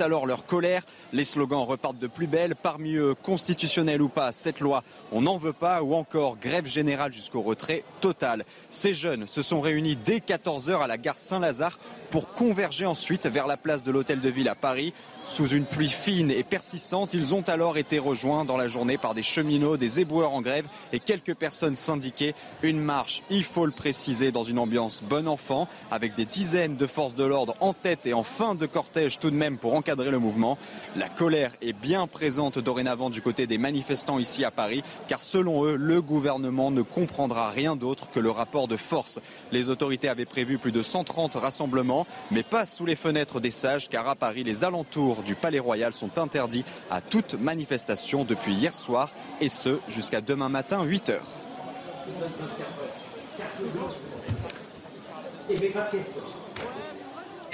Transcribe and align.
Alors 0.00 0.26
leur 0.26 0.46
colère. 0.46 0.82
Les 1.12 1.24
slogans 1.24 1.64
repartent 1.64 1.98
de 1.98 2.06
plus 2.06 2.26
belle. 2.26 2.54
Parmi 2.56 2.94
eux, 2.94 3.14
constitutionnel 3.14 4.02
ou 4.02 4.08
pas, 4.08 4.32
cette 4.32 4.60
loi, 4.60 4.82
on 5.12 5.22
n'en 5.22 5.36
veut 5.36 5.52
pas. 5.52 5.82
Ou 5.82 5.94
encore 5.94 6.36
grève 6.38 6.66
générale 6.66 7.12
jusqu'au 7.12 7.42
retrait 7.42 7.84
total. 8.00 8.44
Ces 8.70 8.94
jeunes 8.94 9.26
se 9.26 9.42
sont 9.42 9.60
réunis 9.60 9.96
dès 9.96 10.18
14h 10.18 10.80
à 10.80 10.86
la 10.86 10.96
gare 10.96 11.18
Saint-Lazare 11.18 11.78
pour 12.10 12.32
converger 12.32 12.86
ensuite 12.86 13.26
vers 13.26 13.46
la 13.46 13.56
place 13.56 13.82
de 13.82 13.90
l'Hôtel 13.90 14.20
de 14.20 14.28
Ville 14.28 14.48
à 14.48 14.54
Paris. 14.54 14.92
Sous 15.24 15.48
une 15.48 15.64
pluie 15.64 15.88
fine 15.88 16.30
et 16.30 16.44
persistante, 16.44 17.14
ils 17.14 17.34
ont 17.34 17.42
alors 17.42 17.78
été 17.78 17.98
rejoints 17.98 18.44
dans 18.44 18.56
la 18.56 18.68
journée 18.68 18.96
par 18.96 19.12
des 19.12 19.24
cheminots, 19.24 19.76
des 19.76 20.00
éboueurs 20.00 20.32
en 20.32 20.40
grève 20.40 20.66
et 20.92 21.00
quelques 21.00 21.34
personnes 21.34 21.74
syndiquées. 21.74 22.34
Une 22.62 22.78
marche, 22.78 23.22
il 23.28 23.42
faut 23.42 23.66
le 23.66 23.72
préciser, 23.72 24.30
dans 24.30 24.44
une 24.44 24.58
ambiance 24.58 25.02
bon 25.02 25.26
enfant, 25.26 25.68
avec 25.90 26.14
des 26.14 26.24
dizaines 26.24 26.76
de 26.76 26.86
forces 26.86 27.14
de 27.14 27.24
l'ordre 27.24 27.56
en 27.60 27.72
tête 27.72 28.06
et 28.06 28.14
en 28.14 28.22
fin 28.22 28.54
de 28.54 28.66
cortège 28.66 29.18
tout 29.18 29.30
de 29.30 29.36
même 29.36 29.58
pour 29.58 29.74
encadrer 29.86 30.10
le 30.10 30.18
mouvement. 30.18 30.58
La 30.96 31.08
colère 31.08 31.52
est 31.62 31.72
bien 31.72 32.08
présente 32.08 32.58
dorénavant 32.58 33.08
du 33.08 33.22
côté 33.22 33.46
des 33.46 33.56
manifestants 33.56 34.18
ici 34.18 34.44
à 34.44 34.50
Paris, 34.50 34.82
car 35.06 35.20
selon 35.20 35.64
eux, 35.64 35.76
le 35.76 36.02
gouvernement 36.02 36.72
ne 36.72 36.82
comprendra 36.82 37.50
rien 37.50 37.76
d'autre 37.76 38.10
que 38.10 38.18
le 38.18 38.30
rapport 38.30 38.66
de 38.66 38.76
force. 38.76 39.20
Les 39.52 39.68
autorités 39.68 40.08
avaient 40.08 40.24
prévu 40.24 40.58
plus 40.58 40.72
de 40.72 40.82
130 40.82 41.36
rassemblements, 41.36 42.04
mais 42.32 42.42
pas 42.42 42.66
sous 42.66 42.84
les 42.84 42.96
fenêtres 42.96 43.38
des 43.38 43.52
sages, 43.52 43.88
car 43.88 44.08
à 44.08 44.16
Paris, 44.16 44.42
les 44.42 44.64
alentours 44.64 45.22
du 45.22 45.36
Palais 45.36 45.60
Royal 45.60 45.92
sont 45.92 46.18
interdits 46.18 46.64
à 46.90 47.00
toute 47.00 47.34
manifestation 47.34 48.24
depuis 48.24 48.54
hier 48.54 48.74
soir 48.74 49.12
et 49.40 49.48
ce 49.48 49.78
jusqu'à 49.86 50.20
demain 50.20 50.48
matin 50.48 50.82
8 50.82 51.10
h 51.10 51.20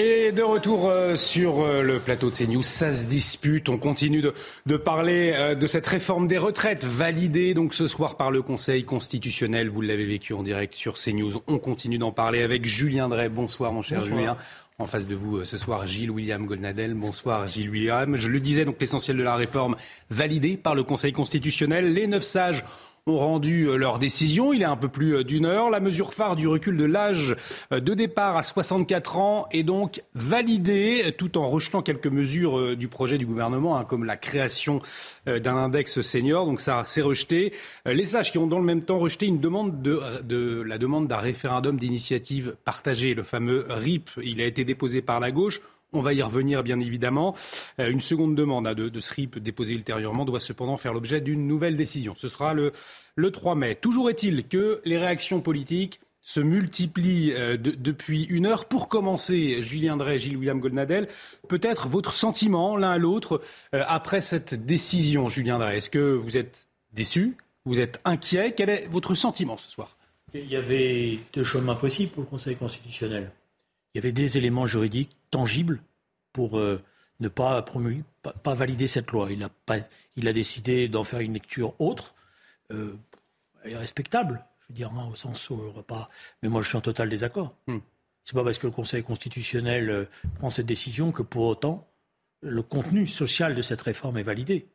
Et 0.05 0.33
de 0.33 0.43
retour 0.43 0.89
euh, 0.89 1.15
sur 1.15 1.61
euh, 1.61 1.81
le 1.81 2.01
plateau 2.01 2.29
de 2.29 2.35
CNews, 2.35 2.63
ça 2.63 2.93
se 2.93 3.07
dispute. 3.07 3.69
On 3.69 3.79
continue 3.79 4.21
de, 4.21 4.77
parler 4.77 5.33
euh, 5.33 5.55
de 5.55 5.69
cette 5.69 5.87
réforme 5.87 6.27
des 6.27 6.39
retraites 6.39 6.85
validée 6.85 7.55
donc 7.55 7.73
ce 7.73 7.87
soir 7.87 8.17
par 8.17 8.33
le 8.33 8.43
Conseil 8.43 8.83
constitutionnel. 8.83 9.69
Vous 9.69 9.81
l'avez 9.81 10.05
vécu 10.05 10.33
en 10.35 10.43
direct 10.43 10.75
sur 10.75 10.95
CNews. 10.95 11.41
On 11.47 11.59
continue 11.61 11.99
d'en 11.99 12.11
parler 12.11 12.43
avec 12.43 12.67
Julien 12.67 13.09
Drey. 13.09 13.29
Bonsoir 13.29 13.73
mon 13.73 13.81
cher 13.81 14.01
Julien. 14.01 14.37
En 14.81 14.87
face 14.87 15.07
de 15.07 15.15
vous 15.15 15.45
ce 15.45 15.57
soir, 15.57 15.87
Gilles 15.87 16.11
William 16.11 16.47
Goldnadel. 16.47 16.95
Bonsoir 16.95 17.47
Gilles 17.47 17.71
William. 17.71 18.17
Je 18.17 18.27
le 18.27 18.41
disais, 18.41 18.65
donc 18.65 18.81
l'essentiel 18.81 19.17
de 19.17 19.23
la 19.23 19.37
réforme 19.37 19.77
validée 20.11 20.57
par 20.57 20.75
le 20.75 20.83
Conseil 20.83 21.13
constitutionnel. 21.13 21.93
Les 21.93 22.09
neuf 22.09 22.25
sages 22.25 22.65
ont 23.09 23.19
rendu 23.19 23.65
euh, 23.65 23.77
leur 23.77 23.99
décision. 23.99 24.53
Il 24.53 24.63
est 24.63 24.67
un 24.67 24.77
peu 24.77 24.87
plus 24.87 25.17
euh, 25.17 25.25
d'une 25.25 25.45
heure. 25.45 25.71
La 25.71 25.81
mesure 25.81 26.15
phare 26.15 26.37
du 26.37 26.47
recul 26.47 26.77
de 26.77 26.85
l'âge 26.85 27.35
euh, 27.73 27.81
de 27.81 27.95
départ 27.95 28.37
à 28.37 28.45
64 28.45 29.19
ans 29.19 29.49
est 29.51 29.65
donc 29.65 30.05
validée, 30.15 31.13
tout 31.19 31.37
en 31.37 31.49
rejetant 31.49 31.83
quelques 31.83 32.07
mesures 32.07 32.77
du 32.77 32.87
projet 32.87 33.19
du 33.19 33.27
gouvernement, 33.27 33.77
hein, 33.77 33.85
comme 33.85 34.05
la 34.05 34.17
création 34.17 34.81
d'un 35.27 35.57
index 35.57 36.01
senior. 36.01 36.47
Donc 36.47 36.61
ça, 36.61 36.85
c'est 36.87 37.03
rejeté. 37.03 37.53
Les 37.87 38.05
sages 38.05 38.31
qui 38.31 38.39
ont 38.39 38.47
dans 38.47 38.59
le 38.59 38.65
même 38.65 38.85
temps 38.85 38.99
rejeté 38.99 39.27
une 39.27 39.41
demande 39.41 39.83
de, 39.83 40.01
de 40.23 40.63
la 40.63 40.79
demande 40.79 41.09
d'un 41.09 41.17
référendum 41.17 41.79
d'initiative 41.79 42.57
partagée, 42.65 43.15
le 43.15 43.23
fameux 43.23 43.67
RIP. 43.69 44.11
Il 44.23 44.41
a 44.41 44.47
été 44.47 44.65
déposé 44.65 45.03
par 45.03 45.19
la 45.21 45.31
gauche. 45.31 45.61
On 45.93 46.01
va 46.01 46.15
y 46.15 46.23
revenir, 46.23 46.63
bien 46.63 46.81
évidemment. 46.81 47.37
Euh, 47.79 47.91
une 47.91 48.01
seconde 48.01 48.35
demande 48.35 48.67
hein, 48.67 48.75
de, 48.75 49.01
SRIP 49.01 49.39
déposée 49.39 49.75
ultérieurement 49.75 50.25
doit 50.25 50.41
cependant 50.41 50.77
faire 50.77 50.95
l'objet 50.95 51.21
d'une 51.21 51.47
nouvelle 51.47 51.77
décision. 51.77 52.15
Ce 52.17 52.29
sera 52.29 52.55
le, 52.55 52.73
3 53.31 53.55
mai. 53.55 53.75
Toujours 53.75 54.09
est-il 54.09 54.49
que 54.49 54.81
les 54.85 54.99
réactions 54.99 55.41
politiques 55.41 56.01
se 56.23 56.41
multiplient 56.41 57.33
euh, 57.33 57.57
depuis 57.59 58.25
une 58.25 58.47
heure. 58.47 58.67
Pour 58.67 58.89
commencer, 58.89 59.61
Julien 59.61 59.97
Drey, 59.97 60.19
Gilles 60.19 60.37
William 60.37 60.61
Goldnadel, 60.61 61.09
peut-être 61.49 61.89
votre 61.89 62.13
sentiment 62.13 62.77
l'un 62.77 62.93
à 62.93 62.99
l'autre 62.99 63.43
euh, 63.75 63.83
après 63.87 64.21
cette 64.21 64.55
décision, 64.65 65.29
Julien 65.29 65.59
Drey. 65.59 65.77
Est-ce 65.79 65.91
que 65.91 66.15
vous 66.15 66.39
êtes 66.39 66.69
déçu? 66.93 67.37
Vous 67.65 67.81
êtes 67.81 68.01
inquiet? 68.05 68.55
Quel 68.57 68.71
est 68.71 68.87
votre 68.87 69.15
sentiment 69.15 69.57
ce 69.57 69.69
soir? 69.69 69.97
Il 70.33 70.49
y 70.49 70.57
avait 70.57 71.19
deux 71.35 71.45
chemins 71.45 71.75
possibles 71.75 72.13
le 72.17 72.23
Conseil 72.23 72.57
constitutionnel 72.57 73.31
il 73.95 73.99
y 73.99 74.01
avait 74.01 74.13
des 74.13 74.39
éléments 74.39 74.67
juridiques 74.67 75.17
tangibles 75.31 75.83
pour 76.33 76.59
euh, 76.59 76.83
ne 77.21 77.29
pas, 77.29 77.63
pas, 77.63 78.55
valider 78.55 78.87
cette 78.87 79.11
loi. 79.11 79.29
Il 79.31 79.43
a, 79.43 79.49
pas, 79.49 79.79
il 80.17 80.29
a 80.29 80.33
décidé 80.33 80.89
d'en 80.89 81.05
faire 81.05 81.21
une 81.21 81.35
lecture 81.35 81.79
autre. 81.81 82.15
Euh, 82.71 82.97
elle 83.65 83.73
est 83.73 83.77
respectable, 83.77 84.45
je 84.61 84.69
veux 84.69 84.75
dire, 84.75 84.91
hein, 84.93 85.09
au 85.13 85.17
sens 85.17 85.51
où 85.51 85.61
on 85.77 85.83
pas. 85.83 86.09
Mais 86.43 86.49
moi, 86.49 86.63
je 86.63 86.69
suis 86.69 86.77
en 86.77 86.81
total 86.81 87.09
désaccord. 87.11 87.55
Ce 87.69 87.73
hmm. 87.73 87.81
C'est 88.25 88.35
pas 88.35 88.45
parce 88.45 88.59
que 88.59 88.67
le 88.67 88.73
Conseil 88.73 89.03
constitutionnel 89.03 89.91
euh, 89.91 90.05
prend 90.39 90.51
cette 90.51 90.67
décision 90.67 91.13
que 91.13 91.23
pour 91.23 91.45
autant 91.45 91.89
le 92.41 92.63
contenu 92.63 93.07
social 93.07 93.55
de 93.55 93.63
cette 93.63 93.83
réforme 93.83 94.19
est 94.19 94.25
validé. 94.25 94.69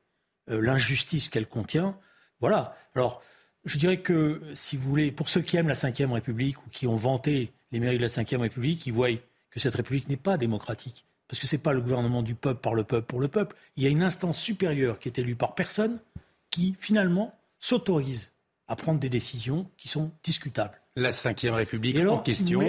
L'injustice 0.50 1.28
qu'elle 1.28 1.48
contient, 1.48 2.00
voilà. 2.40 2.78
Alors, 2.96 3.22
je 3.66 3.78
dirais 3.78 4.00
que, 4.00 4.42
si 4.54 4.78
vous 4.78 4.88
voulez, 4.88 5.12
pour 5.12 5.28
ceux 5.28 5.42
qui 5.42 5.58
aiment 5.58 5.68
la 5.68 5.74
Ve 5.74 6.12
République 6.14 6.66
ou 6.66 6.70
qui 6.70 6.88
ont 6.88 6.96
vanté 6.96 7.52
les 7.72 7.80
mairies 7.80 7.98
de 7.98 8.04
la 8.04 8.08
Ve 8.08 8.40
République, 8.40 8.86
ils 8.86 8.94
voient 8.94 9.10
que 9.50 9.60
cette 9.60 9.76
République 9.76 10.08
n'est 10.10 10.18
pas 10.18 10.38
démocratique. 10.38 11.04
Parce 11.28 11.40
que 11.40 11.48
ce 11.48 11.56
n'est 11.56 11.62
pas 11.62 11.74
le 11.74 11.82
gouvernement 11.82 12.24
du 12.24 12.36
peuple 12.36 12.62
par 12.62 12.74
le 12.74 12.84
peuple 12.84 13.08
pour 13.08 13.20
le 13.20 13.28
peuple. 13.28 13.56
Il 13.76 13.84
y 13.84 13.86
a 13.86 13.90
une 13.90 14.04
instance 14.04 14.40
supérieure 14.40 15.00
qui 15.00 15.10
est 15.10 15.20
élue 15.20 15.36
par 15.36 15.56
personne 15.56 16.00
qui, 16.50 16.76
finalement, 16.80 17.38
s'autorise 17.60 18.32
à 18.68 18.76
prendre 18.76 19.00
des 19.00 19.10
décisions 19.10 19.70
qui 19.78 19.88
sont 19.88 20.12
discutables. 20.24 20.80
La 20.96 21.12
Ve 21.12 21.52
République 21.52 21.98
en 21.98 22.20
question. 22.20 22.62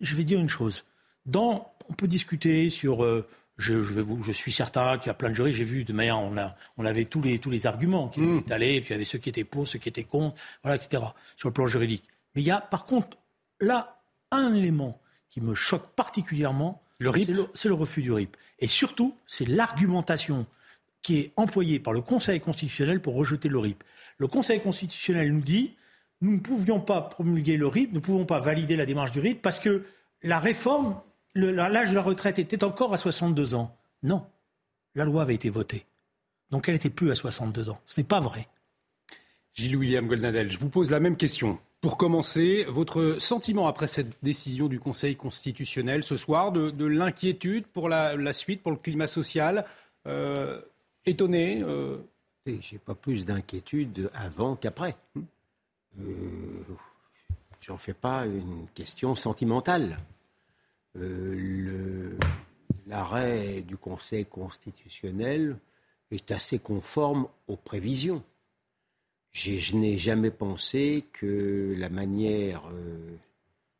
je 0.00 0.16
vais 0.16 0.24
dire 0.24 0.38
une 0.38 0.48
chose. 0.48 0.84
Dans, 1.24 1.72
on 1.88 1.94
peut 1.94 2.08
discuter 2.08 2.70
sur. 2.70 3.04
Euh, 3.04 3.26
je, 3.58 3.82
je, 3.82 4.32
suis 4.32 4.52
certain 4.52 4.98
qu'il 4.98 5.06
y 5.06 5.10
a 5.10 5.14
plein 5.14 5.30
de 5.30 5.34
jurys. 5.34 5.52
J'ai 5.54 5.64
vu 5.64 5.84
de 5.84 5.92
manière, 5.94 6.18
on, 6.18 6.36
a, 6.36 6.54
on 6.76 6.84
avait 6.84 7.06
tous 7.06 7.22
les, 7.22 7.38
tous 7.38 7.50
les 7.50 7.66
arguments 7.66 8.08
qui 8.08 8.20
mmh. 8.20 8.38
étaient 8.38 8.52
allés, 8.52 8.74
et 8.74 8.80
puis 8.82 8.90
il 8.90 8.92
y 8.92 8.94
avait 8.96 9.04
ceux 9.04 9.18
qui 9.18 9.30
étaient 9.30 9.44
pour, 9.44 9.66
ceux 9.66 9.78
qui 9.78 9.88
étaient 9.88 10.04
contre, 10.04 10.36
voilà, 10.62 10.76
etc. 10.76 11.02
Sur 11.36 11.48
le 11.48 11.54
plan 11.54 11.66
juridique. 11.66 12.04
Mais 12.34 12.42
il 12.42 12.46
y 12.46 12.50
a, 12.50 12.60
par 12.60 12.84
contre, 12.84 13.16
là, 13.60 13.95
un 14.30 14.54
élément 14.54 15.00
qui 15.30 15.40
me 15.40 15.54
choque 15.54 15.88
particulièrement, 15.94 16.82
c'est 17.00 17.68
le, 17.68 17.74
refus 17.74 18.02
du 18.02 18.12
RIP. 18.12 18.36
Et 18.58 18.68
surtout, 18.68 19.14
c'est 19.26 19.46
l'argumentation 19.46 20.46
qui 21.02 21.18
est 21.18 21.32
employée 21.36 21.78
par 21.78 21.92
le 21.92 22.00
Conseil 22.00 22.40
constitutionnel 22.40 23.00
pour 23.00 23.14
rejeter 23.14 23.48
le 23.48 23.58
RIP. 23.58 23.84
Le 24.18 24.28
Conseil 24.28 24.60
constitutionnel 24.60 25.32
nous 25.32 25.42
dit 25.42 25.74
nous 26.22 26.32
ne 26.32 26.40
pouvions 26.40 26.80
pas 26.80 27.02
promulguer 27.02 27.56
le 27.56 27.66
RIP, 27.66 27.90
nous 27.90 28.00
ne 28.00 28.04
pouvons 28.04 28.24
pas 28.24 28.40
valider 28.40 28.76
la 28.76 28.86
démarche 28.86 29.12
du 29.12 29.20
RIP 29.20 29.42
parce 29.42 29.60
que 29.60 29.84
la 30.22 30.40
réforme, 30.40 30.98
l'âge 31.34 31.90
de 31.90 31.94
la 31.94 32.02
retraite 32.02 32.38
était 32.38 32.64
encore 32.64 32.94
à 32.94 32.96
62 32.96 33.54
ans. 33.54 33.76
Non, 34.02 34.26
la 34.94 35.04
loi 35.04 35.22
avait 35.22 35.34
été 35.34 35.50
votée. 35.50 35.84
Donc 36.50 36.68
elle 36.68 36.74
n'était 36.74 36.90
plus 36.90 37.10
à 37.10 37.14
62 37.14 37.68
ans. 37.68 37.80
Ce 37.84 38.00
n'est 38.00 38.06
pas 38.06 38.20
vrai. 38.20 38.48
Gilles 39.52 39.76
William 39.76 40.06
Goldnadel, 40.06 40.50
je 40.50 40.58
vous 40.58 40.68
pose 40.68 40.90
la 40.90 41.00
même 41.00 41.16
question. 41.16 41.58
Pour 41.86 41.98
commencer, 41.98 42.64
votre 42.64 43.18
sentiment 43.20 43.68
après 43.68 43.86
cette 43.86 44.10
décision 44.20 44.66
du 44.66 44.80
Conseil 44.80 45.14
constitutionnel 45.14 46.02
ce 46.02 46.16
soir, 46.16 46.50
de, 46.50 46.84
l'inquiétude 46.84 47.64
pour 47.64 47.88
la, 47.88 48.32
suite, 48.32 48.60
pour 48.60 48.72
le 48.72 48.76
climat 48.76 49.06
social 49.06 49.64
euh, 50.08 50.60
Étonné 51.04 51.62
euh... 51.62 51.98
J'ai 52.44 52.78
pas 52.78 52.96
plus 52.96 53.24
d'inquiétude 53.24 54.10
avant 54.14 54.56
qu'après. 54.56 54.96
Euh, 55.16 56.02
J'en 57.60 57.78
fais 57.78 57.94
pas 57.94 58.26
une 58.26 58.66
question 58.74 59.14
sentimentale. 59.14 59.96
Euh, 60.96 62.18
l'arrêt 62.88 63.60
du 63.60 63.76
Conseil 63.76 64.26
constitutionnel 64.26 65.56
est 66.10 66.32
assez 66.32 66.58
conforme 66.58 67.28
aux 67.46 67.56
prévisions. 67.56 68.24
Je 69.36 69.76
n'ai 69.76 69.98
jamais 69.98 70.30
pensé 70.30 71.04
que 71.12 71.74
la 71.76 71.90
manière 71.90 72.62
euh, 72.72 73.16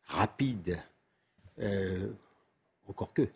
rapide, 0.05 0.79
euh, 1.61 2.11
encore 2.87 3.14
que, 3.14 3.26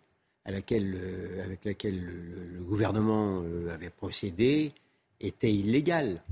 à 0.44 0.50
laquelle, 0.50 0.98
euh, 1.00 1.42
avec 1.42 1.64
laquelle 1.64 1.98
le, 1.98 2.60
gouvernement 2.62 3.42
avait 3.72 3.88
procédé 3.88 4.74
était 5.18 5.50
illégale. 5.50 6.22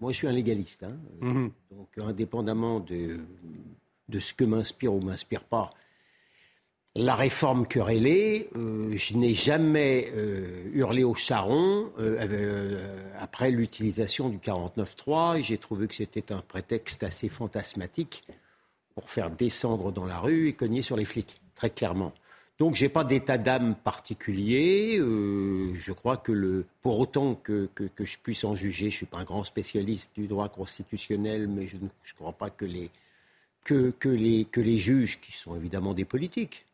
Moi, 0.00 0.10
je 0.10 0.16
suis 0.18 0.26
un 0.26 0.32
légaliste. 0.32 0.82
Hein. 0.82 0.98
Mhm. 1.20 1.52
Donc, 1.70 1.88
indépendamment 1.98 2.80
de, 2.80 3.20
de 4.08 4.18
ce 4.18 4.34
que 4.34 4.42
m'inspire 4.42 4.92
ou 4.92 5.00
m'inspire 5.00 5.44
pas 5.44 5.70
la 6.96 7.14
réforme 7.14 7.66
querellée, 7.66 8.48
euh, 8.56 8.90
je 8.96 9.14
n'ai 9.16 9.34
jamais 9.34 10.10
euh, 10.14 10.70
hurlé 10.72 11.04
au 11.04 11.14
charron 11.14 11.90
après 13.18 13.50
l'utilisation 13.50 14.30
du 14.30 14.38
49.3 14.38 15.38
et 15.38 15.42
j'ai 15.42 15.58
trouvé 15.58 15.88
que 15.88 15.94
c'était 15.94 16.32
un 16.32 16.40
prétexte 16.40 17.02
assez 17.02 17.28
fantasmatique 17.28 18.24
pour 18.94 19.10
faire 19.10 19.30
descendre 19.30 19.92
dans 19.92 20.06
la 20.06 20.18
rue 20.18 20.48
et 20.48 20.54
cogner 20.54 20.80
sur 20.80 20.96
les 20.96 21.04
flics, 21.04 21.40
très 21.54 21.68
clairement. 21.68 22.12
Donc 22.58 22.74
j'ai 22.74 22.88
pas 22.88 23.04
d'état 23.04 23.36
d'âme 23.36 23.74
particulier. 23.74 24.98
Euh, 24.98 25.74
je 25.74 25.92
crois 25.92 26.16
que 26.16 26.32
le, 26.32 26.64
pour 26.80 26.98
autant 26.98 27.34
que, 27.34 27.68
je 27.78 28.16
puisse 28.22 28.44
en 28.44 28.54
juger, 28.54 28.90
je 28.90 28.96
suis 28.96 29.06
pas 29.06 29.18
un 29.18 29.24
grand 29.24 29.44
spécialiste 29.44 30.12
du 30.14 30.26
droit 30.26 30.48
constitutionnel, 30.48 31.46
mais 31.46 31.66
je 31.66 31.76
ne 31.76 31.88
crois 32.16 32.32
pas 32.32 32.48
que, 32.48 32.64
les, 32.64 32.90
que 33.64 34.60
les 34.60 34.78
juges, 34.78 35.20
qui 35.20 35.32
sont 35.32 35.54
évidemment 35.54 35.92
des 35.92 36.06
politiques, 36.06 36.65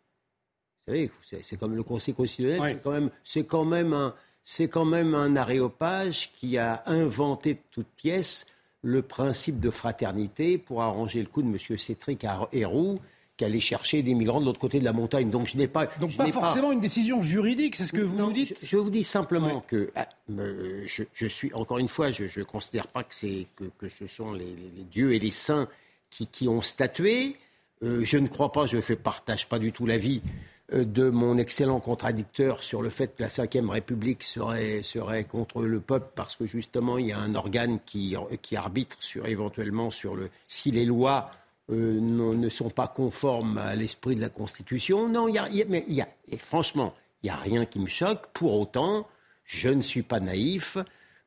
vous 0.87 1.11
savez, 1.23 1.43
c'est 1.43 1.59
comme 1.59 1.75
le 1.75 1.83
Conseil 1.83 2.15
constitutionnel, 2.15 2.61
c'est 2.65 2.83
quand 2.83 2.91
même, 2.91 3.11
c'est 3.23 3.45
quand 3.45 3.65
même 3.65 3.93
un, 3.93 4.15
c'est 4.43 4.69
quand 4.69 4.85
même 4.85 5.15
un 5.15 5.37
aréopage 5.37 6.33
qui 6.33 6.59
a 6.59 6.83
inventé 6.87 7.55
de 7.55 7.61
toutes 7.71 7.93
pièces 7.97 8.47
le 8.83 9.03
principe 9.03 9.61
de 9.61 9.71
fraternité 9.71 10.59
pour 10.59 10.83
arranger 10.83 11.21
le 11.21 11.27
coup 11.27 11.43
de 11.43 11.49
M. 11.49 11.79
Cétric 11.79 12.27
Héroux 12.53 12.99
aller 13.43 13.61
chercher 13.61 14.03
des 14.03 14.15
migrants 14.15 14.41
de 14.41 14.47
l'autre 14.47 14.61
côté 14.61 14.79
de 14.79 14.85
la 14.85 14.93
montagne. 14.93 15.31
Donc 15.31 15.47
je 15.47 15.57
n'ai 15.57 15.69
pas. 15.69 15.87
Donc 16.01 16.17
pas 16.17 16.27
forcément 16.29 16.73
une 16.73 16.81
décision 16.81 17.23
juridique, 17.23 17.77
c'est 17.77 17.85
ce 17.85 17.93
que 17.93 18.01
vous 18.01 18.17
nous 18.17 18.33
dites 18.33 18.55
je, 18.63 18.77
vous 18.77 18.91
dis 18.91 19.05
simplement 19.05 19.61
que 19.67 19.91
ah, 19.95 20.09
je, 20.29 21.27
suis 21.27 21.53
encore 21.55 21.79
une 21.79 21.89
fois, 21.89 22.11
je 22.11 22.25
ne 22.25 22.45
considère 22.45 22.87
pas 22.87 23.05
que 23.05 23.13
que, 23.57 23.65
que, 23.79 23.89
ce 23.89 24.07
sont 24.07 24.33
les, 24.33 24.55
dieux 24.91 25.15
et 25.15 25.19
les 25.19 25.31
saints 25.31 25.69
qui, 26.11 26.27
qui 26.27 26.49
ont 26.49 26.63
statué. 26.63 27.37
Euh, 27.83 28.05
je 28.05 28.17
ne 28.19 28.29
crois 28.29 28.53
pas, 28.53 28.67
je 28.67 28.77
ne 28.77 28.95
partage 28.95 29.49
pas 29.49 29.59
du 29.59 29.73
tout 29.73 29.87
l'avis 29.87 30.23
de 30.73 31.11
mon 31.11 31.37
excellent 31.37 31.81
contradicteur 31.81 32.63
sur 32.63 32.83
le 32.83 32.91
fait 32.91 33.15
que 33.15 33.23
la 33.23 33.29
Ve 33.29 33.69
République 33.69 34.23
serait, 34.23 34.83
serait 34.83 35.25
contre 35.25 35.63
le 35.63 35.81
peuple 35.81 36.11
parce 36.15 36.37
que 36.37 36.47
justement 36.47 36.99
il 36.99 37.09
y 37.09 37.13
a 37.13 37.19
un 37.19 37.35
organe 37.35 37.79
qui, 37.85 38.17
qui 38.41 38.57
arbitre 38.57 38.97
sur 39.01 39.27
éventuellement 39.27 39.91
sur 39.91 40.17
le 40.17 40.31
si 40.49 40.71
les 40.71 40.87
lois 40.87 41.31
euh, 41.71 42.01
ne 42.01 42.49
sont 42.49 42.71
pas 42.71 42.89
conformes 42.89 43.57
à 43.57 43.77
l'esprit 43.77 44.17
de 44.17 44.21
la 44.21 44.29
Constitution. 44.29 45.09
Non, 45.09 45.29
il 45.29 45.35
y 45.35 45.39
a, 45.39 45.49
mais 45.69 45.85
y 45.89 46.01
a, 46.01 46.09
et 46.29 46.37
franchement, 46.37 46.93
il 47.23 47.27
n'y 47.27 47.31
a 47.31 47.37
rien 47.37 47.65
qui 47.67 47.79
me 47.79 47.87
choque. 47.87 48.27
Pour 48.33 48.59
autant, 48.59 49.07
je 49.45 49.69
ne 49.69 49.81
suis 49.81 50.03
pas 50.03 50.19
naïf. 50.19 50.77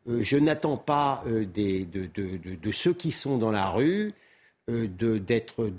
Euh, 0.10 0.22
je 0.22 0.38
n'attends 0.38 0.78
pas 0.78 1.24
euh, 1.26 1.46
des, 1.46 1.86
de, 1.86 2.10
de, 2.14 2.38
de, 2.56 2.72
ceux 2.72 2.94
qui 2.94 3.12
sont 3.12 3.38
dans 3.38 3.52
la 3.52 3.70
rue 3.70 4.14
d'être 4.68 5.72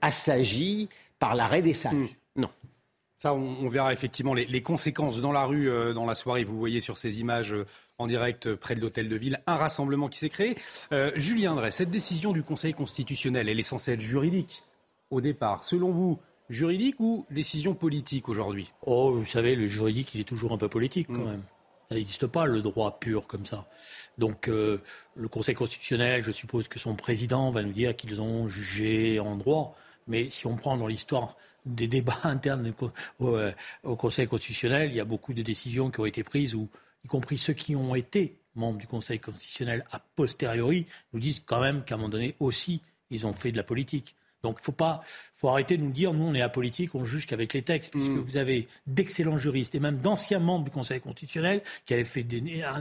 assagis 0.00 0.88
par 1.18 1.34
l'arrêt 1.34 1.62
des 1.62 1.74
sages. 1.74 1.94
Hmm. 1.94 2.08
Non. 2.36 2.50
Ça, 3.20 3.34
on, 3.34 3.68
verra 3.68 3.92
effectivement 3.92 4.34
les, 4.34 4.46
les, 4.46 4.62
conséquences 4.62 5.20
dans 5.20 5.30
la 5.30 5.44
rue, 5.44 5.70
dans 5.94 6.06
la 6.06 6.14
soirée. 6.14 6.42
Vous 6.42 6.58
voyez 6.58 6.80
sur 6.80 6.96
ces 6.96 7.20
images 7.20 7.54
en 8.00 8.06
direct 8.06 8.54
près 8.54 8.74
de 8.74 8.80
l'hôtel 8.80 9.08
de 9.08 9.16
ville, 9.16 9.40
un 9.46 9.56
rassemblement 9.56 10.08
qui 10.08 10.18
s'est 10.18 10.30
créé. 10.30 10.56
Euh, 10.92 11.12
Julien 11.16 11.54
Drey, 11.54 11.70
cette 11.70 11.90
décision 11.90 12.32
du 12.32 12.42
Conseil 12.42 12.72
constitutionnel, 12.72 13.48
elle 13.48 13.60
est 13.60 13.64
censée 13.64 13.92
être 13.92 14.00
juridique 14.00 14.64
au 15.10 15.20
départ. 15.20 15.64
Selon 15.64 15.90
vous, 15.90 16.18
juridique 16.48 16.98
ou 16.98 17.26
décision 17.30 17.74
politique 17.74 18.30
aujourd'hui? 18.30 18.72
Oh, 18.86 19.12
vous 19.12 19.26
savez, 19.26 19.54
le 19.54 19.66
juridique, 19.66 20.14
il 20.14 20.22
est 20.22 20.24
toujours 20.24 20.52
un 20.52 20.56
peu 20.56 20.68
politique 20.68 21.08
quand 21.08 21.24
mm. 21.24 21.30
même. 21.30 21.42
Ça 21.90 21.96
n'existe 21.96 22.26
pas 22.26 22.46
le 22.46 22.62
droit 22.62 22.98
pur 23.00 23.26
comme 23.26 23.44
ça. 23.44 23.68
Donc 24.16 24.48
euh, 24.48 24.78
le 25.14 25.28
Conseil 25.28 25.54
constitutionnel, 25.54 26.22
je 26.22 26.30
suppose 26.30 26.68
que 26.68 26.78
son 26.78 26.94
président 26.94 27.50
va 27.50 27.62
nous 27.62 27.72
dire 27.72 27.94
qu'ils 27.96 28.22
ont 28.22 28.48
jugé 28.48 29.20
en 29.20 29.36
droit. 29.36 29.76
Mais 30.10 30.28
si 30.28 30.46
on 30.46 30.56
prend 30.56 30.76
dans 30.76 30.88
l'histoire 30.88 31.36
des 31.64 31.88
débats 31.88 32.18
internes 32.24 32.72
au, 33.20 33.36
euh, 33.36 33.52
au, 33.84 33.96
Conseil 33.96 34.26
constitutionnel, 34.26 34.90
il 34.90 34.96
y 34.96 35.00
a 35.00 35.04
beaucoup 35.04 35.32
de 35.32 35.42
décisions 35.42 35.90
qui 35.90 36.00
ont 36.00 36.06
été 36.06 36.22
prises 36.22 36.54
où 36.54 36.68
y 37.04 37.08
compris 37.08 37.38
ceux 37.38 37.54
qui 37.54 37.74
ont 37.76 37.94
été 37.94 38.36
membres 38.56 38.78
du 38.78 38.86
Conseil 38.86 39.20
constitutionnel 39.20 39.86
a 39.92 40.00
posteriori, 40.16 40.86
nous 41.12 41.20
disent 41.20 41.40
quand 41.46 41.60
même 41.60 41.84
qu'à 41.84 41.94
un 41.94 41.98
moment 41.98 42.10
donné 42.10 42.34
aussi, 42.40 42.82
ils 43.10 43.26
ont 43.26 43.32
fait 43.32 43.52
de 43.52 43.56
la 43.56 43.62
politique. 43.62 44.16
Donc 44.42 44.56
il 44.60 44.64
faut 44.64 44.72
pas, 44.72 45.02
faut 45.34 45.48
arrêter 45.48 45.76
de 45.76 45.82
nous 45.82 45.90
dire, 45.90 46.14
nous 46.14 46.24
on 46.24 46.34
est 46.34 46.40
apolitique, 46.42 46.94
on 46.94 47.04
juge 47.04 47.26
qu'avec 47.26 47.52
les 47.52 47.62
textes, 47.62 47.90
puisque 47.90 48.10
mm. 48.10 48.20
vous 48.20 48.36
avez 48.36 48.68
d'excellents 48.86 49.38
juristes 49.38 49.74
et 49.74 49.80
même 49.80 49.98
d'anciens 49.98 50.38
membres 50.38 50.64
du 50.64 50.70
Conseil 50.70 51.00
constitutionnel 51.00 51.62
qui 51.86 51.94
avaient 51.94 52.04
fait 52.04 52.26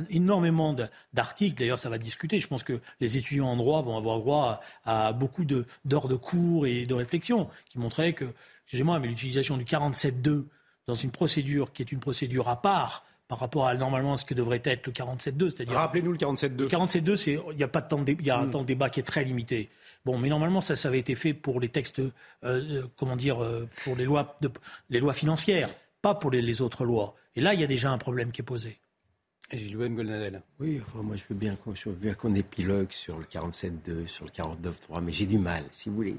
énormément 0.10 0.76
d'articles. 1.14 1.58
D'ailleurs, 1.58 1.80
ça 1.80 1.90
va 1.90 1.98
discuter. 1.98 2.40
Je 2.40 2.48
pense 2.48 2.64
que 2.64 2.80
les 3.00 3.18
étudiants 3.18 3.48
en 3.48 3.58
droit 3.58 3.82
vont 3.82 3.98
avoir 3.98 4.20
droit 4.20 4.62
à, 4.86 5.14
beaucoup 5.14 5.46
d'heures 5.46 5.66
de, 5.86 6.08
de 6.08 6.16
cours 6.16 6.66
et 6.66 6.86
de 6.86 6.94
réflexion 6.94 7.50
qui 7.70 7.80
montraient 7.80 8.14
que, 8.14 8.26
excusez-moi, 8.66 9.00
mais 9.00 9.08
l'utilisation 9.08 9.58
du 9.58 9.66
47.2 9.66 10.46
dans 10.88 10.96
une 10.96 11.12
procédure 11.12 11.72
qui 11.72 11.82
est 11.82 11.92
une 11.92 12.00
procédure 12.00 12.50
à 12.50 12.62
part, 12.62 13.06
par 13.30 13.38
rapport 13.38 13.68
à 13.68 13.76
normalement 13.76 14.18
ce 14.18 14.26
que 14.26 14.34
devrait 14.34 14.62
être 14.66 14.88
le 14.88 14.92
47.2, 14.92 15.52
c'est-à-dire. 15.52 15.76
Rappelez-nous 15.76 16.12
le 16.12 16.18
47.2. 16.18 16.58
Le 16.58 16.68
47.2, 16.68 17.16
c'est 17.16 17.40
il 17.52 17.56
n'y 17.56 17.64
a 17.64 17.68
pas 17.68 17.82
de 17.82 17.88
temps, 17.88 18.04
il 18.06 18.26
y 18.26 18.32
a 18.32 18.40
un 18.40 18.48
hmm. 18.48 18.52
temps 18.52 18.62
de 18.62 18.66
débat 18.66 18.90
qui 18.90 19.00
est 19.00 19.04
très 19.04 19.24
limité. 19.24 19.70
Bon, 20.04 20.18
mais 20.18 20.30
normalement 20.30 20.62
ça, 20.62 20.76
ça 20.76 20.88
avait 20.88 20.98
été 20.98 21.14
fait 21.14 21.36
pour 21.36 21.60
les 21.60 21.70
textes, 21.70 22.00
euh, 22.00 22.12
euh, 22.44 22.82
comment 22.98 23.16
dire, 23.16 23.42
euh, 23.42 23.70
pour 23.84 23.96
les 23.96 24.04
lois, 24.04 24.36
de, 24.42 24.50
les 24.90 25.00
lois 25.00 25.14
financières, 25.14 25.70
pas 26.02 26.16
pour 26.16 26.32
les, 26.32 26.62
autres 26.62 26.86
lois. 26.86 27.14
Et 27.36 27.42
là, 27.42 27.54
il 27.54 27.62
y 27.62 27.64
a 27.64 27.68
déjà 27.68 27.92
un 27.92 28.00
problème 28.00 28.32
qui 28.32 28.42
est 28.42 28.44
posé. 28.44 28.80
Gilles 29.52 29.78
Golnadel. 29.78 30.42
Oui, 30.60 30.82
enfin, 30.84 31.04
moi 31.04 31.16
je 31.16 31.24
veux 31.30 31.36
bien 31.36 31.56
qu'on 32.16 32.34
épilogue 32.34 32.92
sur 32.92 33.20
le 33.20 33.26
47.2, 33.26 34.08
sur 34.08 34.26
le 34.26 34.32
49.3, 34.32 35.02
mais 35.04 35.12
j'ai 35.12 35.28
du 35.28 35.38
mal, 35.38 35.64
si 35.70 35.90
vous 35.90 35.96
voulez. 35.96 36.18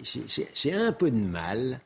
J'ai 0.55 0.75
un 0.75 0.93
peu 0.93 1.11
de 1.11 1.17
mal 1.17 1.81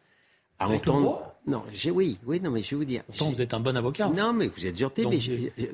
à 0.59 0.69
entendre. 0.69 1.34
Non, 1.47 1.63
j'ai 1.73 1.91
oui, 1.91 2.19
oui, 2.25 2.41
non, 2.41 2.51
mais 2.51 2.63
je 2.63 2.71
vais 2.71 2.77
vous 2.77 2.85
dire. 2.85 3.03
Pourtant, 3.05 3.31
vous 3.31 3.41
êtes 3.41 3.53
un 3.53 3.61
bon 3.61 3.77
avocat. 3.77 4.09
Non, 4.09 4.33
mais 4.33 4.47
vous 4.47 4.65
êtes 4.65 4.79
gentil, 4.79 5.07
mais, 5.07 5.19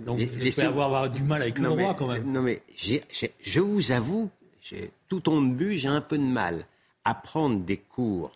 donc, 0.04 0.18
vous 0.18 0.26
pouvez 0.26 0.62
avoir, 0.62 1.08
du 1.08 1.22
mal 1.22 1.42
avec 1.42 1.58
le 1.58 1.68
droit 1.68 1.94
quand 1.94 2.08
même. 2.08 2.30
Non, 2.30 2.42
mais 2.42 2.62
je 2.76 3.60
vous 3.60 3.92
avoue, 3.92 4.30
tout 5.08 5.28
en 5.28 5.40
but, 5.40 5.76
j'ai 5.76 5.88
un 5.88 6.00
peu 6.00 6.18
de 6.18 6.24
mal 6.24 6.66
à 7.04 7.14
prendre 7.14 7.60
des 7.60 7.76
cours 7.76 8.32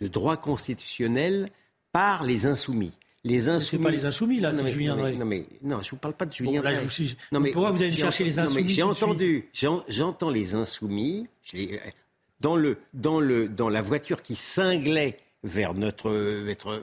de 0.00 0.08
droit 0.08 0.36
constitutionnel 0.36 1.50
par 1.92 2.24
les 2.24 2.46
insoumis. 2.46 2.92
Les 3.24 3.48
insoumis. 3.48 3.70
C'est 3.70 3.78
pas 3.78 3.90
les 3.90 4.04
insoumis 4.04 4.40
là, 4.40 4.52
c'est 4.52 4.66
Julien 4.68 4.96
Drey. 4.96 5.14
Non 5.14 5.24
mais 5.24 5.46
non, 5.62 5.80
je 5.80 5.90
vous 5.90 5.96
parle 5.96 6.14
pas 6.14 6.26
de 6.26 6.32
Julien 6.32 6.60
bon, 6.60 6.70
Non 7.30 7.38
mais 7.38 7.52
pourquoi 7.52 7.70
vous 7.70 7.80
allez 7.80 7.92
chercher 7.92 8.24
les 8.24 8.40
insoumis 8.40 8.68
J'ai 8.68 8.82
entendu, 8.82 9.48
j'entends 9.52 10.30
les 10.30 10.54
insoumis 10.54 11.28
dans 12.40 12.56
le 12.56 12.78
dans 12.92 13.20
le 13.20 13.48
dans 13.48 13.68
la 13.68 13.80
voiture 13.80 14.22
qui 14.22 14.34
cinglait 14.34 15.18
vers 15.44 15.74
notre, 15.74 16.10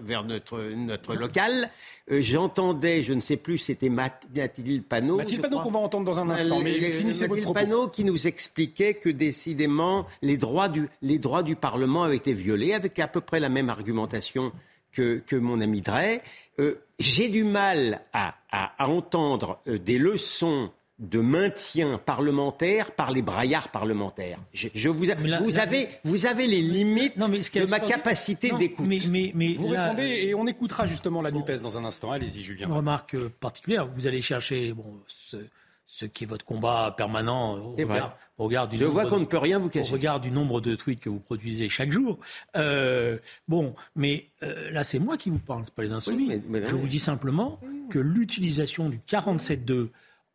vers 0.03 0.23
notre, 0.23 0.59
notre 0.75 1.15
local. 1.15 1.69
Euh, 2.11 2.21
j'entendais, 2.21 3.01
je 3.03 3.13
ne 3.13 3.19
sais 3.19 3.37
plus, 3.37 3.57
c'était 3.57 3.89
Mathilde 3.89 4.83
Panot. 4.83 5.17
Mathilde 5.17 5.41
Panot 5.41 5.59
qu'on 5.61 5.71
va 5.71 5.79
entendre 5.79 6.05
dans 6.05 6.19
un 6.19 6.29
instant, 6.29 6.59
mais 6.61 6.79
finissez 6.79 7.27
Mathilde 7.27 7.53
Panot 7.53 7.87
qui 7.87 8.03
nous 8.03 8.27
expliquait 8.27 8.95
que 8.95 9.09
décidément 9.09 10.07
les 10.21 10.37
droits, 10.37 10.69
du, 10.69 10.89
les 11.01 11.19
droits 11.19 11.43
du 11.43 11.55
Parlement 11.55 12.03
avaient 12.03 12.17
été 12.17 12.33
violés, 12.33 12.73
avec 12.73 12.97
à 12.99 13.07
peu 13.07 13.21
près 13.21 13.39
la 13.39 13.49
même 13.49 13.69
argumentation 13.69 14.51
que, 14.91 15.21
que 15.25 15.35
mon 15.35 15.61
ami 15.61 15.81
Drey. 15.81 16.21
Euh, 16.59 16.81
J'ai 16.97 17.29
du 17.29 17.43
mal 17.43 18.01
à, 18.11 18.35
à, 18.51 18.83
à 18.83 18.87
entendre 18.89 19.59
euh, 19.67 19.77
des 19.77 19.99
leçons 19.99 20.71
de 20.99 21.19
maintien 21.19 21.97
parlementaire 21.97 22.91
par 22.91 23.11
les 23.11 23.21
braillards 23.21 23.69
parlementaires. 23.69 24.37
Je, 24.53 24.89
vous, 24.89 25.05
vous, 25.39 25.59
avez, 25.59 25.87
vous 26.03 26.25
avez 26.25 26.45
les 26.45 26.61
limites 26.61 27.17
de 27.17 27.69
ma 27.69 27.79
capacité 27.79 28.51
d'écoute. 28.51 28.85
Mais, 28.87 29.53
vous 29.53 29.67
répondez 29.67 30.03
et 30.03 30.35
on 30.35 30.45
écoutera 30.45 30.85
justement 30.85 31.21
la 31.21 31.31
NUPES 31.31 31.61
dans 31.61 31.77
un 31.77 31.85
instant. 31.85 32.11
Allez-y, 32.11 32.43
Julien. 32.43 32.67
Une 32.67 32.73
remarque 32.73 33.15
euh, 33.15 33.31
particulière. 33.39 33.87
Vous 33.87 34.07
allez 34.07 34.21
chercher 34.21 34.73
bon, 34.73 34.85
ce, 35.07 36.05
qui 36.05 36.25
est 36.25 36.27
votre 36.27 36.45
combat 36.45 36.93
permanent 36.95 37.57
au 37.57 38.43
regard, 38.43 38.67
du 38.67 38.77
Je 38.77 38.85
vois 38.85 39.05
qu'on 39.05 39.19
ne 39.19 39.25
peut 39.25 39.37
rien 39.37 39.59
vous 39.59 39.69
cacher. 39.69 39.89
Au 39.89 39.93
regard 39.93 40.19
du 40.19 40.31
nombre 40.31 40.61
de 40.61 40.75
tweets 40.75 40.99
que 40.99 41.09
vous 41.09 41.19
produisez 41.19 41.69
chaque 41.69 41.91
jour. 41.91 42.19
Euh, 42.55 43.17
bon, 43.47 43.73
mais 43.95 44.27
euh, 44.43 44.69
là, 44.71 44.83
c'est 44.83 44.99
moi 44.99 45.17
qui 45.17 45.29
vous 45.29 45.39
parle, 45.39 45.63
pas 45.75 45.83
les 45.83 45.91
insoumis. 45.91 46.41
Je 46.53 46.75
vous 46.75 46.87
dis 46.87 46.99
simplement 46.99 47.59
que 47.89 47.99
l'utilisation 47.99 48.89
du 48.89 48.99
47.2 49.07 49.89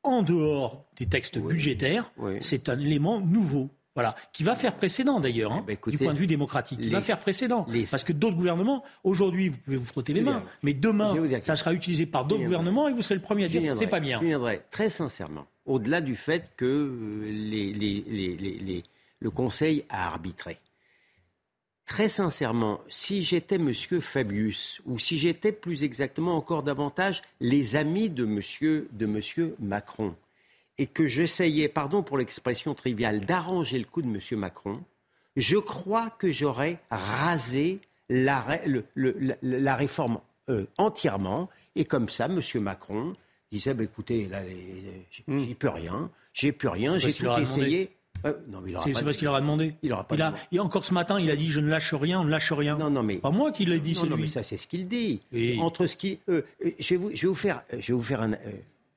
en 0.05 0.23
dehors 0.23 0.85
des 0.97 1.07
textes 1.07 1.39
budgétaires, 1.39 2.13
c'est 2.41 2.69
un 2.69 2.79
élément 2.79 3.21
nouveau. 3.21 3.71
Voilà, 3.97 4.17
qui 4.33 4.43
va 4.43 4.57
faire 4.57 4.75
précédent 4.75 5.21
d'ailleurs, 5.21 5.53
hein, 5.53 5.65
eh 5.69 5.77
ben, 5.77 5.93
du 5.93 5.99
point 5.99 6.13
de 6.15 6.19
vue 6.19 6.27
démocratique, 6.27 6.81
qui 6.81 6.91
va 6.91 7.01
faire 7.01 7.21
précédent. 7.21 7.65
Parce 7.93 8.03
que 8.03 8.13
d'autres 8.13 8.37
gouvernements, 8.37 8.83
aujourd'hui, 9.05 9.51
vous 9.51 9.57
pouvez 9.59 9.77
vous 9.77 9.85
frotter 9.85 10.13
les 10.13 10.21
mains, 10.21 10.43
mais 10.65 10.75
demain, 10.75 11.15
ça 11.43 11.55
sera 11.55 11.73
utilisé 11.73 12.05
par 12.05 12.25
d'autres 12.25 12.43
gouvernements 12.43 12.89
et 12.89 12.93
vous 12.93 13.03
serez 13.03 13.15
le 13.15 13.21
premier 13.21 13.45
à 13.45 13.49
dire 13.49 13.77
c'est 13.79 13.87
pas 13.87 14.01
bien. 14.01 14.19
Je 14.21 14.27
viendrai 14.27 14.63
très 14.71 14.91
sincèrement, 14.91 15.47
au-delà 15.65 16.01
du 16.01 16.17
fait 16.17 16.51
que 16.57 16.65
euh, 16.65 17.31
les, 17.31 18.83
le 19.21 19.31
Conseil 19.31 19.85
a 19.89 20.09
arbitré 20.09 20.59
très 21.87 22.09
sincèrement, 22.09 22.81
si 22.89 23.23
j'étais 23.23 23.59
Monsieur 23.59 24.01
Fabius, 24.01 24.81
ou 24.87 24.99
si 24.99 25.17
j'étais 25.17 25.53
plus 25.53 25.85
exactement 25.85 26.37
encore 26.37 26.63
davantage 26.63 27.23
les 27.41 27.77
amis 27.77 28.11
de 28.11 28.25
Monsieur, 28.25 28.89
de 28.93 29.07
monsieur 29.07 29.55
Macron, 29.59 30.15
et 30.79 30.87
que 30.87 31.07
j'essayais, 31.07 31.69
pardon 31.69 32.03
pour 32.03 32.19
l'expression 32.19 32.75
triviale, 32.75 33.25
d'arranger 33.25 33.79
le 33.79 33.85
coup 33.85 34.03
de 34.03 34.09
Monsieur 34.09 34.37
Macron, 34.37 34.83
je 35.37 35.57
crois 35.57 36.11
que 36.11 36.31
j'aurais 36.31 36.79
rasé 36.91 37.81
la, 38.09 38.45
la, 39.43 39.77
réforme 39.77 40.21
euh, 40.49 40.67
entièrement. 40.79 41.49
Et 41.75 41.85
comme 41.85 42.09
ça, 42.09 42.27
M. 42.27 42.41
Macron 42.61 43.15
disait, 43.51 43.75
bah, 43.75 43.85
écoutez, 43.85 44.29
là, 44.29 44.43
hmm. 45.27 45.39
j'y 45.39 45.55
peux 45.55 45.69
rien, 45.69 46.11
j'ai 46.33 46.53
plus 46.53 46.69
rien, 46.69 46.99
j'ai 46.99 47.13
tout 47.13 47.31
essayé. 47.39 47.91
Euh, 48.25 48.33
c'est 48.83 49.05
parce 49.05 49.17
qu'il 49.17 49.29
aura 49.29 49.41
demandé. 49.41 49.75
Il 49.83 49.93
aura 49.93 50.05
pas 50.05 50.17
il 50.51 50.59
a, 50.59 50.63
encore 50.63 50.85
ce 50.85 50.95
matin, 50.95 51.21
il 51.21 51.31
a 51.31 51.37
dit 51.37 51.51
je 51.51 51.61
ne 51.61 51.69
lâche 51.69 51.93
rien, 51.95 52.21
on 52.21 52.25
ne 52.25 52.31
lâche 52.31 52.53
rien. 52.53 52.77
Non, 52.79 52.91
non, 52.91 53.03
mais 53.03 53.17
pas 53.17 53.31
moi 53.31 53.53
qui 53.53 53.65
l'ai 53.65 53.81
dit, 53.81 53.95
c'est 53.95 54.07
lui. 54.07 54.23
mais 54.23 54.27
ça 54.27 54.43
c'est 54.43 54.57
ce 54.57 54.67
qu'il 54.67 54.89
dit. 54.89 55.21
Entre 55.61 55.87
ce 55.87 55.97
qui, 55.97 56.21
euh, 56.29 56.43
je, 56.79 56.95
vais 56.95 56.97
vous, 56.97 57.11
je 57.15 57.23
vais 57.23 57.29
vous 57.29 57.35
faire, 57.35 57.63
je 57.71 57.93
vais 57.93 57.99
vous 57.99 58.03
faire 58.03 58.23
un, 58.23 58.33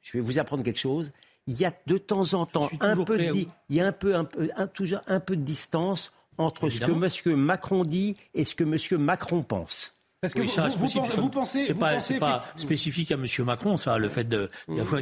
je 0.01 0.17
vais 0.17 0.21
vous 0.21 0.39
apprendre 0.39 0.63
quelque 0.63 0.79
chose. 0.79 1.11
Il 1.47 1.57
y 1.57 1.65
a 1.65 1.73
de 1.87 1.97
temps 1.97 2.33
en 2.33 2.45
temps 2.45 2.69
un 2.81 3.03
peu, 3.03 3.17
de, 3.17 3.47
il 3.69 3.75
y 3.75 3.79
a 3.79 3.87
un 3.87 3.93
peu, 3.93 4.15
un 4.15 4.25
peu, 4.25 4.49
un, 4.55 4.67
toujours 4.67 4.99
un 5.07 5.19
peu 5.19 5.35
de 5.35 5.43
distance 5.43 6.11
entre 6.37 6.69
ce 6.69 6.79
que 7.21 7.31
M. 7.31 7.35
Macron 7.37 7.83
dit 7.83 8.15
et 8.33 8.43
ce 8.43 8.53
que 8.55 8.63
M. 8.63 9.01
Macron 9.01 9.43
pense. 9.43 9.96
Parce 10.19 10.33
que 10.33 10.41
vous, 10.41 11.21
vous, 11.21 11.29
pensez, 11.29 11.65
c'est 11.65 11.75
pas, 11.75 11.99
pas 12.19 12.41
spécifique 12.55 13.11
à 13.11 13.15
M. 13.15 13.25
Macron, 13.45 13.77
ça, 13.77 13.99
le 13.99 14.09
fait 14.09 14.27
de, 14.27 14.49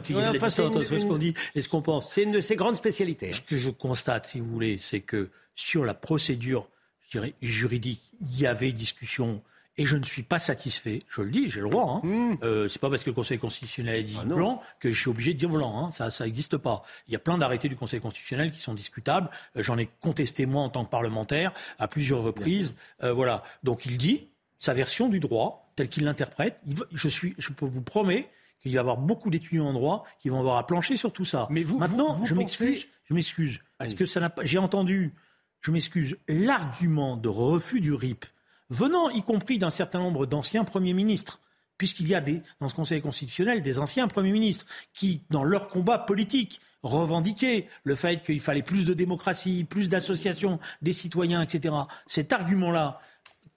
qu'il 0.03 0.17
y 0.17 0.19
a 0.19 0.29
entre 0.29 0.49
ce 0.49 1.05
qu'on 1.05 1.17
dit 1.17 1.33
et 1.55 1.61
ce 1.61 1.69
qu'on 1.69 1.81
pense. 1.81 2.11
C'est 2.11 2.23
une 2.23 2.33
de 2.33 2.41
ses 2.41 2.57
grandes 2.57 2.75
spécialités. 2.75 3.31
Ce 3.31 3.39
que 3.39 3.57
je 3.57 3.69
constate, 3.69 4.27
si 4.27 4.41
vous 4.41 4.49
voulez, 4.49 4.77
c'est 4.77 4.99
que 4.99 5.29
sur 5.55 5.85
la 5.85 5.93
procédure 5.93 6.67
je 7.07 7.19
dirais, 7.19 7.33
juridique, 7.41 8.01
il 8.21 8.39
y 8.39 8.47
avait 8.47 8.71
discussion 8.71 9.41
et 9.77 9.85
je 9.85 9.97
ne 9.97 10.03
suis 10.03 10.23
pas 10.23 10.39
satisfait. 10.39 11.03
Je 11.09 11.21
le 11.21 11.29
dis, 11.29 11.49
j'ai 11.49 11.59
le 11.59 11.69
droit. 11.69 12.01
Hein. 12.03 12.07
Hmm. 12.07 12.37
Euh, 12.43 12.67
c'est 12.69 12.79
pas 12.79 12.89
parce 12.89 13.03
que 13.03 13.09
le 13.09 13.13
Conseil 13.13 13.37
constitutionnel 13.37 13.99
a 13.99 14.03
dit 14.03 14.17
ah 14.19 14.25
blanc 14.25 14.61
que 14.79 14.91
je 14.91 14.99
suis 14.99 15.09
obligé 15.09 15.33
de 15.33 15.39
dire 15.39 15.49
blanc. 15.49 15.85
Hein. 15.85 15.91
Ça, 15.91 16.11
ça 16.11 16.25
n'existe 16.25 16.57
pas. 16.57 16.83
Il 17.07 17.13
y 17.13 17.15
a 17.15 17.19
plein 17.19 17.37
d'arrêtés 17.37 17.67
du 17.67 17.75
Conseil 17.75 17.99
constitutionnel 17.99 18.51
qui 18.51 18.59
sont 18.59 18.73
discutables. 18.73 19.29
Euh, 19.57 19.63
j'en 19.63 19.77
ai 19.77 19.89
contesté 20.01 20.45
moi 20.45 20.61
en 20.61 20.69
tant 20.69 20.85
que 20.85 20.89
parlementaire 20.89 21.53
à 21.77 21.87
plusieurs 21.87 22.21
reprises. 22.21 22.75
Euh, 23.03 23.11
voilà. 23.11 23.43
Donc 23.63 23.85
il 23.85 23.97
dit 23.97 24.27
sa 24.59 24.73
version 24.73 25.09
du 25.09 25.19
droit 25.19 25.71
tel 25.75 25.89
qu'il 25.89 26.03
l'interprète. 26.03 26.59
Je 26.91 27.09
suis, 27.09 27.35
je 27.37 27.49
peux 27.49 27.65
vous 27.65 27.81
promets 27.81 28.29
qu'il 28.61 28.71
va 28.71 28.75
y 28.75 28.79
avoir 28.79 28.97
beaucoup 28.97 29.29
d'étudiants 29.29 29.67
en 29.67 29.73
droit 29.73 30.05
qui 30.19 30.29
vont 30.29 30.39
avoir 30.39 30.57
à 30.57 30.65
plancher 30.65 30.97
sur 30.97 31.11
tout 31.11 31.25
ça. 31.25 31.47
Mais 31.49 31.63
vous, 31.63 31.77
maintenant, 31.77 32.23
je 32.25 32.33
m'excuse. 32.33 32.87
Je 33.05 33.13
m'excuse. 33.13 33.59
Parce 33.77 33.93
que 33.93 34.05
ça 34.05 34.19
n'a 34.19 34.29
pas. 34.29 34.45
J'ai 34.45 34.57
entendu. 34.57 35.13
Je 35.61 35.71
m'excuse. 35.71 36.17
L'argument 36.27 37.17
de 37.17 37.29
refus 37.29 37.81
du 37.81 37.93
RIP 37.93 38.25
venant 38.69 39.09
y 39.09 39.21
compris 39.21 39.57
d'un 39.57 39.69
certain 39.69 39.99
nombre 39.99 40.25
d'anciens 40.25 40.63
premiers 40.63 40.93
ministres, 40.93 41.39
puisqu'il 41.77 42.07
y 42.07 42.15
a 42.15 42.21
des, 42.21 42.41
dans 42.59 42.69
ce 42.69 42.75
Conseil 42.75 43.01
constitutionnel 43.01 43.61
des 43.61 43.79
anciens 43.79 44.07
premiers 44.07 44.31
ministres 44.31 44.65
qui, 44.93 45.21
dans 45.29 45.43
leur 45.43 45.67
combat 45.67 45.99
politique, 45.99 46.61
revendiquaient 46.83 47.67
le 47.83 47.95
fait 47.95 48.23
qu'il 48.23 48.39
fallait 48.39 48.61
plus 48.61 48.85
de 48.85 48.93
démocratie, 48.93 49.63
plus 49.63 49.89
d'associations 49.89 50.59
des 50.81 50.93
citoyens, 50.93 51.41
etc. 51.41 51.75
Cet 52.05 52.31
argument-là 52.31 53.01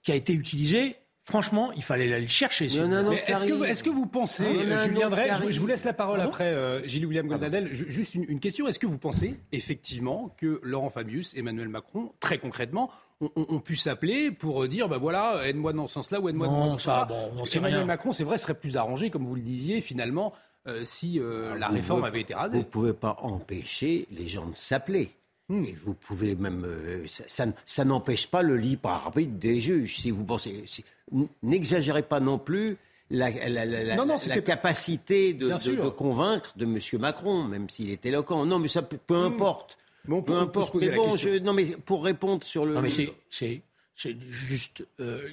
qui 0.09 0.13
a 0.13 0.15
été 0.15 0.33
utilisé, 0.33 0.95
Franchement, 1.25 1.71
il 1.73 1.83
fallait 1.83 2.11
aller 2.11 2.27
chercher. 2.27 2.65
Est-ce 2.65 3.45
que, 3.45 3.63
est 3.63 3.83
que, 3.83 3.89
vous 3.91 4.07
pensez, 4.07 4.47
Julien 4.83 5.11
Drey, 5.11 5.29
je, 5.51 5.59
vous 5.59 5.67
laisse 5.67 5.85
la 5.85 5.93
parole 5.93 6.21
après, 6.21 6.47
euh, 6.47 6.83
Gilles 6.87 7.05
William 7.05 7.27
Goldadel, 7.27 7.71
juste 7.71 8.15
une, 8.15 8.25
une, 8.27 8.39
question. 8.39 8.67
Est-ce 8.67 8.79
que 8.79 8.87
vous 8.87 8.97
pensez 8.97 9.39
effectivement 9.51 10.33
que 10.39 10.59
Laurent 10.63 10.89
Fabius, 10.89 11.35
Emmanuel 11.37 11.67
Macron, 11.67 12.11
très 12.19 12.39
concrètement, 12.39 12.89
ont, 13.21 13.59
pu 13.59 13.75
s'appeler 13.75 14.31
pour 14.31 14.67
dire, 14.67 14.89
ben 14.89 14.97
voilà, 14.97 15.47
aide-moi 15.47 15.71
dans 15.71 15.87
ce 15.87 15.93
sens-là 15.93 16.19
ou 16.19 16.29
aide-moi 16.29 16.47
dans 16.47 16.79
ce 16.79 16.85
sens-là. 16.85 17.05
Bon, 17.05 17.43
Emmanuel 17.53 17.85
Macron, 17.85 18.11
c'est 18.11 18.23
vrai, 18.23 18.39
serait 18.39 18.55
plus 18.55 18.75
arrangé, 18.75 19.11
comme 19.11 19.25
vous 19.25 19.35
le 19.35 19.41
disiez, 19.41 19.81
finalement, 19.81 20.33
euh, 20.67 20.83
si 20.83 21.19
euh, 21.19 21.55
la 21.59 21.67
réforme 21.67 22.05
avait 22.05 22.21
été 22.21 22.33
rasée. 22.33 22.57
Vous 22.57 22.63
ne 22.63 22.69
pouvez 22.69 22.93
pas 22.93 23.17
empêcher 23.21 24.07
les 24.09 24.27
gens 24.27 24.47
de 24.47 24.55
s'appeler. 24.55 25.11
Hmm. 25.49 25.65
Et 25.65 25.73
vous 25.73 25.93
pouvez 25.95 26.35
même. 26.35 26.63
Euh, 26.63 27.03
ça, 27.07 27.45
ça, 27.65 27.83
n'empêche 27.83 28.27
pas 28.27 28.43
le 28.43 28.55
libre 28.55 28.89
arbitre 28.89 29.33
des 29.33 29.59
juges. 29.59 29.99
Si 29.99 30.11
vous 30.11 30.23
pensez. 30.23 30.63
N'exagérez 31.41 32.03
pas 32.03 32.19
non 32.19 32.37
plus 32.37 32.77
la, 33.09 33.31
la, 33.49 33.65
la, 33.65 34.41
capacité 34.41 35.33
de, 35.33 35.49
de, 35.49 35.89
convaincre 35.89 36.53
de 36.55 36.65
M. 36.65 36.79
Macron, 36.99 37.43
même 37.43 37.67
s'il 37.67 37.89
est 37.89 38.05
éloquent. 38.05 38.45
Non, 38.45 38.59
mais 38.59 38.67
ça 38.67 38.83
peu, 38.83 38.97
peu 38.97 39.15
hmm. 39.15 39.33
importe. 39.33 39.77
Bon, 40.05 40.21
Peu 40.21 40.35
importe. 40.35 40.75
Mais 40.75 40.91
bon, 40.91 41.15
non, 41.43 41.53
mais 41.53 41.65
pour 41.65 42.03
répondre 42.03 42.43
sur 42.43 42.65
le. 42.65 42.75
Non, 42.75 42.81
mais 42.81 42.89
c'est 42.89 44.17
juste 44.29 44.85
euh, 44.99 45.27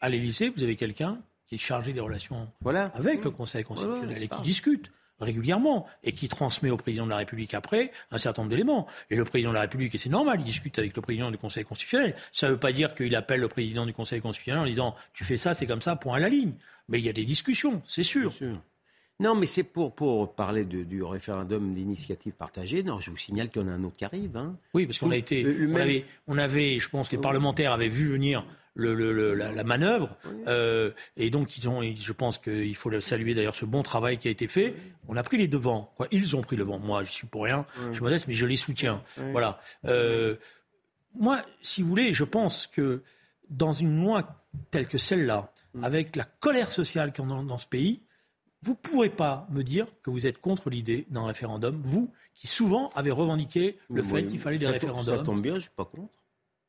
à 0.00 0.08
l'Élysée, 0.08 0.52
vous 0.54 0.62
avez 0.62 0.76
quelqu'un 0.76 1.18
qui 1.46 1.54
est 1.54 1.58
chargé 1.58 1.92
des 1.92 2.00
relations 2.00 2.48
avec 2.94 3.24
le 3.24 3.30
Conseil 3.30 3.64
constitutionnel 3.64 4.22
et 4.22 4.28
qui 4.28 4.42
discute 4.42 4.90
régulièrement 5.22 5.86
et 6.04 6.12
qui 6.12 6.28
transmet 6.28 6.70
au 6.70 6.76
président 6.76 7.04
de 7.04 7.10
la 7.10 7.16
République 7.16 7.54
après 7.54 7.92
un 8.10 8.18
certain 8.18 8.42
nombre 8.42 8.50
d'éléments. 8.50 8.86
Et 9.10 9.16
le 9.16 9.24
président 9.24 9.50
de 9.50 9.54
la 9.54 9.62
République, 9.62 9.94
et 9.94 9.98
c'est 9.98 10.10
normal, 10.10 10.40
il 10.40 10.44
discute 10.44 10.78
avec 10.78 10.94
le 10.94 11.02
président 11.02 11.30
du 11.30 11.38
Conseil 11.38 11.64
constitutionnel. 11.64 12.14
Ça 12.32 12.48
ne 12.48 12.52
veut 12.52 12.58
pas 12.58 12.72
dire 12.72 12.94
qu'il 12.94 13.14
appelle 13.14 13.40
le 13.40 13.48
président 13.48 13.86
du 13.86 13.92
Conseil 13.92 14.20
constitutionnel 14.20 14.62
en 14.62 14.66
disant 14.66 14.94
tu 15.14 15.24
fais 15.24 15.36
ça, 15.36 15.54
c'est 15.54 15.66
comme 15.66 15.82
ça, 15.82 15.96
point 15.96 16.16
à 16.16 16.20
la 16.20 16.28
ligne. 16.28 16.52
Mais 16.88 16.98
il 16.98 17.04
y 17.04 17.08
a 17.08 17.12
des 17.12 17.24
discussions, 17.24 17.80
c'est 17.86 18.02
sûr. 18.02 18.32
sûr. 18.32 18.60
Non, 19.20 19.36
mais 19.36 19.46
c'est 19.46 19.62
pour, 19.62 19.94
pour 19.94 20.34
parler 20.34 20.64
du 20.64 21.02
référendum 21.02 21.74
d'initiative 21.74 22.32
partagée. 22.32 22.82
Non, 22.82 22.98
je 22.98 23.10
vous 23.10 23.16
signale 23.16 23.50
qu'il 23.50 23.62
y 23.62 23.64
en 23.64 23.68
a 23.68 23.72
un 23.72 23.84
autre 23.84 23.96
qui 23.96 24.04
arrive. 24.04 24.36
Hein. 24.36 24.56
Oui, 24.74 24.84
parce 24.84 24.98
qu'on 24.98 25.12
a 25.12 25.16
été, 25.16 25.46
on, 25.46 25.76
avait, 25.76 26.04
on, 26.26 26.38
avait, 26.38 26.80
je 26.80 26.88
pense 26.88 27.08
que 27.08 27.14
les 27.14 27.22
parlementaires 27.22 27.72
avaient 27.72 27.88
vu 27.88 28.08
venir 28.08 28.44
le, 28.74 29.34
la, 29.34 29.64
manœuvre. 29.64 30.16
Euh, 30.46 30.90
et 31.16 31.30
donc, 31.30 31.56
ils 31.56 31.68
ont, 31.68 31.82
je 31.82 32.12
pense 32.12 32.38
qu'il 32.38 32.74
faut 32.74 33.00
saluer 33.00 33.34
d'ailleurs 33.34 33.56
ce 33.56 33.64
bon 33.64 33.82
travail 33.82 34.18
qui 34.18 34.28
a 34.28 34.30
été 34.30 34.48
fait. 34.48 34.74
On 35.08 35.16
a 35.16 35.22
pris 35.22 35.36
les 35.36 35.48
devants. 35.48 35.92
Quoi. 35.96 36.08
Ils 36.10 36.36
ont 36.36 36.42
pris 36.42 36.56
le 36.56 36.64
vent. 36.64 36.78
Moi, 36.78 37.04
je 37.04 37.12
suis 37.12 37.26
pour 37.26 37.44
rien. 37.44 37.66
Je 37.88 37.94
suis 37.94 38.02
modeste, 38.02 38.26
mais 38.28 38.34
je 38.34 38.46
les 38.46 38.56
soutiens. 38.56 39.02
Voilà. 39.32 39.60
Euh, 39.86 40.36
moi, 41.14 41.42
si 41.60 41.82
vous 41.82 41.88
voulez, 41.88 42.14
je 42.14 42.24
pense 42.24 42.66
que 42.66 43.02
dans 43.50 43.72
une 43.72 44.02
loi 44.02 44.44
telle 44.70 44.88
que 44.88 44.98
celle-là, 44.98 45.52
mm. 45.74 45.84
avec 45.84 46.16
la 46.16 46.24
colère 46.24 46.72
sociale 46.72 47.12
y 47.16 47.20
a 47.20 47.24
dans 47.24 47.58
ce 47.58 47.66
pays, 47.66 48.02
vous 48.62 48.72
ne 48.72 48.76
pourrez 48.76 49.10
pas 49.10 49.46
me 49.50 49.62
dire 49.62 49.86
que 50.02 50.10
vous 50.10 50.26
êtes 50.26 50.40
contre 50.40 50.70
l'idée 50.70 51.06
d'un 51.10 51.26
référendum, 51.26 51.80
vous 51.82 52.12
qui 52.34 52.46
souvent 52.46 52.90
avez 52.94 53.10
revendiqué 53.10 53.78
le 53.90 54.02
fait 54.02 54.24
qu'il 54.26 54.38
fallait 54.38 54.58
des 54.58 54.66
référendums. 54.66 55.18
Ça 55.18 55.24
tombe 55.24 55.42
bien, 55.42 55.52
je 55.52 55.56
ne 55.56 55.60
suis 55.62 55.70
pas 55.76 55.84
contre. 55.84 56.21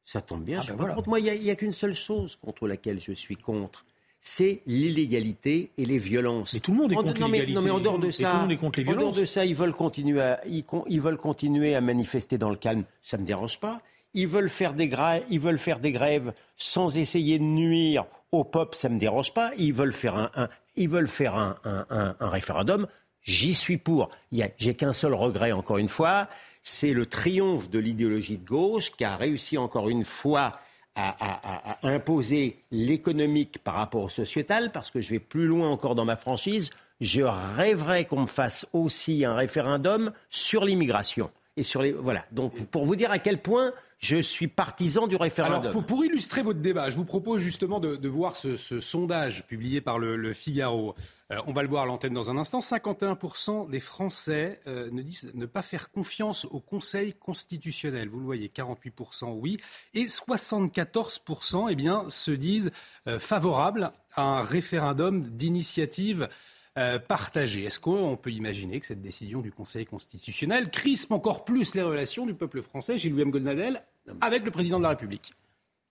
Ça 0.05 0.22
tombe 0.22 0.43
bien, 0.43 0.60
ah 0.62 0.65
je 0.67 0.74
ben 0.74 0.93
contre. 0.93 1.10
Moi, 1.10 1.19
il 1.19 1.41
n'y 1.41 1.50
a, 1.50 1.55
qu'une 1.55 1.74
seule 1.74 1.95
chose 1.95 2.38
contre 2.41 2.67
laquelle 2.67 3.00
je 3.00 3.13
suis 3.13 3.38
contre. 3.38 3.86
C'est 4.19 4.62
l'illégalité 4.65 5.72
et 5.77 5.86
les 5.86 5.98
violences. 5.98 6.53
Mais 6.53 6.60
tout 6.60 6.72
le 6.72 6.77
monde 6.77 6.91
est 6.91 6.95
contre 6.95 7.13
l'illégalité. 7.13 7.53
Non, 7.53 7.62
mais 7.62 7.72
en 7.72 7.79
dehors 7.79 8.00
de 8.00 8.12
ça, 8.12 8.43
en 8.43 8.48
dehors 8.48 9.12
de 9.12 9.25
ça, 9.25 9.45
ils 9.45 9.55
veulent 9.55 9.74
continuer 9.74 10.22
à, 10.22 10.41
ils, 10.45 11.01
veulent 11.01 11.17
continuer 11.17 11.75
à 11.75 11.81
manifester 11.81 12.38
dans 12.38 12.50
le 12.50 12.55
calme. 12.55 12.83
Ça 13.01 13.17
ne 13.17 13.24
me 13.24 13.27
dérange 13.27 13.60
pas. 13.60 13.81
Ils 14.13 14.27
veulent 14.27 14.50
faire 14.50 14.74
des 14.74 14.88
grèves, 14.88 15.24
ils 15.29 15.39
veulent 15.39 15.57
faire 15.57 15.79
des 15.79 15.91
grèves 15.91 16.33
sans 16.55 16.98
essayer 16.98 17.39
de 17.39 17.43
nuire 17.43 18.05
au 18.31 18.43
peuple, 18.43 18.75
ça 18.75 18.89
ne 18.89 18.95
me 18.95 19.00
dérange 19.00 19.33
pas. 19.33 19.51
Ils 19.57 19.74
veulent 19.74 19.93
faire 19.93 20.15
un, 20.15 20.50
ils 20.75 20.89
veulent 20.89 21.07
faire 21.07 21.36
un, 21.36 22.15
référendum, 22.19 22.88
j'y 23.24 23.53
suis 23.53 23.77
pour. 23.77 24.10
J'ai 24.57 24.74
qu'un 24.74 24.93
seul 24.93 25.13
regret, 25.13 25.51
encore 25.51 25.77
une 25.77 25.88
fois, 25.88 26.27
c'est 26.63 26.93
le 26.93 27.05
triomphe 27.05 27.70
de 27.70 27.77
l'idéologie 27.77 28.38
de 28.38 28.46
gauche 28.46 28.91
qui 28.96 29.03
a 29.03 29.15
réussi 29.15 29.58
encore 29.58 29.89
une 29.89 30.05
fois 30.05 30.58
à, 30.96 31.77
imposer 31.84 32.60
l'économique 32.72 33.60
par 33.63 33.75
rapport 33.75 34.03
au 34.03 34.10
sociétal, 34.10 34.72
parce 34.72 34.91
que 34.91 35.01
je 35.01 35.10
vais 35.10 35.20
plus 35.20 35.46
loin 35.46 35.70
encore 35.70 35.96
dans 35.96 36.05
ma 36.05 36.15
franchise. 36.15 36.70
Je 37.01 37.22
rêverais 37.22 38.05
qu'on 38.05 38.22
me 38.22 38.27
fasse 38.27 38.67
aussi 38.74 39.25
un 39.25 39.34
référendum 39.34 40.12
sur 40.29 40.63
l'immigration. 40.63 41.32
Et 41.58 41.63
sur 41.63 41.82
les 41.82 41.91
voilà. 41.91 42.25
Donc 42.32 42.53
pour 42.67 42.86
vous 42.86 42.96
dire 42.96 43.12
à 43.12 43.20
quel 43.20 43.39
point 43.39 43.74
je 44.00 44.22
suis 44.22 44.48
partisan 44.48 45.08
du 45.08 45.15
référendum. 45.15 45.72
Alors, 45.72 45.86
pour, 45.86 46.03
illustrer 46.03 46.41
votre 46.41 46.60
débat, 46.60 46.89
je 46.89 46.98
vous 46.98 47.05
propose 47.05 47.41
justement 47.41 47.79
de, 47.79 48.08
voir 48.08 48.36
ce, 48.36 48.58
sondage 48.58 49.48
publié 49.48 49.79
par 49.79 49.98
le, 49.98 50.34
Figaro. 50.34 50.93
Euh, 51.34 51.42
on 51.48 51.54
va 51.54 51.63
le 51.63 51.68
voir 51.68 51.84
à 51.84 51.86
l'antenne 51.86 52.13
dans 52.13 52.30
un 52.32 52.38
instant. 52.38 52.60
51% 52.60 53.70
des 53.70 53.80
Français 53.80 54.60
euh, 54.68 54.90
ne 54.92 55.02
disent 55.02 55.32
ne 55.34 55.46
pas 55.46 55.62
faire 55.62 55.92
confiance 55.92 56.46
au 56.46 56.60
Conseil 56.60 57.13
constitutionnel. 57.13 58.10
Vous 58.10 58.20
le 58.20 58.25
voyez, 58.25 58.50
48% 58.50 59.34
oui. 59.34 59.58
Et 59.94 60.06
74% 60.06 61.68
eh 61.70 61.75
bien, 61.75 62.10
se 62.10 62.32
disent 62.32 62.72
euh, 63.08 63.20
favorables 63.20 63.92
à 64.16 64.24
un 64.24 64.42
référendum 64.42 65.24
d'initiative 65.24 66.30
euh, 66.78 67.00
partagé. 67.00 67.66
Est-ce 67.66 67.80
qu'on 67.80 68.18
peut 68.18 68.32
imaginer 68.32 68.80
que 68.80 68.86
cette 68.86 69.02
décision 69.02 69.42
du 69.42 69.52
Conseil 69.52 69.86
constitutionnel 69.86 70.70
crispe 70.70 71.12
encore 71.12 71.46
plus 71.46 71.75
les 71.75 71.84
relations 71.84 72.25
du 72.25 72.34
peuple 72.34 72.62
français, 72.62 72.98
Gilles 72.98 73.13
William 73.13 73.32
Goldnadel, 73.32 73.84
avec 74.22 74.44
le 74.44 74.52
président 74.52 74.78
de 74.78 74.84
la 74.84 74.90
République? 74.90 75.34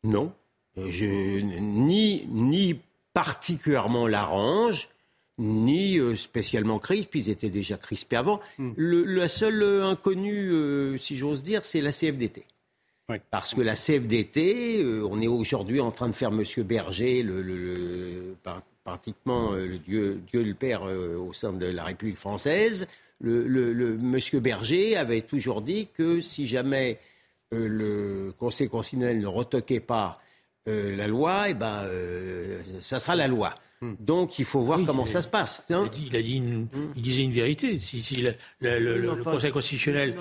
Non. 0.05 0.33
Je, 0.77 1.41
ni, 1.41 2.27
ni 2.29 2.81
particulièrement 3.13 4.09
l'arrange, 4.09 4.89
ni 5.39 5.99
euh, 5.99 6.17
spécialement 6.17 6.79
crispe, 6.79 7.15
ils 7.15 7.31
étaient 7.31 7.51
déjà 7.51 7.77
crispés 7.77 8.17
avant. 8.17 8.41
Hmm. 8.59 8.73
Le, 8.77 9.05
la 9.05 9.29
seule 9.29 9.83
inconnue, 9.83 10.99
si 10.99 11.17
j'ose 11.17 11.43
dire, 11.43 11.65
c'est 11.65 11.81
la 11.81 11.93
CFDT. 11.93 12.45
Parce 13.31 13.53
que 13.53 13.61
la 13.61 13.75
CFDT, 13.75 14.87
on 15.07 15.21
est 15.21 15.27
aujourd'hui 15.27 15.81
en 15.81 15.91
train 15.91 16.09
de 16.09 16.15
faire 16.15 16.31
M. 16.31 16.43
Berger, 16.65 17.23
le, 17.23 17.43
le, 17.43 18.37
pratiquement 18.85 19.53
euh, 19.53 19.67
le 19.67 19.79
Dieu, 19.79 20.21
Dieu 20.31 20.43
le 20.43 20.55
Père 20.55 20.87
euh, 20.87 21.17
au 21.17 21.33
sein 21.33 21.53
de 21.53 21.67
la 21.67 21.85
République 21.85 22.17
française, 22.17 22.87
le, 23.21 23.97
monsieur 23.99 24.41
Berger 24.41 24.97
avait 24.97 25.21
toujours 25.21 25.63
dit 25.63 25.89
que 25.95 26.21
si 26.21 26.47
jamais 26.47 26.99
euh, 27.55 27.69
le 27.69 28.35
Conseil 28.37 28.69
constitutionnel 28.69 29.21
ne 29.21 29.27
retoquait 29.29 29.81
pas 29.81 30.21
euh, 30.69 30.97
la 30.97 31.07
loi, 31.07 31.49
eh 31.49 31.55
ben, 31.55 31.89
ça 32.81 32.99
sera 32.99 33.15
la 33.15 33.29
loi. 33.29 33.55
Hmm. 33.83 33.95
Donc 33.99 34.39
il 34.39 34.45
faut 34.45 34.61
voir 34.61 34.79
comment 34.87 35.07
ça 35.07 35.23
se 35.23 35.29
passe. 35.29 35.65
Hein. 35.71 35.91
il, 35.99 36.15
a 36.15 36.23
dit, 36.23 36.41
hmm. 36.41 36.69
il, 36.95 37.03
disait 37.03 37.23
une 37.23 37.33
vérité. 37.33 37.81
Si, 37.81 38.25
le, 38.61 39.23
Conseil 39.25 39.51
constitutionnel, 39.51 40.15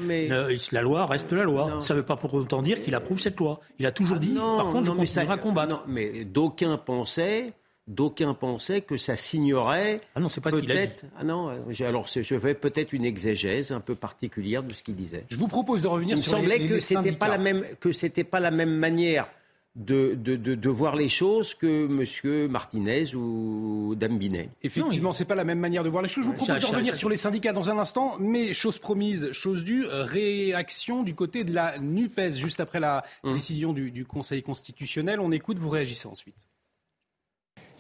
la 0.72 0.82
loi 0.82 1.06
reste 1.06 1.32
la 1.32 1.44
loi. 1.44 1.80
Ça 1.82 1.94
ne 1.94 2.00
veut 2.00 2.06
pas 2.06 2.18
pour 2.18 2.34
autant 2.34 2.64
dire 2.64 2.82
qu'il 2.82 2.96
approuve 2.96 3.20
cette 3.20 3.40
loi. 3.40 3.62
Il 3.78 3.86
a 3.86 3.92
toujours 3.92 4.18
dit, 4.18 4.34
par 4.34 4.70
contre, 4.70 4.88
je 4.88 4.92
continuerai 4.92 5.34
à 5.34 5.38
combattre. 5.38 5.84
mais 5.88 6.26
d'aucuns 6.26 6.78
pensaient 6.78 7.54
d'aucuns 7.88 8.34
pensaient 8.34 8.82
que 8.82 8.98
ça 8.98 9.16
signerait. 9.16 10.02
Ah 10.16 10.20
non, 10.20 10.30
c'est 10.30 10.42
pas 10.42 10.52
ce 10.52 10.58
qu'il 10.58 10.72
a 10.72 10.86
dit. 10.86 10.94
Ah 11.20 11.24
non, 11.24 11.52
alors 11.82 12.08
je 12.08 12.36
vais 12.36 12.54
peut-être 12.54 12.94
une 12.94 13.06
exégèse 13.06 13.72
un 13.72 13.80
peu 13.80 13.96
particulière 13.96 14.64
de 14.64 14.74
ce 14.74 14.84
qu'il 14.84 14.96
disait. 14.96 15.26
Je 15.30 15.36
vous 15.36 15.48
propose 15.48 15.82
de 15.82 15.88
revenir 15.88 16.18
sur 16.18 16.38
les, 16.38 16.44
Il 16.44 16.50
semblait 16.50 16.68
que 16.68 16.80
c'était 16.80 17.12
pas 17.12 17.28
la 17.28 17.38
même 17.38 17.66
que 17.80 17.92
c'était 17.92 18.24
pas 18.24 18.40
la 18.40 18.52
même 18.52 18.74
manière 18.74 19.28
de, 19.76 20.16
de, 20.16 20.36
de, 20.36 20.70
voir 20.70 20.98
les 20.98 21.08
choses 21.08 21.54
que 21.54 21.86
M. 21.86 22.52
Martinez 22.52 23.16
ou 23.16 23.96
Dame 23.96 24.18
Binet. 24.18 24.50
Effectivement, 24.64 25.14
ce 25.14 25.24
n'est 25.24 25.28
pas 25.28 25.36
la 25.36 25.46
même 25.46 25.60
manière 25.60 25.84
de 25.84 25.90
voir 25.90 26.04
les 26.04 26.10
choses. 26.10 26.26
Je 26.26 26.30
vous 26.30 26.36
propose 26.36 26.60
de 26.60 26.66
revenir 26.66 26.96
sur 26.96 27.10
les 27.10 27.16
syndicats 27.16 27.54
dans 27.54 27.70
un 27.70 27.78
instant, 27.78 28.18
mais 28.20 28.54
chose 28.54 28.80
promise, 28.80 29.32
chose 29.32 29.64
due, 29.64 29.86
réaction 29.88 31.04
du 31.04 31.16
côté 31.16 31.46
de 31.46 31.54
la 31.54 31.80
NUPES 31.80 32.32
juste 32.32 32.60
après 32.60 32.82
la 32.82 33.06
hum. 33.24 33.34
décision 33.34 33.72
du, 33.72 33.92
du 33.92 34.06
Conseil 34.06 34.44
constitutionnel. 34.44 35.22
On 35.22 35.32
écoute, 35.32 35.58
vous 35.58 35.70
réagissez 35.70 36.08
ensuite. 36.08 36.48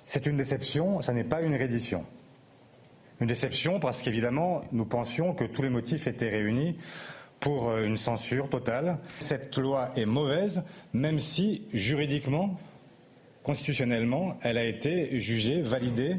C'est 0.05 0.25
une 0.25 0.37
déception, 0.37 1.01
ça 1.01 1.13
n'est 1.13 1.23
pas 1.25 1.41
une 1.41 1.55
reddition. 1.55 2.05
Une 3.19 3.27
déception 3.27 3.79
parce 3.79 4.01
qu'évidemment, 4.01 4.63
nous 4.71 4.85
pensions 4.85 5.33
que 5.33 5.43
tous 5.43 5.61
les 5.61 5.69
motifs 5.69 6.07
étaient 6.07 6.29
réunis 6.29 6.77
pour 7.41 7.69
euh, 7.69 7.83
une 7.83 7.97
censure 7.97 8.47
totale. 8.47 8.97
Cette 9.19 9.57
loi 9.57 9.91
est 9.97 10.05
mauvaise, 10.05 10.63
même 10.93 11.19
si 11.19 11.63
juridiquement, 11.73 12.57
constitutionnellement, 13.43 14.37
elle 14.43 14.57
a 14.57 14.63
été 14.63 15.19
jugée, 15.19 15.61
validée 15.61 16.15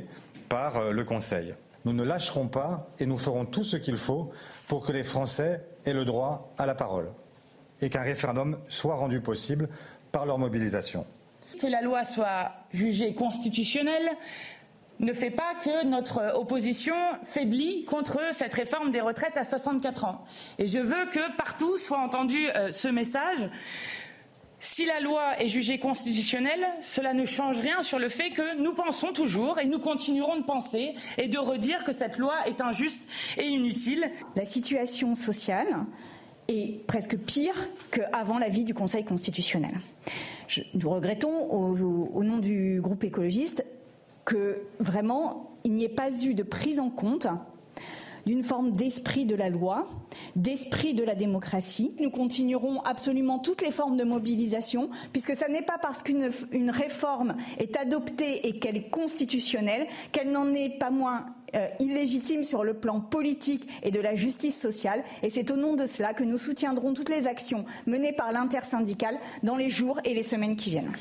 par 0.51 0.77
euh, 0.77 0.91
le 0.91 1.05
Conseil. 1.05 1.55
Nous 1.87 1.95
ne 1.95 2.03
lâcherons 2.03 2.49
pas 2.49 2.91
et 2.99 3.07
nous 3.07 3.17
ferons 3.17 3.47
tout 3.47 3.65
ce 3.65 3.77
qu'il 3.77 3.97
faut 3.97 4.31
pour 4.69 4.85
que 4.85 4.93
les 4.93 5.03
Français 5.03 5.65
aient 5.87 5.95
le 5.95 6.05
droit 6.05 6.53
à 6.59 6.67
la 6.67 6.75
parole 6.75 7.09
et 7.81 7.89
qu'un 7.89 8.03
référendum 8.03 8.59
soit 8.67 8.95
rendu 8.95 9.21
possible 9.21 9.69
par 10.13 10.27
leur 10.27 10.39
mobilisation. 10.39 11.07
Que 11.61 11.67
la 11.67 11.83
loi 11.83 12.05
soit 12.05 12.53
jugée 12.73 13.15
constitutionnelle, 13.15 14.11
ne 15.01 15.13
fait 15.13 15.31
pas 15.31 15.55
que 15.63 15.85
notre 15.85 16.37
opposition 16.37 16.95
faiblit 17.25 17.85
contre 17.85 18.21
cette 18.33 18.55
réforme 18.55 18.91
des 18.91 19.01
retraites 19.01 19.37
à 19.37 19.45
64 19.45 20.05
ans. 20.05 20.25
Et 20.59 20.67
je 20.67 20.79
veux 20.79 21.07
que 21.07 21.37
partout 21.37 21.77
soit 21.77 21.99
entendu 21.99 22.49
euh, 22.55 22.73
ce 22.73 22.89
message. 22.89 23.49
Si 24.61 24.87
la 24.87 25.01
loi 25.01 25.41
est 25.41 25.49
jugée 25.49 25.81
constitutionnelle, 25.81 26.65
cela 26.83 27.15
ne 27.15 27.25
change 27.25 27.59
rien 27.59 27.83
sur 27.83 27.99
le 27.99 28.09
fait 28.09 28.31
que 28.31 28.63
nous 28.63 28.75
pensons 28.75 29.13
toujours 29.13 29.59
et 29.59 29.67
nous 29.67 29.81
continuerons 29.81 30.37
de 30.37 30.45
penser 30.45 30.95
et 31.19 31.27
de 31.27 31.39
redire 31.39 31.83
que 31.83 31.91
cette 31.91 32.17
loi 32.17 32.35
est 32.47 32.61
injuste 32.61 33.03
et 33.39 33.45
inutile. 33.45 34.09
La 34.37 34.45
situation 34.45 35.17
sociale 35.17 35.67
est 36.47 36.87
presque 36.87 37.17
pire 37.19 37.57
qu'avant 37.91 38.39
l'avis 38.39 38.63
du 38.63 38.73
Conseil 38.73 39.05
constitutionnel. 39.05 39.81
nous 40.75 40.91
regrettons, 40.91 41.51
au 41.51 42.23
nom 42.23 42.39
du 42.39 42.81
groupe 42.81 43.03
écologiste, 43.03 43.67
que 44.25 44.63
vraiment 44.79 45.51
il 45.65 45.75
n'y 45.75 45.85
ait 45.85 45.89
pas 45.89 46.11
eu 46.25 46.35
de 46.35 46.43
prise 46.43 46.81
en 46.81 46.91
compte 46.91 47.27
d'une 48.27 48.43
forme 48.43 48.73
d'esprit 48.73 49.27
de 49.27 49.35
la 49.35 49.49
loi, 49.49 49.89
d'esprit 50.37 50.95
de 50.95 51.05
la 51.05 51.15
démocratie. 51.15 51.95
Nous 52.01 52.11
continuerons 52.11 52.81
absolument 52.83 53.39
toutes 53.39 53.63
les 53.63 53.71
formes 53.71 53.97
de 53.97 54.05
mobilisation, 54.05 54.91
puisque 55.13 55.35
ce 55.35 55.51
n'est 55.51 55.63
pas 55.63 55.79
parce 55.79 56.03
qu'une 56.03 56.71
réforme 56.71 57.35
est 57.59 57.77
adoptée 57.77 58.47
et 58.47 58.59
qu'elle 58.59 58.77
est 58.77 58.91
constitutionnelle 58.91 59.87
qu'elle 60.13 60.31
n'en 60.31 60.55
est 60.55 60.79
pas 60.79 60.91
moins 60.91 61.27
euh, 61.55 61.69
illégitime 61.81 62.45
sur 62.45 62.65
le 62.65 62.75
plan 62.75 63.01
politique 63.01 63.69
et 63.83 63.91
de 63.91 64.01
la 64.01 64.15
justice 64.15 64.59
sociale. 64.59 65.03
Et 65.23 65.31
c'est 65.31 65.51
au 65.51 65.57
nom 65.57 65.75
de 65.75 65.87
cela 65.87 66.15
que 66.15 66.25
nous 66.25 66.39
soutiendrons 66.39 66.95
toutes 66.95 67.09
les 67.09 67.27
actions 67.27 67.65
menées 67.87 68.13
par 68.13 68.33
l'intersyndicale 68.33 69.19
dans 69.43 69.57
les 69.57 69.69
jours 69.69 70.01
et 70.05 70.15
les 70.15 70.23
semaines 70.23 70.57
qui 70.57 70.71
viennent. 70.71 70.93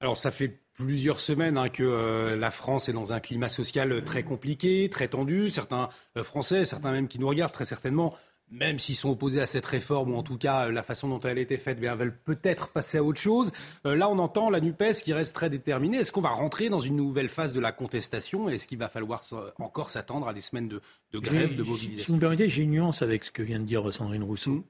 Alors 0.00 0.16
ça 0.16 0.30
fait 0.30 0.60
plusieurs 0.74 1.20
semaines 1.20 1.58
hein, 1.58 1.68
que 1.68 1.82
euh, 1.82 2.36
la 2.36 2.50
France 2.50 2.88
est 2.88 2.92
dans 2.92 3.12
un 3.12 3.20
climat 3.20 3.48
social 3.48 4.02
très 4.04 4.22
compliqué, 4.22 4.88
très 4.88 5.08
tendu. 5.08 5.50
Certains 5.50 5.88
euh, 6.16 6.22
Français, 6.22 6.64
certains 6.64 6.92
même 6.92 7.08
qui 7.08 7.18
nous 7.18 7.26
regardent 7.26 7.52
très 7.52 7.64
certainement, 7.64 8.14
même 8.48 8.78
s'ils 8.78 8.94
sont 8.94 9.10
opposés 9.10 9.40
à 9.40 9.46
cette 9.46 9.66
réforme, 9.66 10.12
ou 10.12 10.16
en 10.16 10.22
tout 10.22 10.38
cas 10.38 10.66
euh, 10.66 10.70
la 10.70 10.84
façon 10.84 11.08
dont 11.08 11.18
elle 11.20 11.38
a 11.38 11.40
été 11.40 11.56
faite, 11.56 11.80
bien, 11.80 11.96
veulent 11.96 12.16
peut-être 12.16 12.68
passer 12.68 12.98
à 12.98 13.02
autre 13.02 13.18
chose. 13.18 13.50
là, 13.84 14.08
on 14.08 14.18
entend 14.20 14.50
la 14.50 14.60
NUPES 14.60 15.02
qui 15.02 15.12
reste 15.12 15.34
très 15.34 15.50
déterminée. 15.50 15.98
Est-ce 15.98 16.12
qu'on 16.12 16.20
va 16.20 16.30
rentrer 16.30 16.68
dans 16.68 16.80
une 16.80 16.94
nouvelle 16.94 17.28
phase 17.28 17.52
de 17.52 17.60
la 17.60 17.72
contestation 17.72 18.48
Est-ce 18.48 18.68
qu'il 18.68 18.78
va 18.78 18.88
falloir 18.88 19.24
encore 19.58 19.90
s'attendre 19.90 20.28
à 20.28 20.32
des 20.32 20.40
semaines 20.40 20.68
de, 20.68 20.80
grève, 21.18 21.56
de 21.56 21.64
mobilisation? 21.64 21.98
Si 21.98 22.06
vous 22.06 22.14
me 22.14 22.20
permettez, 22.20 22.48
j'ai 22.48 22.62
une 22.62 22.70
nuance 22.70 23.02
avec 23.02 23.24
ce 23.24 23.32
que 23.32 23.42
vient 23.42 23.58
de 23.58 23.64
dire 23.64 23.92
Sandrine 23.92 24.22
Rousseau. 24.22 24.52
Mmh. 24.52 24.64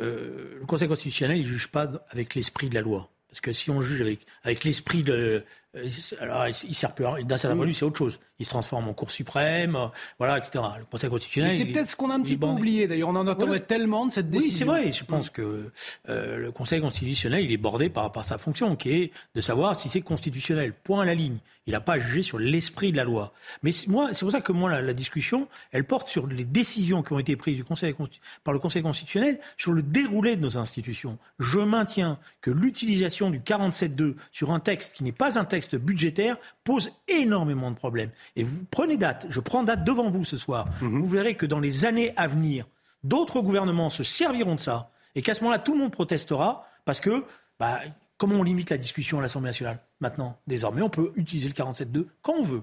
le 0.00 0.64
Conseil 0.68 0.86
constitutionnel, 0.86 1.38
il 1.38 1.42
ne 1.42 1.48
juge 1.48 1.72
pas 1.72 1.90
avec 2.10 2.36
l'esprit 2.36 2.68
de 2.68 2.74
la 2.74 2.82
loi. 2.82 3.10
Parce 3.34 3.40
que 3.40 3.52
si 3.52 3.68
on 3.68 3.80
juge 3.80 4.00
avec, 4.00 4.20
avec 4.44 4.62
l'esprit 4.62 5.02
de. 5.02 5.42
Euh, 5.74 5.88
alors, 6.20 6.46
il 6.46 6.72
sert 6.72 6.94
plus 6.94 7.04
à 7.04 7.14
rien. 7.14 7.24
D'un 7.24 7.36
certain 7.36 7.56
point 7.56 7.64
de 7.64 7.70
vue, 7.70 7.74
c'est 7.74 7.84
autre 7.84 7.98
chose 7.98 8.20
il 8.38 8.44
se 8.44 8.50
transforme 8.50 8.88
en 8.88 8.94
Cour 8.94 9.10
suprême, 9.10 9.76
euh, 9.76 9.86
voilà, 10.18 10.38
etc. 10.38 10.64
Le 10.78 10.84
Conseil 10.84 11.10
constitutionnel. 11.10 11.52
C'est 11.52 11.66
peut-être 11.66 11.88
ce 11.88 11.96
qu'on 11.96 12.10
a 12.10 12.14
un 12.14 12.20
petit 12.20 12.36
peu 12.36 12.46
oublié 12.46 12.88
d'ailleurs. 12.88 13.08
On 13.08 13.16
en 13.16 13.26
entendait 13.26 13.60
tellement 13.60 14.06
de 14.06 14.12
cette 14.12 14.30
décision. 14.30 14.66
Oui, 14.66 14.74
c'est 14.76 14.82
vrai. 14.82 14.92
Je 14.92 15.04
pense 15.04 15.30
que 15.30 15.70
euh, 16.08 16.36
le 16.36 16.52
Conseil 16.52 16.80
constitutionnel, 16.80 17.44
il 17.44 17.52
est 17.52 17.56
bordé 17.56 17.88
par, 17.88 18.10
par 18.10 18.24
sa 18.24 18.38
fonction, 18.38 18.74
qui 18.76 18.90
est 18.90 19.12
de 19.34 19.40
savoir 19.40 19.78
si 19.78 19.88
c'est 19.88 20.00
constitutionnel. 20.00 20.72
Point 20.72 21.02
à 21.02 21.04
la 21.04 21.14
ligne. 21.14 21.38
Il 21.66 21.72
n'a 21.72 21.80
pas 21.80 21.98
jugé 21.98 22.22
sur 22.22 22.38
l'esprit 22.38 22.92
de 22.92 22.96
la 22.96 23.04
loi. 23.04 23.32
Mais 23.62 23.70
moi, 23.88 24.10
c'est 24.12 24.20
pour 24.20 24.32
ça 24.32 24.42
que 24.42 24.52
moi, 24.52 24.70
la, 24.70 24.82
la, 24.82 24.92
discussion, 24.92 25.48
elle 25.72 25.84
porte 25.84 26.08
sur 26.08 26.26
les 26.26 26.44
décisions 26.44 27.02
qui 27.02 27.12
ont 27.14 27.18
été 27.18 27.36
prises 27.36 27.56
du 27.56 27.64
Conseil, 27.64 27.94
par 28.42 28.52
le 28.52 28.60
Conseil 28.60 28.82
constitutionnel 28.82 29.38
sur 29.56 29.72
le 29.72 29.82
déroulé 29.82 30.36
de 30.36 30.42
nos 30.42 30.58
institutions. 30.58 31.18
Je 31.38 31.60
maintiens 31.60 32.18
que 32.42 32.50
l'utilisation 32.50 33.30
du 33.30 33.40
47.2 33.40 34.14
sur 34.30 34.50
un 34.50 34.60
texte 34.60 34.92
qui 34.94 35.04
n'est 35.04 35.12
pas 35.12 35.38
un 35.38 35.44
texte 35.44 35.76
budgétaire 35.76 36.36
pose 36.64 36.90
énormément 37.08 37.70
de 37.70 37.76
problèmes. 37.76 38.10
Et 38.36 38.42
vous 38.42 38.64
prenez 38.70 38.96
date, 38.96 39.26
je 39.28 39.40
prends 39.40 39.62
date 39.62 39.84
devant 39.84 40.10
vous 40.10 40.24
ce 40.24 40.36
soir, 40.36 40.66
mhm. 40.80 41.00
vous 41.00 41.08
verrez 41.08 41.34
que 41.36 41.46
dans 41.46 41.60
les 41.60 41.84
années 41.84 42.12
à 42.16 42.26
venir, 42.26 42.66
d'autres 43.02 43.40
gouvernements 43.40 43.90
se 43.90 44.04
serviront 44.04 44.54
de 44.54 44.60
ça, 44.60 44.90
et 45.14 45.22
qu'à 45.22 45.34
ce 45.34 45.40
moment-là, 45.42 45.58
tout 45.58 45.72
le 45.72 45.78
monde 45.78 45.92
protestera, 45.92 46.66
parce 46.84 47.00
que, 47.00 47.24
bah, 47.58 47.80
comment 48.18 48.36
on 48.36 48.42
limite 48.42 48.70
la 48.70 48.78
discussion 48.78 49.18
à 49.18 49.22
l'Assemblée 49.22 49.48
nationale 49.48 49.80
maintenant 50.00 50.38
Désormais, 50.46 50.82
on 50.82 50.90
peut 50.90 51.12
utiliser 51.16 51.48
le 51.48 51.54
47.2 51.54 52.06
quand 52.22 52.34
on 52.34 52.42
veut. 52.42 52.62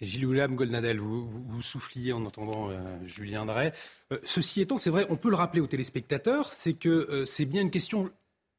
Gilles 0.00 0.26
William 0.26 0.54
Goldnadel, 0.54 0.98
vous, 0.98 1.28
vous, 1.48 1.62
souffliez 1.62 2.12
en 2.12 2.24
entendant 2.24 2.68
euh, 2.70 2.76
Julien 3.04 3.46
Drey. 3.46 3.72
Euh, 4.12 4.18
ceci 4.24 4.60
étant, 4.60 4.76
c'est 4.76 4.90
vrai, 4.90 5.06
on 5.08 5.16
peut 5.16 5.30
le 5.30 5.36
rappeler 5.36 5.60
aux 5.60 5.66
téléspectateurs, 5.66 6.52
c'est 6.52 6.74
que 6.74 6.88
euh, 6.88 7.24
c'est 7.24 7.44
bien 7.44 7.62
une 7.62 7.70
question 7.70 8.10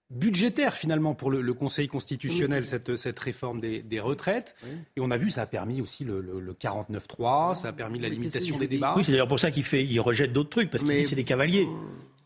budgétaire 0.10 0.76
finalement 0.76 1.16
pour 1.16 1.32
le, 1.32 1.54
Conseil 1.54 1.88
constitutionnel, 1.88 2.66
cette, 2.66 2.96
cette, 2.98 3.20
réforme 3.20 3.60
des, 3.60 4.00
retraites. 4.00 4.56
Et 4.96 5.02
on 5.02 5.10
a 5.12 5.18
vu, 5.18 5.30
ça 5.30 5.44
a 5.44 5.46
permis 5.46 5.82
aussi 5.82 6.04
le, 6.04 6.22
le, 6.22 6.54
49-3, 6.54 7.56
ça 7.56 7.70
a 7.70 7.74
permis 7.74 8.00
la 8.00 8.10
limitation 8.10 8.58
des 8.58 8.68
débats. 8.68 8.94
Oui, 8.96 9.04
c'est 9.04 9.12
d'ailleurs 9.12 9.28
pour 9.28 9.40
ça 9.40 9.52
qu'il 9.52 9.64
fait, 9.64 9.84
il 9.84 10.00
rejette 10.00 10.34
d'autres 10.34 10.50
trucs, 10.50 10.70
parce 10.70 10.84
qu'il 10.84 10.96
dit 10.96 11.06
c'est 11.06 11.16
des 11.16 11.24
cavaliers. 11.24 11.68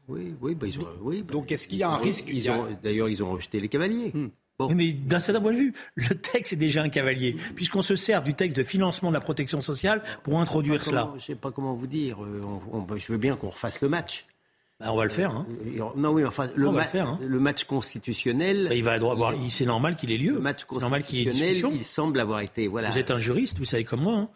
Oui, 0.08 0.34
oui, 0.42 0.56
bah, 0.56 0.66
ils 0.68 0.80
ont, 0.80 0.88
oui 1.02 1.22
bah, 1.22 1.34
Donc 1.34 1.52
est-ce 1.52 1.68
qu'il 1.68 1.78
y 1.78 1.84
a 1.84 1.90
un 1.90 1.98
risque 1.98 2.32
D'ailleurs, 2.84 3.10
ils 3.10 3.22
ont 3.24 3.32
rejeté 3.32 3.60
les 3.60 3.70
cavaliers. 3.70 4.12
Hmm. 4.14 4.30
Mais 4.68 4.92
d'un 4.92 5.20
certain 5.20 5.40
point 5.40 5.54
de 5.54 5.58
vue, 5.58 5.74
le 5.96 6.16
texte 6.16 6.54
est 6.54 6.58
déjà 6.58 6.84
un 6.84 6.90
cavalier, 6.90 7.36
puisqu'on 7.56 7.82
se 7.82 7.96
sert 7.96 8.24
du 8.24 8.34
texte 8.34 8.58
de 8.58 8.64
financement 8.64 9.10
de 9.10 9.14
la 9.14 9.22
protection 9.22 9.62
sociale 9.62 10.04
pour 10.24 10.40
introduire 10.40 10.84
cela. 10.84 11.10
je 11.12 11.16
ne 11.16 11.20
sais 11.22 11.36
pas 11.36 11.52
comment 11.52 11.74
vous 11.74 11.88
dire. 11.88 12.22
Euh, 12.24 12.98
je 12.98 13.12
veux 13.12 13.18
bien 13.18 13.36
qu'on 13.36 13.50
refasse 13.50 13.82
le 13.82 13.88
match. 13.88 14.26
Bah, 14.80 14.88
on 14.92 14.96
va 14.96 15.04
le 15.04 15.10
faire. 15.10 15.32
Hein. 15.32 15.46
Non, 15.98 16.12
oui, 16.12 16.24
enfin, 16.24 16.48
le, 16.56 16.68
hein. 16.70 17.20
le 17.22 17.40
match 17.40 17.66
constitutionnel. 17.66 18.68
Bah, 18.70 18.76
il 18.76 18.84
va 18.84 18.94
avoir. 18.94 19.34
C'est 19.50 19.66
normal 19.66 19.96
qu'il 19.96 20.12
ait 20.12 20.18
lieu. 20.18 20.34
Le 20.34 20.40
match 20.40 20.64
constitutionnel, 20.64 21.64
il 21.74 21.84
semble 21.84 22.20
avoir 22.20 22.40
été. 22.40 22.68
Voilà. 22.68 22.90
Vous 22.90 22.98
êtes 22.98 23.12
un 23.12 23.20
juriste, 23.20 23.58
vous 23.58 23.66
savez 23.66 23.84
comme 23.84 24.02
moi. 24.02 24.16
Hein, 24.16 24.30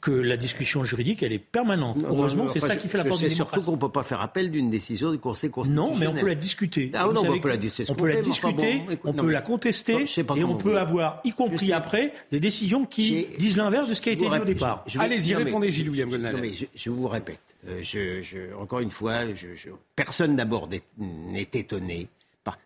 que 0.00 0.10
la 0.10 0.36
discussion 0.36 0.82
juridique, 0.84 1.22
elle 1.22 1.32
est 1.32 1.38
permanente. 1.38 1.98
Heureusement, 2.04 2.48
c'est 2.48 2.60
ça 2.60 2.76
qui 2.76 2.88
fait 2.88 2.98
la 2.98 3.04
force 3.04 3.20
de 3.22 3.28
surtout 3.28 3.62
qu'on 3.62 3.72
ne 3.72 3.76
peut 3.76 3.90
pas 3.90 4.02
faire 4.02 4.20
appel 4.20 4.50
d'une 4.50 4.70
décision 4.70 5.12
du 5.12 5.18
Conseil 5.18 5.50
constitutionnel. 5.50 5.92
Non, 5.92 5.98
mais 5.98 6.06
on 6.06 6.14
peut 6.14 6.26
la 6.26 6.34
discuter. 6.34 6.90
Ah, 6.94 7.08
non, 7.12 7.22
on 7.24 7.38
peut 7.38 7.48
la, 7.48 7.56
discuter, 7.56 7.92
on 7.92 7.94
peut 7.94 8.08
la 8.08 8.20
discuter, 8.20 8.82
on 9.04 9.12
peut 9.12 9.30
la 9.30 9.42
contester, 9.42 10.06
et 10.36 10.44
on 10.44 10.56
peut 10.56 10.78
avoir, 10.78 11.20
y 11.24 11.32
compris 11.32 11.72
après, 11.72 12.12
des 12.32 12.40
décisions 12.40 12.84
qui 12.84 13.26
disent 13.38 13.56
l'inverse 13.56 13.88
de 13.88 13.94
ce 13.94 14.00
qui 14.00 14.08
a 14.08 14.12
été 14.12 14.28
dit 14.28 14.36
au 14.36 14.44
départ. 14.44 14.84
Allez-y, 14.98 15.34
répondez, 15.34 15.70
Gilles 15.70 15.90
William 15.90 16.10
mais 16.40 16.52
je 16.74 16.90
vous 16.90 17.08
répète. 17.08 17.40
Euh, 17.68 18.54
encore 18.58 18.80
une 18.80 18.90
fois, 18.90 19.20
personne 19.94 20.36
d'abord 20.36 20.68
n'est 20.98 21.48
étonné. 21.52 22.08
Par, 22.44 22.58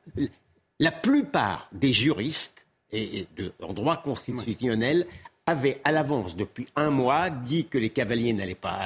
la 0.78 0.92
plupart 0.92 1.68
des 1.72 1.92
juristes 1.92 2.66
et, 2.92 3.26
en 3.62 3.72
droit 3.72 4.02
constitutionnel 4.02 5.06
avait 5.46 5.80
à 5.84 5.90
l'avance, 5.90 6.36
depuis 6.36 6.66
un 6.76 6.90
mois, 6.90 7.28
dit 7.30 7.66
que 7.66 7.78
les 7.78 7.90
cavaliers 7.90 8.32
n'allaient 8.32 8.54
pas, 8.54 8.78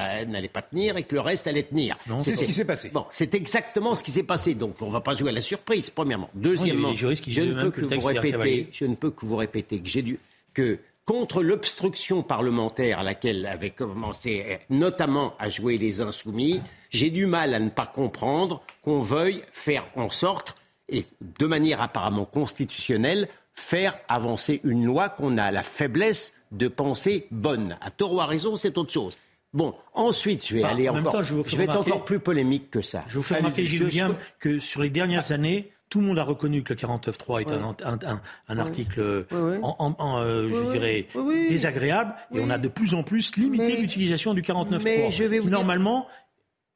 pas 0.51 0.61
tenir 0.61 0.97
et 0.97 1.03
que 1.03 1.13
le 1.13 1.21
reste 1.21 1.47
allait 1.47 1.63
tenir. 1.63 1.97
C'est 2.19 2.35
ce 2.35 2.45
qui 2.45 2.53
s'est 2.53 2.65
passé. 2.65 2.89
Bon, 2.93 3.05
c'est 3.11 3.33
exactement 3.35 3.93
ce 3.93 4.03
qui 4.03 4.11
s'est 4.11 4.23
passé. 4.23 4.55
Donc, 4.55 4.81
on 4.81 4.87
ne 4.87 4.91
va 4.91 5.01
pas 5.01 5.13
jouer 5.13 5.29
à 5.29 5.33
la 5.33 5.41
surprise, 5.41 5.89
premièrement. 5.89 6.29
Deuxièmement, 6.33 6.93
je, 6.93 7.07
ne 7.07 7.61
peux 7.61 7.71
que 7.71 7.95
vous 7.95 8.07
répéter, 8.07 8.67
je 8.71 8.85
ne 8.85 8.95
peux 8.95 9.11
que 9.11 9.25
vous 9.25 9.35
répéter 9.35 9.79
que 9.79 9.87
j'ai 9.87 10.01
dû, 10.01 10.19
que 10.53 10.79
contre 11.05 11.43
l'obstruction 11.43 12.23
parlementaire 12.23 12.99
à 12.99 13.03
laquelle 13.03 13.45
avaient 13.45 13.69
commencé 13.69 14.59
notamment 14.69 15.35
à 15.39 15.49
jouer 15.49 15.77
les 15.77 16.01
insoumis, 16.01 16.61
j'ai 16.89 17.11
du 17.11 17.27
mal 17.27 17.53
à 17.53 17.59
ne 17.59 17.69
pas 17.69 17.85
comprendre 17.85 18.63
qu'on 18.81 19.01
veuille 19.01 19.43
faire 19.51 19.87
en 19.95 20.09
sorte, 20.09 20.55
et 20.89 21.05
de 21.21 21.45
manière 21.45 21.81
apparemment 21.81 22.25
constitutionnelle, 22.25 23.27
faire 23.53 23.97
avancer 24.07 24.61
une 24.63 24.85
loi 24.85 25.09
qu'on 25.09 25.37
a 25.37 25.51
la 25.51 25.63
faiblesse 25.63 26.33
de 26.51 26.67
penser 26.67 27.27
bonne. 27.31 27.77
À 27.81 27.91
tort 27.91 28.13
ou 28.13 28.21
à 28.21 28.25
raison, 28.25 28.55
c'est 28.55 28.77
autre 28.77 28.91
chose. 28.91 29.17
Bon, 29.53 29.73
ensuite, 29.93 30.45
je 30.45 30.55
vais 30.55 30.63
aller 30.63 30.89
encore. 30.89 31.23
je, 31.23 31.35
vais 31.55 31.63
être 31.63 31.79
encore 31.79 32.03
plus 32.03 32.19
polémique 32.19 32.69
que 32.69 32.81
ça. 32.81 33.05
Je 33.07 33.15
vous 33.15 33.23
fais 33.23 33.37
remarquer, 33.37 33.65
Gilles 33.65 34.15
que 34.39 34.59
sur 34.59 34.81
les 34.81 34.89
dernières 34.89 35.31
années, 35.31 35.71
tout 35.95 36.01
le 36.01 36.07
monde 36.07 36.19
a 36.19 36.25
reconnu 36.25 36.61
que 36.61 36.73
le 36.73 36.79
49.3 36.79 37.39
est 37.39 37.51
un, 38.49 38.59
article, 38.59 39.25
En, 39.31 39.95
euh, 40.19 40.49
je 40.51 40.71
dirais, 40.73 41.07
désagréable, 41.47 42.13
et 42.33 42.41
on 42.41 42.49
a 42.49 42.57
de 42.57 42.67
plus 42.67 42.95
en 42.95 43.03
plus 43.03 43.37
limité 43.37 43.77
l'utilisation 43.77 44.33
du 44.33 44.41
49.3. 44.41 45.47
Normalement, 45.47 46.05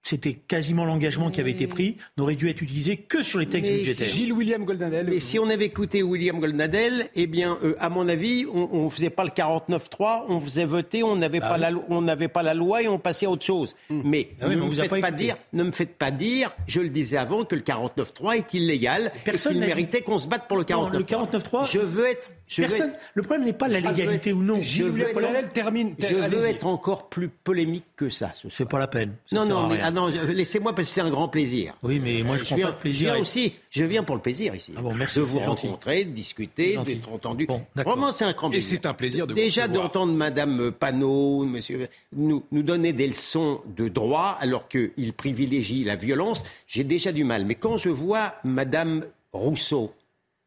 c'était 0.03 0.33
quasiment 0.33 0.85
l'engagement 0.85 1.29
qui 1.29 1.41
avait 1.41 1.51
été 1.51 1.67
pris, 1.67 1.97
n'aurait 2.17 2.35
dû 2.35 2.49
être 2.49 2.61
utilisé 2.61 2.97
que 2.97 3.21
sur 3.21 3.39
les 3.39 3.47
textes 3.47 3.71
budgétaires. 3.71 4.07
Gilles 4.07 4.33
William 4.33 4.63
Goldnadel. 4.63 5.13
Et 5.13 5.19
si 5.19 5.39
on 5.39 5.49
avait 5.49 5.65
écouté 5.65 6.03
William 6.03 6.39
Goldnadel, 6.39 7.09
eh 7.15 7.27
bien, 7.27 7.57
euh, 7.63 7.75
à 7.79 7.89
mon 7.89 8.07
avis, 8.07 8.45
on 8.51 8.85
ne 8.85 8.89
faisait 8.89 9.09
pas 9.09 9.23
le 9.23 9.29
49-3, 9.29 10.25
on 10.29 10.39
faisait 10.39 10.65
voter, 10.65 11.03
on 11.03 11.15
n'avait 11.15 11.39
bah 11.39 11.49
pas, 11.49 11.57
la, 11.57 12.29
pas 12.29 12.43
la 12.43 12.53
loi 12.53 12.81
et 12.81 12.87
on 12.87 12.97
passait 12.97 13.25
à 13.25 13.29
autre 13.29 13.45
chose. 13.45 13.75
Hmm. 13.89 14.01
Mais, 14.05 14.29
ah 14.41 14.47
ne, 14.47 14.55
me 14.55 14.71
faites 14.71 15.01
pas, 15.01 15.11
dire, 15.11 15.35
ne 15.53 15.63
me 15.63 15.71
faites 15.71 15.97
pas 15.97 16.11
dire, 16.11 16.55
je 16.65 16.81
le 16.81 16.89
disais 16.89 17.17
avant, 17.17 17.43
que 17.43 17.55
le 17.55 17.61
49-3 17.61 18.37
est 18.37 18.53
illégal 18.53 19.11
Personne 19.25 19.51
et 19.51 19.59
qu'il 19.59 19.67
méritait 19.67 20.01
qu'on 20.01 20.19
se 20.19 20.27
batte 20.27 20.47
pour 20.47 20.57
le 20.57 20.63
49-3. 20.63 20.91
Le 20.91 21.03
49-3, 21.03 21.71
je 21.71 21.79
veux 21.79 22.07
être 22.07 22.31
Personne. 22.55 22.93
Le 23.13 23.21
problème 23.21 23.45
n'est 23.45 23.53
pas 23.53 23.67
la 23.67 23.79
légalité 23.79 24.33
ou 24.33 24.41
non. 24.41 24.59
Je 24.61 24.83
veux, 24.83 25.01
être, 25.01 25.53
termine. 25.53 25.95
Je 25.99 26.15
veux 26.15 26.45
être 26.45 26.65
encore 26.65 27.09
plus 27.09 27.29
polémique 27.29 27.85
que 27.95 28.09
ça. 28.09 28.31
C'est 28.49 28.67
pas 28.67 28.79
la 28.79 28.87
peine. 28.87 29.13
non, 29.31 29.45
non, 29.45 29.67
mais, 29.67 29.79
ah 29.81 29.91
non, 29.91 30.07
laissez-moi 30.07 30.73
parce 30.73 30.87
que 30.87 30.93
c'est 30.93 31.01
un 31.01 31.09
grand 31.09 31.27
plaisir. 31.27 31.75
Oui, 31.83 31.99
mais 31.99 32.23
moi 32.23 32.37
je, 32.37 32.43
je 32.43 32.55
prends 32.55 32.63
pas 32.63 32.71
de 32.71 32.77
plaisir. 32.77 33.09
Je 33.09 33.13
viens 33.13 33.21
aussi. 33.21 33.53
Je 33.69 33.85
viens 33.85 34.03
pour 34.03 34.15
le 34.15 34.21
plaisir 34.21 34.55
ici. 34.55 34.73
Ah 34.75 34.81
bon, 34.81 34.93
merci, 34.93 35.19
de 35.19 35.23
vous 35.23 35.39
rencontrer, 35.39 36.05
de 36.05 36.11
discuter, 36.11 36.77
d'être 36.85 37.11
entendu. 37.11 37.45
Bon, 37.45 37.63
Vraiment, 37.75 38.11
c'est 38.11 38.25
un 38.25 38.33
grand 38.33 38.49
plaisir. 38.49 38.73
Et 38.73 38.81
c'est 38.81 38.87
un 38.87 38.93
plaisir 38.93 39.27
de 39.27 39.33
Déjà 39.33 39.67
d'entendre 39.67 40.13
Madame 40.13 40.71
Panot, 40.71 41.45
Monsieur, 41.45 41.87
nous, 42.15 42.43
nous 42.51 42.63
donner 42.63 42.93
des 42.93 43.07
leçons 43.07 43.61
de 43.65 43.87
droit 43.87 44.37
alors 44.39 44.67
qu'il 44.67 45.13
privilégie 45.15 45.83
la 45.83 45.95
violence, 45.95 46.43
j'ai 46.67 46.83
déjà 46.83 47.11
du 47.11 47.23
mal. 47.23 47.45
Mais 47.45 47.55
quand 47.55 47.77
je 47.77 47.89
vois 47.89 48.35
Madame 48.43 49.05
Rousseau 49.31 49.93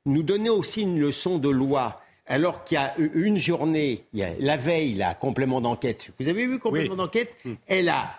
nous 0.07 0.23
donner 0.23 0.51
aussi 0.51 0.83
une 0.83 0.99
leçon 0.99 1.39
de 1.39 1.49
loi 1.49 2.01
alors 2.27 2.65
qu'il 2.65 2.77
y 2.77 2.79
a 2.79 2.95
une 2.97 3.37
journée, 3.37 4.05
il 4.13 4.21
y 4.21 4.23
a 4.23 4.31
la 4.39 4.57
veille, 4.57 4.95
la 4.95 5.15
complément 5.15 5.61
d'enquête. 5.61 6.11
Vous 6.19 6.29
avez 6.29 6.47
vu 6.47 6.59
complément 6.59 6.97
d'enquête 6.97 7.37
hmm. 7.45 7.55
Elle 7.67 7.89
a, 7.89 8.15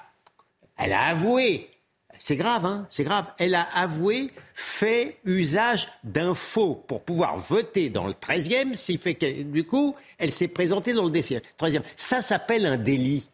elle 0.78 0.94
a 0.94 1.08
avoué. 1.08 1.70
C'est 2.20 2.36
grave, 2.36 2.66
hein 2.66 2.86
C'est 2.90 3.04
grave. 3.04 3.26
Elle 3.38 3.56
a 3.56 3.68
avoué 3.74 4.30
fait 4.54 5.18
usage 5.26 5.90
d'infos 6.04 6.76
pour 6.88 7.02
pouvoir 7.02 7.38
voter 7.38 7.90
dans 7.90 8.06
le 8.06 8.14
13e, 8.14 8.76
ce 8.76 8.98
fait 8.98 9.16
que, 9.16 9.44
du 9.44 9.66
coup, 9.66 9.96
elle 10.18 10.32
s'est 10.32 10.48
présentée 10.48 10.94
dans 10.94 11.06
le 11.06 11.10
13e. 11.10 11.82
Ça 11.96 12.22
s'appelle 12.22 12.66
un 12.66 12.78
délit. 12.78 13.30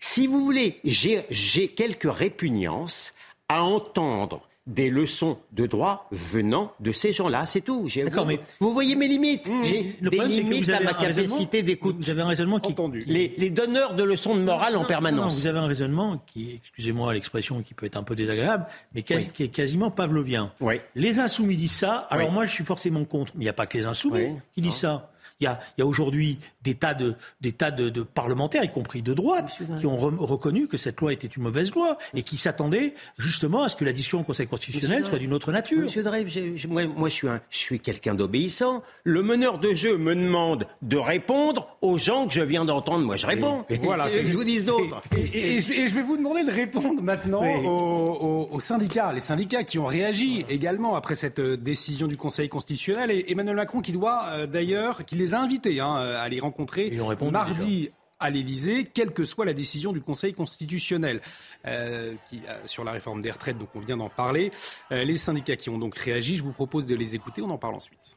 Si 0.00 0.26
vous 0.26 0.40
voulez, 0.40 0.80
j'ai 0.82 1.68
quelques 1.68 2.12
répugnances 2.12 3.14
à 3.48 3.62
entendre 3.62 4.48
des 4.66 4.90
leçons 4.90 5.38
de 5.52 5.66
droit 5.66 6.08
venant 6.12 6.72
de 6.78 6.92
ces 6.92 7.12
gens-là, 7.12 7.46
c'est 7.46 7.62
tout. 7.62 7.88
D'accord, 7.96 8.26
mais 8.26 8.38
vous 8.60 8.72
voyez 8.72 8.94
mes 8.94 9.08
limites. 9.08 9.48
Mmh. 9.48 9.64
J'ai 9.64 9.96
des 10.00 10.18
limites 10.20 10.68
à 10.68 10.80
ma 10.80 10.94
capacité 10.94 11.62
d'écoute. 11.62 11.96
Vous 11.98 12.10
avez 12.10 12.22
un 12.22 12.28
raisonnement 12.28 12.60
qui 12.60 12.74
les, 13.06 13.34
les, 13.36 13.50
donneurs 13.50 13.94
de 13.94 14.04
leçons 14.04 14.36
de 14.36 14.42
morale 14.42 14.76
en 14.76 14.84
permanence. 14.84 15.34
vous 15.34 15.46
avez 15.46 15.58
un 15.58 15.66
raisonnement 15.66 16.22
qui, 16.26 16.54
excusez-moi 16.54 17.12
l'expression, 17.12 17.62
qui 17.62 17.74
peut 17.74 17.86
être 17.86 17.96
un 17.96 18.02
peu 18.04 18.14
désagréable, 18.14 18.66
mais 18.94 19.02
qui 19.02 19.14
est 19.14 19.48
quasiment 19.48 19.90
pavlovien. 19.90 20.52
Oui. 20.60 20.80
Les 20.94 21.18
insoumis 21.18 21.56
disent 21.56 21.72
ça. 21.72 22.06
Alors 22.10 22.30
moi, 22.30 22.44
je 22.44 22.52
suis 22.52 22.64
forcément 22.64 23.04
contre. 23.04 23.32
Mais 23.34 23.42
il 23.42 23.46
n'y 23.46 23.50
a 23.50 23.54
pas 23.54 23.66
que 23.66 23.78
les 23.78 23.84
insoumis 23.84 24.36
qui 24.54 24.60
disent 24.60 24.74
ça. 24.74 25.11
Il 25.42 25.78
y 25.78 25.82
a, 25.82 25.86
aujourd'hui 25.86 26.38
des 26.62 26.74
tas, 26.74 26.94
de, 26.94 27.16
des 27.40 27.50
tas 27.50 27.72
de, 27.72 28.02
parlementaires, 28.02 28.62
y 28.62 28.70
compris 28.70 29.02
de 29.02 29.12
droite, 29.12 29.58
qui 29.80 29.86
ont 29.86 29.96
reconnu 29.96 30.68
que 30.68 30.76
cette 30.76 31.00
loi 31.00 31.12
était 31.12 31.26
une 31.26 31.42
mauvaise 31.42 31.72
loi 31.72 31.98
et 32.14 32.22
qui 32.22 32.38
s'attendaient 32.38 32.94
justement 33.18 33.64
à 33.64 33.68
ce 33.68 33.74
que 33.74 33.84
la 33.84 33.92
décision 33.92 34.20
au 34.20 34.22
Conseil 34.22 34.46
constitutionnel 34.46 35.04
soit 35.04 35.18
d'une 35.18 35.32
autre 35.32 35.50
nature. 35.50 35.82
Monsieur 35.82 36.04
Dreyve, 36.04 36.28
moi, 36.68 36.86
moi, 36.86 37.08
je 37.08 37.14
suis, 37.14 37.28
je 37.50 37.58
suis 37.58 37.80
quelqu'un 37.80 38.14
d'obéissant. 38.14 38.84
Le 39.02 39.22
meneur 39.22 39.58
de 39.58 39.74
jeu 39.74 39.96
me 39.98 40.14
demande 40.14 40.66
de 40.82 40.96
répondre 40.96 41.76
aux 41.82 41.98
gens 41.98 42.26
que 42.26 42.32
je 42.32 42.42
viens 42.42 42.64
d'entendre. 42.64 43.04
Moi, 43.04 43.16
je 43.16 43.26
réponds. 43.26 43.64
Et, 43.68 43.78
voilà, 43.78 44.08
et, 44.08 44.20
je 44.20 44.32
vous 44.32 44.44
dis 44.44 44.62
d'autres. 44.62 45.02
Et, 45.16 45.60
je 45.60 45.94
vais 45.94 46.02
vous 46.02 46.16
demander 46.16 46.44
de 46.44 46.50
répondre 46.52 47.02
maintenant 47.02 47.42
aux, 47.42 48.60
syndicats, 48.60 49.12
les 49.12 49.20
syndicats 49.20 49.64
qui 49.64 49.80
ont 49.80 49.86
réagi 49.86 50.46
également 50.48 50.94
après 50.94 51.16
cette 51.16 51.40
euh, 51.40 51.56
décision 51.56 52.06
du 52.06 52.16
Conseil 52.16 52.48
constitutionnel. 52.48 53.10
Et 53.10 53.32
Emmanuel 53.32 53.56
Macron 53.56 53.80
qui 53.80 53.90
doit 53.90 54.26
euh, 54.28 54.46
d'ailleurs, 54.46 55.04
qui 55.04 55.16
les 55.16 55.31
invités 55.38 55.80
hein, 55.80 55.94
à 55.94 56.28
les 56.28 56.40
rencontrer 56.40 56.96
mardi 57.30 57.90
à 58.22 58.30
l'Elysée, 58.30 58.84
quelle 58.84 59.12
que 59.12 59.24
soit 59.24 59.44
la 59.44 59.52
décision 59.52 59.92
du 59.92 60.00
Conseil 60.00 60.32
constitutionnel 60.32 61.20
euh, 61.66 62.14
qui, 62.28 62.42
euh, 62.48 62.56
sur 62.66 62.84
la 62.84 62.92
réforme 62.92 63.20
des 63.20 63.30
retraites, 63.30 63.58
donc 63.58 63.68
on 63.74 63.80
vient 63.80 63.96
d'en 63.96 64.08
parler. 64.08 64.52
Euh, 64.92 65.02
les 65.02 65.16
syndicats 65.16 65.56
qui 65.56 65.70
ont 65.70 65.78
donc 65.78 65.96
réagi, 65.96 66.36
je 66.36 66.44
vous 66.44 66.52
propose 66.52 66.86
de 66.86 66.94
les 66.94 67.16
écouter, 67.16 67.42
on 67.42 67.50
en 67.50 67.58
parle 67.58 67.74
ensuite. 67.74 68.16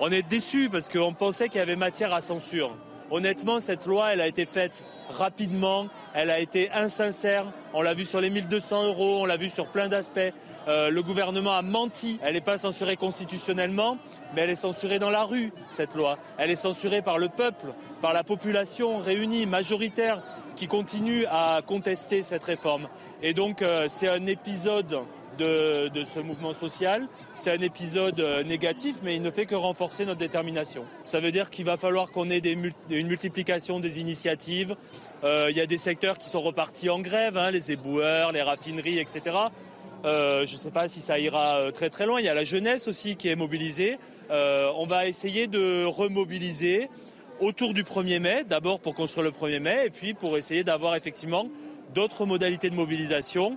On 0.00 0.10
est 0.10 0.26
déçus 0.28 0.68
parce 0.70 0.88
qu'on 0.88 1.14
pensait 1.14 1.48
qu'il 1.48 1.58
y 1.58 1.62
avait 1.62 1.76
matière 1.76 2.12
à 2.12 2.20
censure. 2.20 2.76
Honnêtement, 3.12 3.60
cette 3.60 3.86
loi, 3.86 4.12
elle 4.12 4.20
a 4.20 4.26
été 4.26 4.44
faite 4.44 4.82
rapidement, 5.10 5.86
elle 6.14 6.30
a 6.30 6.40
été 6.40 6.70
insincère. 6.72 7.44
On 7.74 7.82
l'a 7.82 7.94
vu 7.94 8.04
sur 8.04 8.20
les 8.20 8.30
1200 8.30 8.86
euros, 8.86 9.20
on 9.20 9.24
l'a 9.24 9.36
vu 9.36 9.50
sur 9.50 9.66
plein 9.66 9.88
d'aspects. 9.88 10.32
Euh, 10.70 10.88
le 10.90 11.02
gouvernement 11.02 11.56
a 11.56 11.62
menti. 11.62 12.18
Elle 12.22 12.34
n'est 12.34 12.40
pas 12.40 12.56
censurée 12.56 12.96
constitutionnellement, 12.96 13.98
mais 14.34 14.42
elle 14.42 14.50
est 14.50 14.56
censurée 14.56 15.00
dans 15.00 15.10
la 15.10 15.24
rue, 15.24 15.52
cette 15.68 15.96
loi. 15.96 16.16
Elle 16.38 16.50
est 16.50 16.56
censurée 16.56 17.02
par 17.02 17.18
le 17.18 17.28
peuple, 17.28 17.74
par 18.00 18.12
la 18.12 18.22
population 18.22 18.98
réunie, 18.98 19.46
majoritaire, 19.46 20.22
qui 20.54 20.68
continue 20.68 21.26
à 21.26 21.60
contester 21.66 22.22
cette 22.22 22.44
réforme. 22.44 22.88
Et 23.20 23.34
donc, 23.34 23.62
euh, 23.62 23.86
c'est 23.88 24.08
un 24.08 24.26
épisode 24.26 25.00
de, 25.38 25.90
ce 26.04 26.20
mouvement 26.20 26.52
social. 26.52 27.08
C'est 27.34 27.50
un 27.50 27.62
épisode 27.62 28.20
euh, 28.20 28.44
négatif, 28.44 28.96
mais 29.02 29.16
il 29.16 29.22
ne 29.22 29.30
fait 29.32 29.46
que 29.46 29.56
renforcer 29.56 30.04
notre 30.04 30.20
détermination. 30.20 30.84
Ça 31.02 31.18
veut 31.18 31.32
dire 31.32 31.50
qu'il 31.50 31.64
va 31.64 31.78
falloir 31.78 32.12
qu'on 32.12 32.30
ait 32.30 32.38
une 32.38 33.08
multiplication 33.08 33.80
des 33.80 33.98
initiatives. 33.98 34.76
il 35.24 35.56
y 35.56 35.60
a 35.60 35.66
des 35.66 35.78
secteurs 35.78 36.16
qui 36.16 36.28
sont 36.28 36.42
repartis 36.42 36.90
en 36.90 37.00
grève, 37.00 37.36
hein, 37.36 37.50
les 37.50 37.72
éboueurs, 37.72 38.30
les 38.30 38.42
raffineries, 38.42 39.00
etc. 39.00 39.50
Euh, 40.04 40.46
je 40.46 40.54
ne 40.54 40.58
sais 40.58 40.70
pas 40.70 40.88
si 40.88 41.00
ça 41.00 41.18
ira 41.18 41.56
euh, 41.56 41.70
très 41.70 41.90
très 41.90 42.06
loin. 42.06 42.20
Il 42.20 42.24
y 42.24 42.28
a 42.28 42.34
la 42.34 42.44
jeunesse 42.44 42.88
aussi 42.88 43.16
qui 43.16 43.28
est 43.28 43.36
mobilisée. 43.36 43.98
Euh, 44.30 44.70
on 44.76 44.86
va 44.86 45.06
essayer 45.06 45.46
de 45.46 45.84
remobiliser 45.84 46.88
autour 47.40 47.74
du 47.74 47.84
1er 47.84 48.18
mai, 48.18 48.44
d'abord 48.44 48.80
pour 48.80 48.94
construire 48.94 49.24
le 49.24 49.30
1er 49.30 49.60
mai, 49.60 49.86
et 49.86 49.90
puis 49.90 50.14
pour 50.14 50.36
essayer 50.38 50.64
d'avoir 50.64 50.94
effectivement 50.94 51.48
d'autres 51.94 52.24
modalités 52.24 52.70
de 52.70 52.74
mobilisation. 52.74 53.56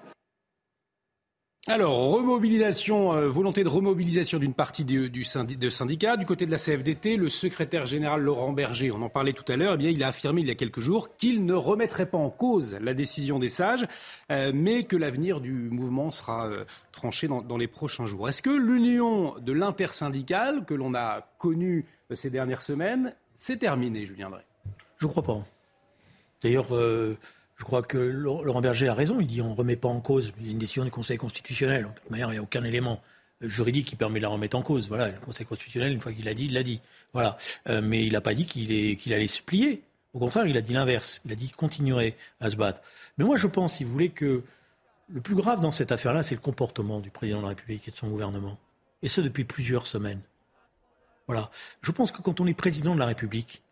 Alors, 1.65 2.11
remobilisation, 2.11 3.13
euh, 3.13 3.29
volonté 3.29 3.63
de 3.63 3.69
remobilisation 3.69 4.37
d'une 4.37 4.53
partie 4.53 4.83
du, 4.83 5.09
du 5.09 5.23
syndicat. 5.23 6.17
Du 6.17 6.25
côté 6.25 6.45
de 6.45 6.51
la 6.51 6.57
CFDT, 6.57 7.15
le 7.15 7.29
secrétaire 7.29 7.85
général 7.85 8.21
Laurent 8.21 8.51
Berger, 8.51 8.91
on 8.93 9.01
en 9.01 9.07
parlait 9.07 9.31
tout 9.31 9.49
à 9.49 9.55
l'heure, 9.55 9.77
eh 9.79 9.89
il 9.89 10.03
a 10.03 10.09
affirmé 10.09 10.41
il 10.41 10.47
y 10.47 10.51
a 10.51 10.55
quelques 10.55 10.81
jours 10.81 11.15
qu'il 11.15 11.45
ne 11.45 11.53
remettrait 11.53 12.05
pas 12.05 12.17
en 12.17 12.29
cause 12.29 12.77
la 12.81 12.93
décision 12.93 13.39
des 13.39 13.47
sages, 13.47 13.87
euh, 14.29 14.51
mais 14.53 14.83
que 14.83 14.97
l'avenir 14.97 15.39
du 15.39 15.53
mouvement 15.53 16.11
sera 16.11 16.47
euh, 16.47 16.65
tranché 16.91 17.29
dans, 17.29 17.41
dans, 17.41 17.57
les 17.57 17.67
prochains 17.67 18.07
jours. 18.07 18.27
Est-ce 18.27 18.41
que 18.41 18.49
l'union 18.49 19.35
de 19.39 19.53
l'intersyndicale 19.53 20.65
que 20.65 20.73
l'on 20.73 20.93
a 20.93 21.21
connue 21.39 21.85
ces 22.11 22.29
dernières 22.29 22.61
semaines, 22.61 23.15
s'est 23.37 23.57
terminée, 23.57 24.05
Julien 24.05 24.29
Drey? 24.29 24.43
Je 24.97 25.05
ne 25.05 25.11
crois 25.11 25.23
pas. 25.23 25.45
D'ailleurs, 26.41 26.67
je 27.55 27.63
crois 27.63 27.83
que 27.83 27.97
Laurent 27.97 28.61
Berger 28.61 28.87
a 28.87 28.93
raison. 28.93 29.19
Il 29.19 29.27
dit 29.27 29.41
on 29.41 29.51
ne 29.51 29.55
remet 29.55 29.75
pas 29.75 29.87
en 29.87 30.01
cause 30.01 30.33
une 30.43 30.57
décision 30.57 30.83
du 30.83 30.91
Conseil 30.91 31.17
constitutionnel. 31.17 31.83
De 31.83 31.99
toute 31.99 32.09
manière, 32.09 32.29
il 32.29 32.33
n'y 32.33 32.39
a 32.39 32.43
aucun 32.43 32.63
élément 32.63 33.01
juridique 33.41 33.87
qui 33.87 33.95
permet 33.95 34.19
de 34.19 34.23
la 34.23 34.29
remettre 34.29 34.57
en 34.57 34.61
cause. 34.61 34.87
Voilà, 34.87 35.09
le 35.09 35.19
Conseil 35.19 35.45
constitutionnel, 35.45 35.91
une 35.91 36.01
fois 36.01 36.13
qu'il 36.13 36.25
l'a 36.25 36.33
dit, 36.33 36.45
il 36.45 36.53
l'a 36.53 36.63
dit. 36.63 36.81
Voilà. 37.13 37.37
Euh, 37.69 37.81
mais 37.83 38.05
il 38.05 38.13
n'a 38.13 38.21
pas 38.21 38.33
dit 38.33 38.45
qu'il 38.45 39.13
allait 39.13 39.27
se 39.27 39.41
plier. 39.41 39.83
Au 40.13 40.19
contraire, 40.19 40.45
il 40.45 40.57
a 40.57 40.61
dit 40.61 40.73
l'inverse. 40.73 41.21
Il 41.25 41.31
a 41.31 41.35
dit 41.35 41.47
qu'il 41.47 41.55
continuerait 41.55 42.15
à 42.39 42.49
se 42.49 42.55
battre. 42.55 42.81
Mais 43.17 43.25
moi, 43.25 43.37
je 43.37 43.47
pense, 43.47 43.75
si 43.75 43.83
vous 43.83 43.91
voulez, 43.91 44.09
que 44.09 44.43
le 45.09 45.21
plus 45.21 45.35
grave 45.35 45.59
dans 45.59 45.71
cette 45.71 45.91
affaire-là, 45.91 46.23
c'est 46.23 46.35
le 46.35 46.41
comportement 46.41 46.99
du 46.99 47.11
président 47.11 47.37
de 47.39 47.43
la 47.43 47.49
République 47.49 47.87
et 47.87 47.91
de 47.91 47.95
son 47.95 48.09
gouvernement. 48.09 48.57
Et 49.01 49.07
ce, 49.07 49.21
depuis 49.21 49.43
plusieurs 49.43 49.87
semaines. 49.87 50.21
Voilà. 51.27 51.49
Je 51.81 51.91
pense 51.91 52.11
que 52.11 52.21
quand 52.21 52.39
on 52.39 52.47
est 52.47 52.53
président 52.53 52.93
de 52.93 52.99
la 52.99 53.05
République, 53.05 53.63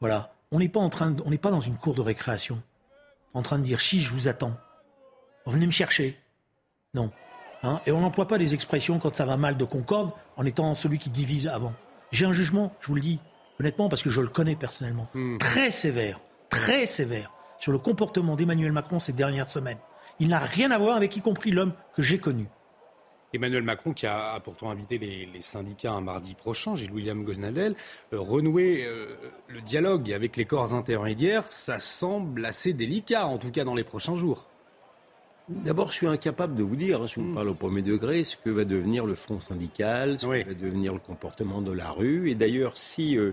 voilà, 0.00 0.34
on 0.52 0.58
n'est 0.58 0.68
pas 0.68 0.80
en 0.80 0.90
train, 0.90 1.16
on 1.24 1.30
n'est 1.30 1.38
pas 1.38 1.50
dans 1.50 1.60
une 1.60 1.76
cour 1.76 1.94
de 1.94 2.02
récréation, 2.02 2.62
en 3.34 3.42
train 3.42 3.58
de 3.58 3.64
dire 3.64 3.80
chi, 3.80 4.00
je 4.00 4.10
vous 4.10 4.28
attends. 4.28 4.54
Venez 5.46 5.66
me 5.66 5.72
chercher. 5.72 6.18
Non. 6.94 7.10
Hein 7.62 7.80
et 7.86 7.92
on 7.92 8.00
n'emploie 8.00 8.28
pas 8.28 8.38
des 8.38 8.54
expressions 8.54 8.98
quand 8.98 9.16
ça 9.16 9.26
va 9.26 9.36
mal 9.36 9.56
de 9.56 9.64
concorde 9.64 10.12
en 10.36 10.44
étant 10.44 10.74
celui 10.74 10.98
qui 10.98 11.10
divise 11.10 11.48
avant. 11.48 11.72
J'ai 12.12 12.26
un 12.26 12.32
jugement, 12.32 12.72
je 12.80 12.88
vous 12.88 12.94
le 12.94 13.00
dis, 13.00 13.18
honnêtement, 13.58 13.88
parce 13.88 14.02
que 14.02 14.10
je 14.10 14.20
le 14.20 14.28
connais 14.28 14.54
personnellement, 14.54 15.08
hmm. 15.14 15.38
très 15.38 15.70
sévère, 15.70 16.20
très 16.50 16.84
sévère, 16.86 17.32
sur 17.58 17.72
le 17.72 17.78
comportement 17.78 18.36
d'Emmanuel 18.36 18.72
Macron 18.72 19.00
ces 19.00 19.12
dernières 19.14 19.50
semaines. 19.50 19.78
Il 20.20 20.28
n'a 20.28 20.38
rien 20.38 20.70
à 20.70 20.78
voir 20.78 20.96
avec 20.96 21.16
y 21.16 21.22
compris 21.22 21.50
l'homme 21.50 21.72
que 21.94 22.02
j'ai 22.02 22.18
connu. 22.18 22.46
Emmanuel 23.34 23.62
Macron, 23.62 23.92
qui 23.92 24.06
a, 24.06 24.38
pourtant 24.40 24.70
invité 24.70 24.98
les, 24.98 25.28
syndicats 25.40 25.92
un 25.92 26.00
mardi 26.00 26.34
prochain, 26.34 26.76
Gilles 26.76 26.92
William 26.92 27.24
Gosnadel, 27.24 27.74
euh, 28.12 28.20
renouer 28.20 28.84
euh, 28.84 29.16
le 29.48 29.60
dialogue 29.60 30.12
avec 30.12 30.36
les 30.36 30.44
corps 30.44 30.74
intermédiaires, 30.74 31.50
ça 31.50 31.78
semble 31.78 32.44
assez 32.44 32.72
délicat, 32.72 33.26
en 33.26 33.38
tout 33.38 33.50
cas 33.50 33.64
dans 33.64 33.74
les 33.74 33.84
prochains 33.84 34.16
jours. 34.16 34.48
D'abord, 35.48 35.88
je 35.88 35.94
suis 35.94 36.06
incapable 36.06 36.54
de 36.54 36.62
vous 36.62 36.76
dire, 36.76 37.02
hein, 37.02 37.06
je 37.06 37.20
vous 37.20 37.26
hmm. 37.26 37.34
parle 37.34 37.48
au 37.48 37.54
premier 37.54 37.82
degré, 37.82 38.22
ce 38.22 38.36
que 38.36 38.50
va 38.50 38.64
devenir 38.64 39.04
le 39.06 39.14
front 39.14 39.40
syndical, 39.40 40.18
ce 40.18 40.26
que 40.26 40.46
va 40.46 40.54
devenir 40.54 40.92
le 40.92 41.00
comportement 41.00 41.60
de 41.60 41.72
la 41.72 41.90
rue. 41.90 42.30
Et 42.30 42.34
d'ailleurs, 42.34 42.76
si, 42.76 43.18
euh, 43.18 43.32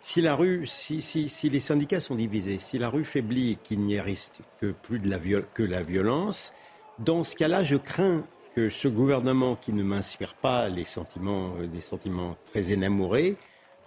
si 0.00 0.20
la 0.20 0.34
rue, 0.34 0.66
si, 0.66 1.02
si, 1.02 1.50
les 1.50 1.60
syndicats 1.60 2.00
sont 2.00 2.16
divisés, 2.16 2.58
si 2.58 2.78
la 2.78 2.88
rue 2.88 3.04
faiblit 3.04 3.52
et 3.52 3.58
qu'il 3.62 3.80
n'y 3.80 4.00
reste 4.00 4.40
que 4.60 4.72
plus 4.72 4.98
de 4.98 5.08
la, 5.08 5.18
que 5.54 5.62
la 5.62 5.82
violence, 5.82 6.52
dans 6.98 7.22
ce 7.22 7.36
cas-là, 7.36 7.62
je 7.62 7.76
crains 7.76 8.24
que 8.56 8.70
ce 8.70 8.88
gouvernement 8.88 9.54
qui 9.54 9.72
ne 9.74 9.82
m'inspire 9.82 10.34
pas 10.34 10.70
les 10.70 10.86
sentiments, 10.86 11.52
euh, 11.60 11.66
des 11.66 11.82
sentiments 11.82 12.36
très 12.50 12.72
énamourés, 12.72 13.36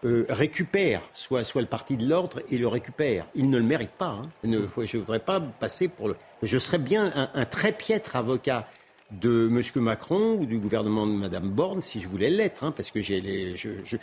euh, 0.05 0.25
récupère, 0.29 1.01
soit, 1.13 1.43
soit 1.43 1.61
le 1.61 1.67
parti 1.67 1.97
de 1.97 2.07
l'ordre 2.07 2.39
et 2.51 2.57
le 2.57 2.67
récupère. 2.67 3.25
Il 3.33 3.49
ne 3.49 3.57
le 3.57 3.63
mérite 3.63 3.89
pas. 3.89 4.19
Hein. 4.21 4.29
je 4.43 4.47
ne 4.49 5.01
voudrais 5.01 5.19
pas 5.19 5.39
passer 5.41 5.87
pour 5.87 6.07
le. 6.07 6.15
Je 6.43 6.57
serais 6.59 6.77
bien 6.77 7.11
un, 7.33 7.45
très 7.45 7.73
piètre 7.73 8.15
avocat 8.15 8.67
de 9.11 9.49
M. 9.51 9.83
Macron 9.83 10.37
ou 10.39 10.45
du 10.45 10.59
gouvernement 10.59 11.07
de 11.07 11.13
Mme 11.13 11.49
Borne 11.49 11.81
si 11.81 11.99
je 11.99 12.07
voulais 12.07 12.29
l'être, 12.29 12.63
hein, 12.63 12.71
parce 12.71 12.91
que 12.91 13.01
j'ai 13.01 13.19
les. 13.19 13.57
Je, 13.57 13.97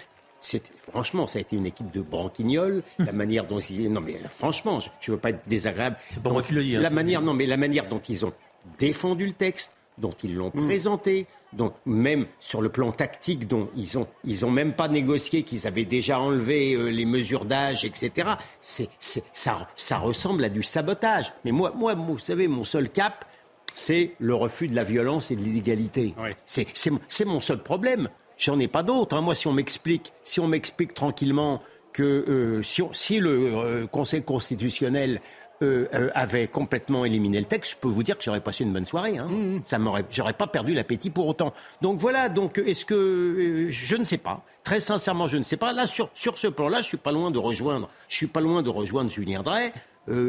franchement, 0.81 1.27
ça 1.27 1.39
a 1.39 1.43
été 1.43 1.57
une 1.57 1.65
équipe 1.65 1.91
de 1.93 2.03
branquignoles. 2.03 2.83
La 2.99 3.13
manière 3.13 3.47
dont 3.47 3.61
ils. 3.61 3.91
Non, 3.91 4.01
mais 4.01 4.21
franchement, 4.29 4.81
je 4.81 5.11
ne 5.11 5.17
veux 5.17 5.21
pas 5.21 5.31
être 5.31 5.47
désagréable. 5.47 5.97
C'est 6.11 6.23
pas 6.23 6.31
moi 6.31 6.43
qui 6.43 6.53
le 6.53 6.63
dis. 6.63 6.77
Hein, 6.77 6.83
la 6.83 6.91
manière, 6.91 7.23
non, 7.23 7.33
mais 7.33 7.47
la 7.47 7.57
manière 7.57 7.89
dont 7.89 8.01
ils 8.01 8.27
ont 8.27 8.35
défendu 8.79 9.27
le 9.27 9.33
texte, 9.33 9.76
dont 9.99 10.15
ils 10.23 10.35
l'ont 10.35 10.53
mm. 10.55 10.67
présenté, 10.67 11.27
donc 11.53 11.75
même 11.87 12.27
sur 12.39 12.61
le 12.61 12.69
plan 12.69 12.93
tactique, 12.93 13.49
dont 13.49 13.69
ils 13.77 13.99
ont 13.99 14.07
ils 14.25 14.45
ont 14.45 14.51
même 14.51 14.75
pas 14.75 14.89
négocié, 14.89 15.43
qu'ils 15.43 15.67
avaient 15.67 15.85
déjà 15.85 16.21
enlevé 16.21 16.75
euh, 16.75 16.89
les 16.89 17.05
mesures 17.05 17.45
d'âge, 17.45 17.85
etc. 17.85 18.31
C'est, 18.61 18.89
ça, 19.01 19.69
ça 19.77 19.99
ressemble 19.99 20.45
à 20.45 20.49
du 20.49 20.63
sabotage. 20.63 21.33
Mais 21.45 21.53
moi, 21.53 21.73
moi, 21.75 21.95
vous 21.95 22.19
savez, 22.19 22.49
mon 22.49 22.65
seul 22.65 22.91
cap, 22.91 23.25
c'est 23.75 24.13
le 24.19 24.35
refus 24.35 24.69
de 24.69 24.75
la 24.75 24.85
violence 24.85 25.31
et 25.31 25.37
de 25.37 25.43
l'illégalité. 25.43 26.15
C'est, 26.47 26.67
c'est, 26.75 27.25
mon 27.25 27.41
seul 27.41 27.63
problème. 27.63 28.09
J'en 28.39 28.59
ai 28.59 28.69
pas 28.69 28.83
d'autre. 28.83 29.17
Hein. 29.17 29.21
Moi, 29.21 29.35
si 29.35 29.47
on 29.47 29.53
m'explique, 29.53 30.13
si 30.23 30.41
on 30.41 30.49
m'explique 30.49 30.95
tranquillement 30.95 31.63
que 31.93 32.03
euh, 32.03 32.63
si, 32.63 32.83
si, 32.93 33.21
le 33.21 33.55
euh, 33.55 33.87
Conseil 33.87 34.23
constitutionnel 34.23 35.21
euh, 35.63 35.87
euh, 35.95 36.11
avait 36.15 36.49
complètement 36.49 37.05
éliminé 37.05 37.39
le 37.39 37.47
texte, 37.47 37.73
je 37.73 37.77
peux 37.77 37.89
vous 37.89 38.03
dire 38.03 38.19
que 38.19 38.25
j'aurais 38.25 38.41
passé 38.41 38.65
une 38.65 38.73
bonne 38.73 38.85
soirée. 38.85 39.17
Hein. 39.17 39.29
Mmh. 39.29 39.61
Ça 39.65 39.79
m'aurait, 39.79 40.05
j'aurais 40.11 40.35
pas 40.35 40.47
perdu 40.47 40.75
l'appétit 40.75 41.11
pour 41.11 41.27
autant. 41.27 41.55
Donc 41.81 41.99
voilà. 41.99 42.29
Donc 42.29 42.59
est-ce 42.59 42.85
que 42.85 42.95
euh, 42.95 43.67
je 43.71 43.97
ne 43.97 44.05
sais 44.05 44.19
pas. 44.19 44.45
Très 44.65 44.81
sincèrement, 44.81 45.29
je 45.29 45.39
ne 45.39 45.43
sais 45.43 45.57
pas. 45.57 45.73
Là, 45.73 45.87
sur 45.87 46.11
sur 46.15 46.39
ce 46.39 46.49
plan-là, 46.49 46.83
je 46.83 46.89
suis 46.89 46.97
pas 46.97 47.13
loin 47.13 47.31
de 47.31 47.39
rejoindre. 47.39 47.89
Je 48.09 48.17
suis 48.17 48.27
pas 48.27 48.41
loin 48.41 48.63
de 48.63 48.69
rejoindre 48.69 49.11
Julien 49.11 49.43
Drey. 49.43 49.73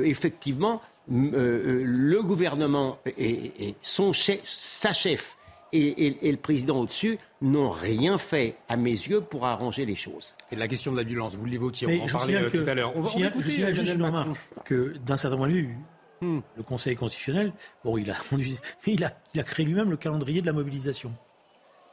effectivement, 0.05 0.81
le 1.09 2.21
gouvernement 2.21 2.99
et, 3.17 3.51
et 3.59 3.75
son 3.81 4.13
chef, 4.13 4.39
sa 4.45 4.93
chef 4.93 5.37
et, 5.73 6.31
le 6.31 6.37
président 6.37 6.79
au-dessus 6.79 7.17
n'ont 7.41 7.69
rien 7.69 8.17
fait, 8.17 8.55
à 8.69 8.77
mes 8.77 8.91
yeux, 8.91 9.21
pour 9.21 9.45
arranger 9.45 9.85
les 9.85 9.95
choses. 9.95 10.35
Et 10.51 10.55
la 10.55 10.67
question 10.67 10.91
de 10.91 10.97
la 10.97 11.03
violence, 11.03 11.35
vous 11.35 11.45
l'évoquiez, 11.45 11.87
on 11.87 12.05
en 12.05 12.07
parlait 12.07 12.35
euh, 12.35 12.49
tout 12.49 12.69
à 12.69 12.73
l'heure. 12.73 12.93
On 12.95 13.01
va, 13.01 13.09
je 13.09 13.73
juste 13.73 13.93
une 13.95 14.03
remarque 14.03 14.29
que, 14.65 14.97
d'un 15.05 15.17
certain 15.17 15.37
point 15.37 15.47
de 15.47 15.53
vue, 15.53 15.77
hmm. 16.21 16.39
le 16.55 16.63
Conseil 16.63 16.95
constitutionnel, 16.95 17.53
bon, 17.83 17.97
il 17.97 18.11
a, 18.11 18.15
il 18.87 19.03
a, 19.03 19.13
il 19.33 19.39
a 19.39 19.43
créé 19.43 19.65
lui-même 19.65 19.89
le 19.89 19.97
calendrier 19.97 20.41
de 20.41 20.45
la 20.45 20.53
mobilisation. 20.53 21.13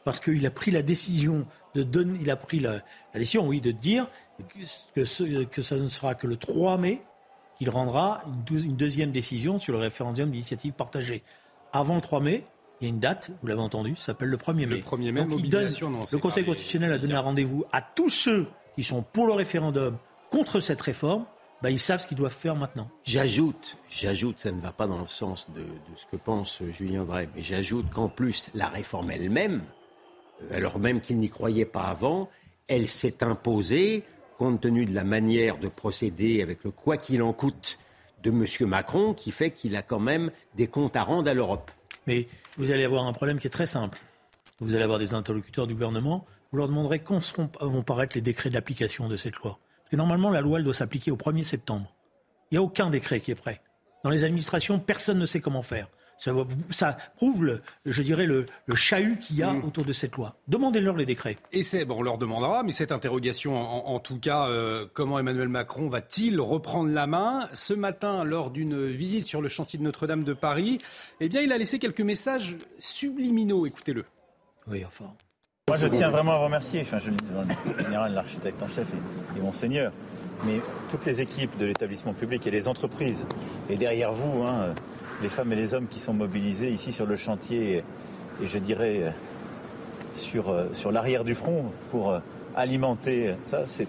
Parce 0.04 0.20
qu'il 0.20 0.44
a 0.46 0.50
pris 0.50 0.70
la 0.70 0.82
décision 0.82 1.46
de 1.74 1.82
donner, 1.82 2.18
il 2.20 2.30
a 2.30 2.36
pris 2.36 2.60
la, 2.60 2.80
décision, 3.14 3.46
oui, 3.46 3.60
de 3.60 3.70
dire 3.70 4.06
que, 4.94 5.04
ce, 5.04 5.44
que 5.44 5.62
ça 5.62 5.76
ne 5.76 5.88
sera 5.88 6.14
que 6.14 6.26
le 6.26 6.36
3 6.36 6.76
mai 6.78 7.02
qu'il 7.56 7.70
rendra 7.70 8.22
une, 8.50 8.58
une 8.58 8.76
deuxième 8.76 9.12
décision 9.12 9.58
sur 9.58 9.72
le 9.72 9.78
référendum 9.78 10.30
d'initiative 10.30 10.72
partagée. 10.72 11.22
Avant 11.72 11.94
le 11.94 12.00
3 12.00 12.20
mai, 12.20 12.44
il 12.80 12.84
y 12.84 12.90
a 12.90 12.92
une 12.92 13.00
date, 13.00 13.30
vous 13.40 13.48
l'avez 13.48 13.60
entendu, 13.60 13.96
ça 13.96 14.06
s'appelle 14.06 14.28
le 14.28 14.36
1er 14.36 14.66
mai. 14.66 14.66
Le 14.66 14.76
1er 14.78 15.12
mai, 15.12 15.24
Donc, 15.24 16.12
le 16.12 16.18
Conseil 16.18 16.44
constitutionnel 16.44 16.92
a 16.92 16.98
donné 16.98 17.14
un 17.14 17.20
rendez-vous 17.20 17.64
à 17.72 17.80
tous 17.80 18.08
ceux 18.08 18.46
qui 18.74 18.82
sont 18.82 19.02
pour 19.02 19.26
le 19.26 19.32
référendum 19.32 19.96
contre 20.30 20.60
cette 20.60 20.80
réforme. 20.80 21.24
Bah, 21.62 21.70
ils 21.70 21.80
savent 21.80 22.00
ce 22.00 22.06
qu'ils 22.06 22.18
doivent 22.18 22.34
faire 22.34 22.56
maintenant. 22.56 22.90
J'ajoute, 23.04 23.78
j'ajoute, 23.88 24.38
ça 24.38 24.52
ne 24.52 24.60
va 24.60 24.72
pas 24.72 24.86
dans 24.86 25.00
le 25.00 25.06
sens 25.06 25.48
de, 25.50 25.64
ce 25.96 26.04
que 26.04 26.16
pense 26.16 26.62
Julien 26.72 27.04
Drey, 27.04 27.28
mais 27.34 27.42
j'ajoute 27.42 27.88
qu'en 27.90 28.08
plus, 28.08 28.50
la 28.54 28.68
réforme 28.68 29.10
elle-même, 29.10 29.62
euh, 30.42 30.56
alors 30.56 30.78
même 30.78 31.00
qu'il 31.00 31.16
n'y 31.16 31.30
croyait 31.30 31.64
pas 31.64 31.84
avant, 31.84 32.28
elle 32.68 32.86
s'est 32.86 33.22
imposée 33.22 34.04
compte 34.36 34.60
tenu 34.60 34.84
de 34.84 34.94
la 34.94 35.04
manière 35.04 35.58
de 35.58 35.68
procéder 35.68 36.42
avec 36.42 36.64
le 36.64 36.70
quoi 36.70 36.96
qu'il 36.96 37.22
en 37.22 37.32
coûte 37.32 37.78
de 38.22 38.30
M. 38.30 38.68
Macron, 38.68 39.14
qui 39.14 39.30
fait 39.30 39.50
qu'il 39.50 39.76
a 39.76 39.82
quand 39.82 40.00
même 40.00 40.30
des 40.54 40.66
comptes 40.66 40.96
à 40.96 41.02
rendre 41.02 41.30
à 41.30 41.34
l'Europe. 41.34 41.70
Mais 42.06 42.28
vous 42.56 42.70
allez 42.70 42.84
avoir 42.84 43.06
un 43.06 43.12
problème 43.12 43.38
qui 43.38 43.46
est 43.46 43.50
très 43.50 43.66
simple. 43.66 43.98
Vous 44.60 44.74
allez 44.74 44.84
avoir 44.84 44.98
des 44.98 45.14
interlocuteurs 45.14 45.66
du 45.66 45.74
gouvernement, 45.74 46.26
vous 46.52 46.58
leur 46.58 46.68
demanderez 46.68 47.00
quand 47.00 47.20
vont 47.60 47.82
paraître 47.82 48.16
les 48.16 48.20
décrets 48.20 48.50
d'application 48.50 49.08
de 49.08 49.16
cette 49.16 49.36
loi. 49.36 49.58
Parce 49.78 49.90
que 49.90 49.96
normalement, 49.96 50.30
la 50.30 50.40
loi, 50.40 50.58
elle 50.58 50.64
doit 50.64 50.74
s'appliquer 50.74 51.10
au 51.10 51.16
1er 51.16 51.42
septembre. 51.42 51.92
Il 52.50 52.54
n'y 52.54 52.58
a 52.58 52.62
aucun 52.62 52.90
décret 52.90 53.20
qui 53.20 53.32
est 53.32 53.34
prêt. 53.34 53.60
Dans 54.04 54.10
les 54.10 54.22
administrations, 54.22 54.78
personne 54.78 55.18
ne 55.18 55.26
sait 55.26 55.40
comment 55.40 55.62
faire. 55.62 55.88
Ça, 56.18 56.96
prouve, 57.16 57.44
le, 57.44 57.62
je 57.84 58.02
dirais, 58.02 58.26
le, 58.26 58.46
chahut 58.74 59.18
qu'il 59.18 59.36
y 59.36 59.42
a 59.42 59.52
mm. 59.52 59.64
autour 59.64 59.84
de 59.84 59.92
cette 59.92 60.16
loi. 60.16 60.36
Demandez-leur 60.48 60.96
les 60.96 61.06
décrets. 61.06 61.36
Et 61.52 61.62
c'est, 61.62 61.84
bon, 61.84 61.98
on 61.98 62.02
leur 62.02 62.18
demandera, 62.18 62.62
mais 62.62 62.72
cette 62.72 62.92
interrogation, 62.92 63.56
en, 63.56 63.98
tout 64.00 64.18
cas, 64.18 64.48
euh, 64.48 64.86
comment 64.94 65.18
Emmanuel 65.18 65.48
Macron 65.48 65.88
va-t-il 65.88 66.40
reprendre 66.40 66.90
la 66.90 67.06
main? 67.06 67.48
Ce 67.52 67.74
matin, 67.74 68.24
lors 68.24 68.50
d'une 68.50 68.86
visite 68.86 69.26
sur 69.26 69.40
le 69.40 69.48
chantier 69.48 69.78
de 69.78 69.84
Notre-Dame 69.84 70.24
de 70.24 70.32
Paris, 70.32 70.80
eh 71.20 71.28
bien, 71.28 71.42
il 71.42 71.52
a 71.52 71.58
laissé 71.58 71.78
quelques 71.78 72.00
messages 72.00 72.56
subliminaux. 72.78 73.66
Écoutez-le. 73.66 74.04
Oui, 74.66 74.84
enfin. 74.86 75.12
Moi, 75.68 75.78
je 75.78 75.86
tiens 75.86 76.10
vraiment 76.10 76.32
à 76.32 76.38
remercier, 76.38 76.82
enfin, 76.82 76.98
je, 76.98 77.10
en 77.10 77.82
général, 77.82 78.12
l'architecte 78.12 78.62
en 78.62 78.68
chef 78.68 78.86
et, 78.92 79.38
et 79.38 79.40
mon 79.40 79.52
seigneur, 79.52 79.92
mais 80.44 80.60
toutes 80.90 81.06
les 81.06 81.20
équipes 81.20 81.56
de 81.56 81.66
l'établissement 81.66 82.12
public 82.12 82.46
et 82.46 82.50
les 82.50 82.68
entreprises, 82.68 83.24
et 83.70 83.76
derrière 83.76 84.12
vous, 84.12 84.42
hein, 84.42 84.74
les 85.24 85.30
femmes 85.30 85.52
et 85.52 85.56
les 85.56 85.72
hommes 85.72 85.86
qui 85.88 86.00
sont 86.00 86.12
mobilisés 86.12 86.68
ici 86.68 86.92
sur 86.92 87.06
le 87.06 87.16
chantier 87.16 87.78
et, 87.78 88.46
je 88.46 88.58
dirais 88.58 89.14
sur, 90.16 90.50
euh, 90.50 90.66
sur 90.74 90.92
l'arrière 90.92 91.24
du 91.24 91.34
front 91.34 91.66
pour 91.90 92.10
euh, 92.10 92.18
alimenter 92.54 93.34
ça, 93.46 93.62
c'est 93.66 93.88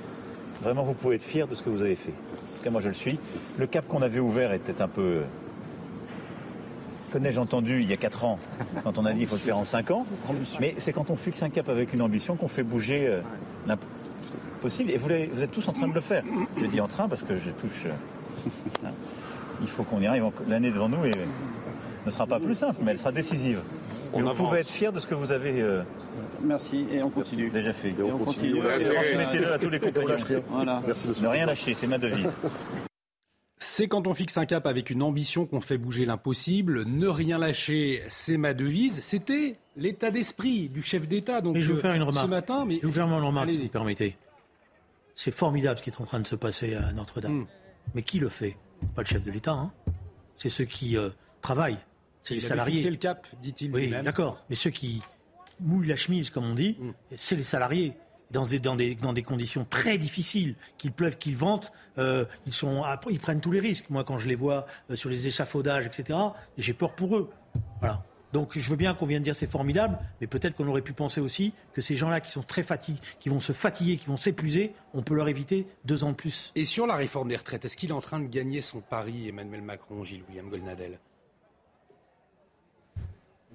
vraiment 0.61 0.83
vous 0.83 0.93
pouvez 0.93 1.15
être 1.15 1.23
fier 1.23 1.45
de 1.47 1.55
ce 1.55 1.61
que 1.61 1.69
vous 1.69 1.81
avez 1.81 1.97
fait. 1.97 2.13
En 2.13 2.57
tout 2.57 2.63
cas, 2.63 2.69
moi 2.69 2.79
je 2.79 2.87
le 2.87 2.93
suis. 2.93 3.19
Le 3.57 3.67
cap 3.67 3.85
qu'on 3.87 4.01
avait 4.01 4.21
ouvert 4.21 4.53
était 4.53 4.81
un 4.81 4.87
peu 4.87 5.23
connais-je 7.11 7.39
entendu 7.39 7.81
il 7.81 7.89
y 7.89 7.93
a 7.93 7.97
4 7.97 8.23
ans, 8.23 8.37
quand 8.83 8.97
on 8.97 9.05
a 9.05 9.11
dit 9.11 9.19
qu'il 9.19 9.27
faut 9.27 9.35
le 9.35 9.41
faire 9.41 9.57
en 9.57 9.65
5 9.65 9.91
ans. 9.91 10.05
Mais 10.61 10.75
c'est 10.77 10.93
quand 10.93 11.11
on 11.11 11.15
fixe 11.17 11.43
un 11.43 11.49
cap 11.49 11.67
avec 11.67 11.93
une 11.93 12.01
ambition 12.01 12.37
qu'on 12.37 12.47
fait 12.47 12.63
bouger 12.63 13.07
euh, 13.07 13.21
l'impossible. 13.67 14.91
Et 14.91 14.97
vous, 14.97 15.07
vous, 15.07 15.43
êtes 15.43 15.51
tous 15.51 15.67
en 15.67 15.73
train 15.73 15.87
de 15.87 15.93
le 15.93 16.01
faire. 16.01 16.23
Je 16.55 16.65
dis 16.65 16.79
en 16.79 16.87
train 16.87 17.09
parce 17.09 17.23
que 17.23 17.35
je 17.35 17.49
touche. 17.51 17.87
Hein 18.85 18.89
il 19.61 19.67
faut 19.67 19.83
qu'on 19.83 20.01
y 20.01 20.07
arrive. 20.07 20.25
L'année 20.47 20.71
devant 20.71 20.89
nous 20.89 20.97
ne 22.05 22.11
sera 22.11 22.27
pas 22.27 22.39
plus 22.39 22.55
simple, 22.55 22.79
mais 22.83 22.91
elle 22.91 22.99
sera 22.99 23.11
décisive. 23.11 23.61
vous 24.13 24.33
pouvez 24.33 24.59
être 24.59 24.69
fier 24.69 24.91
de 24.91 24.99
ce 24.99 25.07
que 25.07 25.15
vous 25.15 25.31
avez. 25.31 25.61
Euh, 25.61 25.83
Merci 26.41 26.85
et 26.91 27.01
on 27.01 27.09
continue. 27.09 27.49
Déjà 27.49 27.73
fait. 27.73 27.89
Et 27.89 28.03
on, 28.03 28.17
continue. 28.17 28.59
transmettez-le 28.59 29.51
à 29.51 29.57
tous 29.57 29.69
les 29.69 29.79
compagnons. 29.79 30.15
Voilà. 30.49 30.81
Merci, 30.85 31.07
ne 31.21 31.27
rien 31.27 31.45
lâcher, 31.45 31.73
c'est 31.73 31.87
ma 31.87 31.97
devise. 31.97 32.29
C'est 33.57 33.87
quand 33.87 34.05
on 34.05 34.13
fixe 34.13 34.37
un 34.37 34.45
cap 34.45 34.67
avec 34.67 34.89
une 34.89 35.01
ambition 35.01 35.45
qu'on 35.45 35.61
fait 35.61 35.77
bouger 35.77 36.05
l'impossible. 36.05 36.83
Ne 36.85 37.07
rien 37.07 37.37
lâcher, 37.37 38.03
c'est 38.09 38.37
ma 38.37 38.53
devise. 38.53 38.99
C'était 38.99 39.57
l'état 39.75 40.11
d'esprit 40.11 40.69
du 40.69 40.81
chef 40.81 41.07
d'État. 41.07 41.41
Donc, 41.41 41.57
je 41.57 41.67
vais 41.67 41.73
vous 41.73 41.79
faire 41.79 41.93
une 41.93 42.03
remarque. 42.03 42.25
Ce 42.25 42.29
matin, 42.29 42.65
mais 42.65 42.75
je 42.75 42.81
vais 42.81 42.87
vous 42.87 42.93
faire 42.93 43.07
une 43.07 43.25
remarque, 43.25 43.51
si 43.51 43.61
vous 43.63 43.67
permettez. 43.69 44.17
C'est 45.15 45.31
formidable 45.31 45.79
ce 45.79 45.83
qui 45.83 45.89
est 45.89 46.01
en 46.01 46.05
train 46.05 46.19
de 46.19 46.27
se 46.27 46.35
passer 46.35 46.75
à 46.75 46.91
Notre-Dame. 46.91 47.39
Hmm. 47.39 47.45
Mais 47.95 48.01
qui 48.01 48.19
le 48.19 48.29
fait? 48.29 48.57
Pas 48.95 49.01
le 49.01 49.07
chef 49.07 49.23
de 49.23 49.31
l'État, 49.31 49.53
hein. 49.53 49.71
c'est 50.37 50.49
ceux 50.49 50.65
qui 50.65 50.97
euh, 50.97 51.09
travaillent, 51.41 51.77
c'est 52.21 52.33
les 52.33 52.41
salariés. 52.41 52.81
C'est 52.81 52.89
le 52.89 52.97
cap, 52.97 53.27
dit-il. 53.41 53.71
Oui, 53.71 53.93
d'accord. 54.03 54.43
Mais 54.49 54.55
ceux 54.55 54.71
qui 54.71 55.01
mouillent 55.59 55.87
la 55.87 55.95
chemise, 55.95 56.29
comme 56.29 56.45
on 56.45 56.55
dit, 56.55 56.77
mm. 56.79 56.91
c'est 57.15 57.35
les 57.35 57.43
salariés. 57.43 57.93
dans 58.31 58.45
des, 58.45 58.59
dans 58.59 58.75
des, 58.75 58.95
dans 58.95 59.13
des 59.13 59.23
conditions 59.23 59.65
très 59.69 59.97
difficiles, 59.97 60.55
qu'il 60.77 60.91
pleuve, 60.91 61.17
qu'il 61.17 61.37
vente, 61.37 61.71
euh, 61.97 62.25
ils, 62.45 62.53
sont, 62.53 62.83
ils 63.09 63.19
prennent 63.19 63.41
tous 63.41 63.51
les 63.51 63.59
risques. 63.59 63.89
Moi, 63.89 64.03
quand 64.03 64.17
je 64.17 64.27
les 64.27 64.35
vois 64.35 64.65
euh, 64.89 64.95
sur 64.95 65.09
les 65.09 65.27
échafaudages, 65.27 65.85
etc., 65.85 66.19
j'ai 66.57 66.73
peur 66.73 66.93
pour 66.95 67.15
eux. 67.15 67.29
Voilà. 67.79 68.03
Donc 68.35 68.59
je 68.59 68.69
veux 68.69 68.75
bien 68.75 68.93
qu'on 68.93 69.05
vienne 69.05 69.23
dire 69.23 69.33
c'est 69.33 69.49
formidable, 69.49 69.97
mais 70.19 70.27
peut-être 70.27 70.57
qu'on 70.57 70.67
aurait 70.67 70.81
pu 70.81 70.91
penser 70.91 71.21
aussi 71.21 71.53
que 71.71 71.79
ces 71.79 71.95
gens-là 71.95 72.19
qui 72.19 72.29
sont 72.29 72.41
très 72.41 72.63
fatigués, 72.63 72.99
qui 73.21 73.29
vont 73.29 73.39
se 73.39 73.53
fatiguer, 73.53 73.95
qui 73.95 74.07
vont 74.07 74.17
s'épuiser, 74.17 74.73
on 74.93 75.03
peut 75.03 75.15
leur 75.15 75.29
éviter 75.29 75.65
deux 75.85 76.03
ans 76.03 76.09
de 76.09 76.15
plus. 76.15 76.51
Et 76.53 76.65
sur 76.65 76.85
la 76.85 76.97
réforme 76.97 77.29
des 77.29 77.37
retraites, 77.37 77.63
est-ce 77.63 77.77
qu'il 77.77 77.91
est 77.91 77.93
en 77.93 78.01
train 78.01 78.19
de 78.19 78.27
gagner 78.27 78.59
son 78.59 78.81
pari, 78.81 79.29
Emmanuel 79.29 79.61
Macron, 79.61 80.03
Gilles 80.03 80.23
William 80.27 80.49
Golnadel 80.49 80.99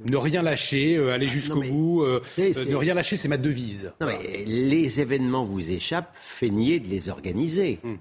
ne 0.03 0.17
rien 0.17 0.41
lâcher, 0.41 0.97
euh, 0.97 1.13
aller 1.13 1.27
jusqu'au 1.27 1.61
bout, 1.61 2.05
euh, 2.05 2.23
euh, 2.39 2.65
ne 2.71 2.75
rien 2.75 2.95
lâcher, 2.95 3.19
c'est 3.19 3.29
ma 3.29 3.37
devise. 3.37 3.93
Non, 4.01 4.07
mais 4.07 4.45
les 4.47 5.03
événements 5.03 5.45
vous 5.45 5.69
échappent, 5.69 6.17
feignez 6.23 6.81
de 6.81 6.89
les 6.89 7.11
organiser. 7.11 7.81
Hmm. 7.83 7.97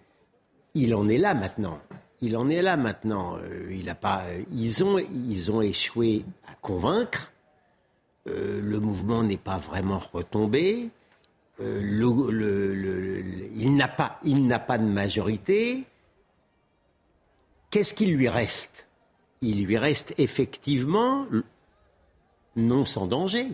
Il 0.75 0.95
en 0.95 1.09
est 1.09 1.17
là 1.17 1.33
maintenant. 1.33 1.81
Il 2.21 2.35
en 2.35 2.49
est 2.49 2.61
là 2.61 2.77
maintenant. 2.77 3.37
il 3.71 3.89
a 3.89 3.95
pas, 3.95 4.23
ils, 4.51 4.83
ont, 4.83 4.99
ils 4.99 5.51
ont 5.51 5.61
échoué 5.61 6.25
à 6.47 6.55
convaincre. 6.55 7.31
le 8.25 8.79
mouvement 8.79 9.23
n'est 9.23 9.37
pas 9.37 9.57
vraiment 9.57 9.99
retombé. 9.99 10.89
Il 11.59 13.75
n'a 13.75 13.87
pas, 13.87 14.19
de 14.23 14.83
majorité. 14.83 15.85
Qu'est-ce 17.69 17.93
qu'il 17.93 18.15
lui 18.15 18.29
reste? 18.29 18.87
Il 19.41 19.65
lui 19.65 19.77
reste 19.77 20.13
effectivement 20.17 21.27
non 22.55 22.85
sans 22.85 23.07
danger. 23.07 23.47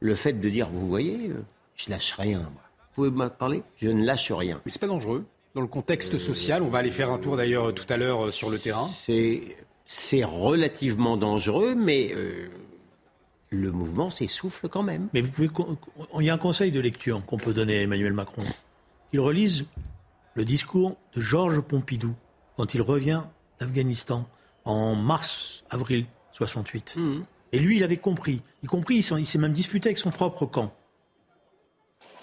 Le 0.00 0.14
fait 0.14 0.32
de 0.32 0.48
dire, 0.48 0.68
vous 0.68 0.86
voyez, 0.86 1.30
euh, 1.30 1.44
je 1.76 1.90
lâche 1.90 2.14
rien. 2.14 2.40
Vous 2.40 2.94
pouvez 2.94 3.10
me 3.10 3.28
parler? 3.28 3.62
Je 3.76 3.88
ne 3.88 4.04
lâche 4.04 4.32
rien. 4.32 4.60
Mais 4.64 4.72
c'est 4.72 4.80
pas 4.80 4.86
dangereux 4.86 5.24
dans 5.54 5.60
le 5.60 5.66
contexte 5.66 6.18
social. 6.18 6.62
On 6.62 6.68
va 6.68 6.78
aller 6.78 6.90
faire 6.90 7.10
un 7.10 7.18
tour 7.18 7.36
d'ailleurs 7.36 7.74
tout 7.74 7.86
à 7.88 7.96
l'heure 7.96 8.26
euh, 8.26 8.30
sur 8.30 8.50
le 8.50 8.58
terrain. 8.58 8.88
C'est 9.84 10.24
relativement 10.24 11.16
dangereux, 11.16 11.74
mais 11.74 12.12
euh, 12.14 12.48
le 13.50 13.70
mouvement 13.70 14.10
s'essouffle 14.10 14.68
quand 14.68 14.82
même. 14.82 15.08
Mais 15.12 15.20
vous 15.20 15.30
pouvez, 15.30 15.50
il 16.18 16.24
y 16.24 16.30
a 16.30 16.34
un 16.34 16.38
conseil 16.38 16.70
de 16.70 16.80
lecture 16.80 17.24
qu'on 17.26 17.36
peut 17.36 17.52
donner 17.52 17.78
à 17.78 17.82
Emmanuel 17.82 18.12
Macron. 18.12 18.44
Il 19.12 19.20
relise 19.20 19.66
le 20.34 20.44
discours 20.44 20.96
de 21.14 21.20
Georges 21.20 21.60
Pompidou 21.60 22.14
quand 22.56 22.74
il 22.74 22.80
revient 22.80 23.22
d'Afghanistan 23.60 24.26
en 24.64 24.94
mars-avril 24.94 26.06
68. 26.32 26.96
Et 27.52 27.58
lui, 27.58 27.76
il 27.76 27.84
avait 27.84 27.98
compris. 27.98 28.40
Y 28.62 28.66
compris, 28.66 28.96
il 28.96 29.26
s'est 29.26 29.38
même 29.38 29.52
disputé 29.52 29.88
avec 29.88 29.98
son 29.98 30.10
propre 30.10 30.46
camp. 30.46 30.72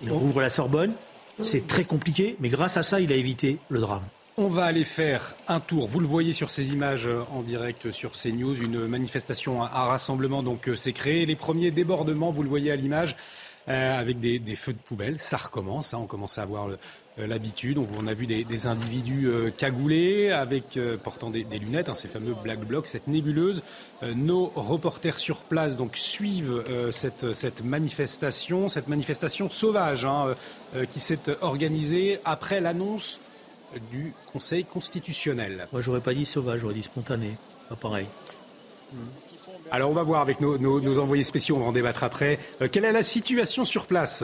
Il 0.01 0.11
ouvre 0.11 0.41
la 0.41 0.49
Sorbonne. 0.49 0.93
C'est 1.41 1.67
très 1.67 1.85
compliqué, 1.85 2.35
mais 2.39 2.49
grâce 2.49 2.77
à 2.77 2.83
ça, 2.83 2.99
il 2.99 3.11
a 3.11 3.15
évité 3.15 3.59
le 3.69 3.79
drame. 3.79 4.03
On 4.37 4.47
va 4.47 4.65
aller 4.65 4.85
faire 4.85 5.35
un 5.47 5.59
tour. 5.59 5.87
Vous 5.87 5.99
le 5.99 6.07
voyez 6.07 6.31
sur 6.31 6.49
ces 6.49 6.71
images 6.71 7.07
euh, 7.07 7.23
en 7.33 7.41
direct 7.41 7.91
sur 7.91 8.13
CNews. 8.13 8.61
Une 8.63 8.87
manifestation, 8.87 9.63
un 9.63 9.67
rassemblement 9.67 10.43
donc 10.43 10.69
euh, 10.69 10.75
s'est 10.77 10.93
créé. 10.93 11.25
Les 11.25 11.35
premiers 11.35 11.71
débordements, 11.71 12.31
vous 12.31 12.43
le 12.43 12.47
voyez 12.47 12.71
à 12.71 12.77
l'image, 12.77 13.17
euh, 13.69 13.99
avec 13.99 14.19
des, 14.19 14.39
feux 14.55 14.73
de 14.73 14.79
poubelle. 14.79 15.19
Ça 15.19 15.37
recommence. 15.37 15.93
Hein. 15.93 15.99
On 16.01 16.07
commence 16.07 16.39
à 16.39 16.41
avoir 16.41 16.69
euh, 16.69 17.27
l'habitude. 17.27 17.77
On, 17.77 18.07
a 18.07 18.13
vu 18.13 18.25
des, 18.25 18.67
individus 18.67 19.27
euh, 19.27 19.51
cagoulés, 19.51 20.31
avec 20.31 20.79
portant 21.03 21.29
des, 21.29 21.43
lunettes, 21.43 21.87
hein, 21.87 21.93
ces 21.93 22.07
fameux 22.07 22.33
black 22.33 22.59
blocs, 22.59 22.87
cette 22.87 23.07
nébuleuse. 23.07 23.61
nos 24.15 24.47
reporters 24.55 25.19
sur 25.19 25.43
place 25.43 25.77
donc 25.77 25.97
suivent 25.97 26.63
cette, 26.91 27.33
cette, 27.35 27.63
manifestation, 27.63 28.69
cette 28.69 28.87
manifestation 28.87 29.49
sauvage 29.49 30.05
hein, 30.05 30.35
qui 30.93 30.99
s'est 30.99 31.19
organisée 31.41 32.19
après 32.25 32.61
l'annonce 32.61 33.19
du 33.91 34.13
Conseil 34.33 34.65
constitutionnel. 34.65 35.67
Moi, 35.71 35.81
j'aurais 35.81 36.01
pas 36.01 36.13
dit 36.13 36.25
sauvage, 36.25 36.61
j'aurais 36.61 36.73
dit 36.73 36.83
spontané. 36.83 37.37
Pas 37.69 37.75
pareil. 37.75 38.07
Alors 39.71 39.91
on 39.91 39.93
va 39.93 40.03
voir 40.03 40.21
avec 40.21 40.41
nos, 40.41 40.99
envoyés 40.99 41.23
spéciaux, 41.23 41.55
on 41.57 41.59
va 41.59 41.65
en 41.65 41.71
débattre 41.71 42.03
après. 42.03 42.39
Euh, 42.61 42.67
quelle 42.71 42.85
est 42.85 42.91
la 42.91 43.03
situation 43.03 43.65
sur 43.65 43.85
place? 43.85 44.23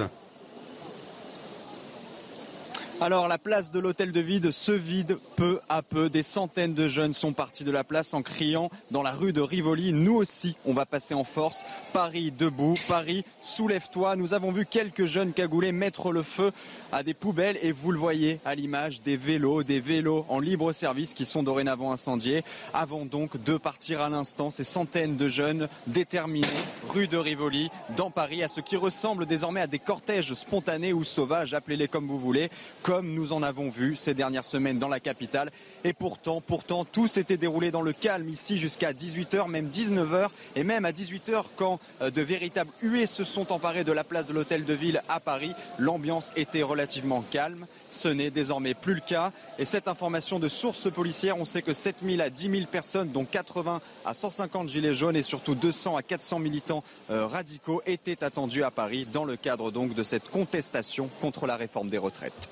Alors 3.01 3.27
la 3.27 3.37
place 3.37 3.71
de 3.71 3.79
l'hôtel 3.79 4.13
de 4.13 4.21
Vide 4.21 4.51
se 4.51 4.71
vide 4.71 5.17
peu 5.35 5.59
à 5.67 5.81
peu. 5.81 6.09
Des 6.09 6.23
centaines 6.23 6.73
de 6.73 6.87
jeunes 6.87 7.13
sont 7.13 7.33
partis 7.33 7.65
de 7.65 7.71
la 7.71 7.83
place 7.83 8.13
en 8.13 8.21
criant 8.21 8.69
dans 8.89 9.01
la 9.03 9.11
rue 9.11 9.33
de 9.33 9.41
Rivoli. 9.41 9.91
Nous 9.91 10.15
aussi, 10.15 10.55
on 10.65 10.73
va 10.73 10.85
passer 10.85 11.13
en 11.13 11.25
force. 11.25 11.65
Paris 11.91 12.31
debout, 12.31 12.75
Paris 12.87 13.25
soulève-toi. 13.41 14.15
Nous 14.15 14.33
avons 14.33 14.51
vu 14.51 14.65
quelques 14.65 15.05
jeunes 15.05 15.33
cagoulés 15.33 15.73
mettre 15.73 16.13
le 16.13 16.23
feu 16.23 16.51
à 16.93 17.03
des 17.03 17.13
poubelles 17.13 17.59
et 17.61 17.73
vous 17.73 17.91
le 17.91 17.99
voyez 17.99 18.39
à 18.45 18.55
l'image 18.55 19.01
des 19.01 19.17
vélos, 19.17 19.63
des 19.63 19.81
vélos 19.81 20.25
en 20.29 20.39
libre 20.39 20.71
service 20.71 21.13
qui 21.13 21.25
sont 21.25 21.43
dorénavant 21.43 21.91
incendiés. 21.91 22.43
Avant 22.73 23.05
donc 23.05 23.41
de 23.43 23.57
partir 23.57 23.99
à 23.99 24.09
l'instant, 24.09 24.49
ces 24.49 24.63
centaines 24.63 25.17
de 25.17 25.27
jeunes 25.27 25.67
déterminés, 25.87 26.47
rue 26.93 27.07
de 27.07 27.17
Rivoli, 27.17 27.69
dans 27.97 28.09
Paris, 28.09 28.41
à 28.41 28.47
ce 28.47 28.61
qui 28.61 28.77
ressemble 28.77 29.25
désormais 29.25 29.61
à 29.61 29.67
des 29.67 29.79
cortèges 29.79 30.33
spontanés 30.33 30.93
ou 30.93 31.03
sauvages, 31.03 31.53
appelez-les 31.53 31.89
comme 31.89 32.07
vous 32.07 32.19
voulez 32.19 32.49
comme 32.85 33.15
nous 33.15 33.33
en 33.33 33.41
avons 33.41 33.71
vu 33.71 33.95
ces 33.95 34.13
dernières 34.13 34.45
semaines 34.45 34.77
dans 34.77 34.87
la 34.87 34.99
capitale. 34.99 35.49
Et 35.83 35.91
pourtant, 35.91 36.39
pourtant, 36.39 36.85
tout 36.85 37.07
s'était 37.07 37.35
déroulé 37.35 37.71
dans 37.71 37.81
le 37.81 37.93
calme 37.93 38.29
ici 38.29 38.59
jusqu'à 38.59 38.93
18h, 38.93 39.49
même 39.49 39.69
19h, 39.69 40.27
et 40.55 40.63
même 40.63 40.85
à 40.85 40.91
18h 40.91 41.45
quand 41.55 41.79
euh, 42.01 42.11
de 42.11 42.21
véritables 42.21 42.69
huées 42.83 43.07
se 43.07 43.23
sont 43.23 43.51
emparées 43.51 43.83
de 43.83 43.91
la 43.91 44.03
place 44.03 44.27
de 44.27 44.33
l'hôtel 44.33 44.65
de 44.65 44.73
ville 44.75 45.01
à 45.09 45.19
Paris. 45.19 45.53
L'ambiance 45.79 46.31
était 46.35 46.61
relativement 46.61 47.23
calme. 47.31 47.65
Ce 47.89 48.07
n'est 48.07 48.29
désormais 48.29 48.75
plus 48.75 48.93
le 48.93 49.01
cas. 49.01 49.31
Et 49.57 49.65
cette 49.65 49.87
information 49.87 50.37
de 50.37 50.47
sources 50.47 50.91
policières, 50.91 51.39
on 51.39 51.45
sait 51.45 51.63
que 51.63 51.73
7000 51.73 52.21
à 52.21 52.29
10 52.29 52.51
000 52.51 52.65
personnes, 52.67 53.09
dont 53.09 53.25
80 53.25 53.81
à 54.05 54.13
150 54.13 54.69
gilets 54.69 54.93
jaunes 54.93 55.15
et 55.15 55.23
surtout 55.23 55.55
200 55.55 55.97
à 55.97 56.03
400 56.03 56.37
militants 56.37 56.83
euh, 57.09 57.25
radicaux 57.25 57.81
étaient 57.87 58.23
attendus 58.23 58.63
à 58.63 58.69
Paris 58.69 59.07
dans 59.11 59.25
le 59.25 59.37
cadre 59.37 59.71
donc 59.71 59.95
de 59.95 60.03
cette 60.03 60.29
contestation 60.29 61.09
contre 61.19 61.47
la 61.47 61.55
réforme 61.55 61.89
des 61.89 61.97
retraites. 61.97 62.47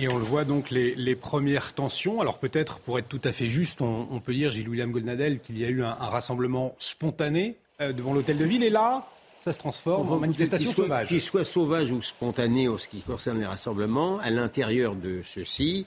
Et 0.00 0.06
on 0.08 0.16
le 0.16 0.24
voit 0.24 0.44
donc 0.44 0.70
les, 0.70 1.16
premières 1.16 1.74
tensions. 1.74 2.20
Alors 2.20 2.38
peut-être, 2.38 2.78
pour 2.78 3.00
être 3.00 3.08
tout 3.08 3.20
à 3.24 3.32
fait 3.32 3.48
juste, 3.48 3.80
on, 3.80 4.20
peut 4.20 4.32
dire, 4.32 4.52
Gilles-William 4.52 4.92
Goldnadel, 4.92 5.40
qu'il 5.40 5.58
y 5.58 5.64
a 5.64 5.68
eu 5.68 5.82
un, 5.82 5.92
rassemblement 5.94 6.76
spontané 6.78 7.56
euh, 7.80 7.92
devant 7.92 8.14
l'hôtel 8.14 8.38
de 8.38 8.44
ville. 8.44 8.62
Et 8.62 8.70
là, 8.70 9.08
ça 9.40 9.52
se 9.52 9.58
transforme 9.58 10.12
en 10.12 10.18
manifestation 10.18 10.72
sauvage. 10.72 11.08
Qu'il 11.08 11.20
soit 11.20 11.44
sauvage 11.44 11.90
ou 11.90 12.00
spontané 12.00 12.68
en 12.68 12.78
ce 12.78 12.86
qui 12.86 13.00
concerne 13.00 13.40
les 13.40 13.46
rassemblements, 13.46 14.20
à 14.20 14.30
l'intérieur 14.30 14.94
de 14.94 15.22
ceux-ci, 15.24 15.84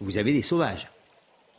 vous 0.00 0.18
avez 0.18 0.32
des 0.32 0.42
sauvages 0.42 0.88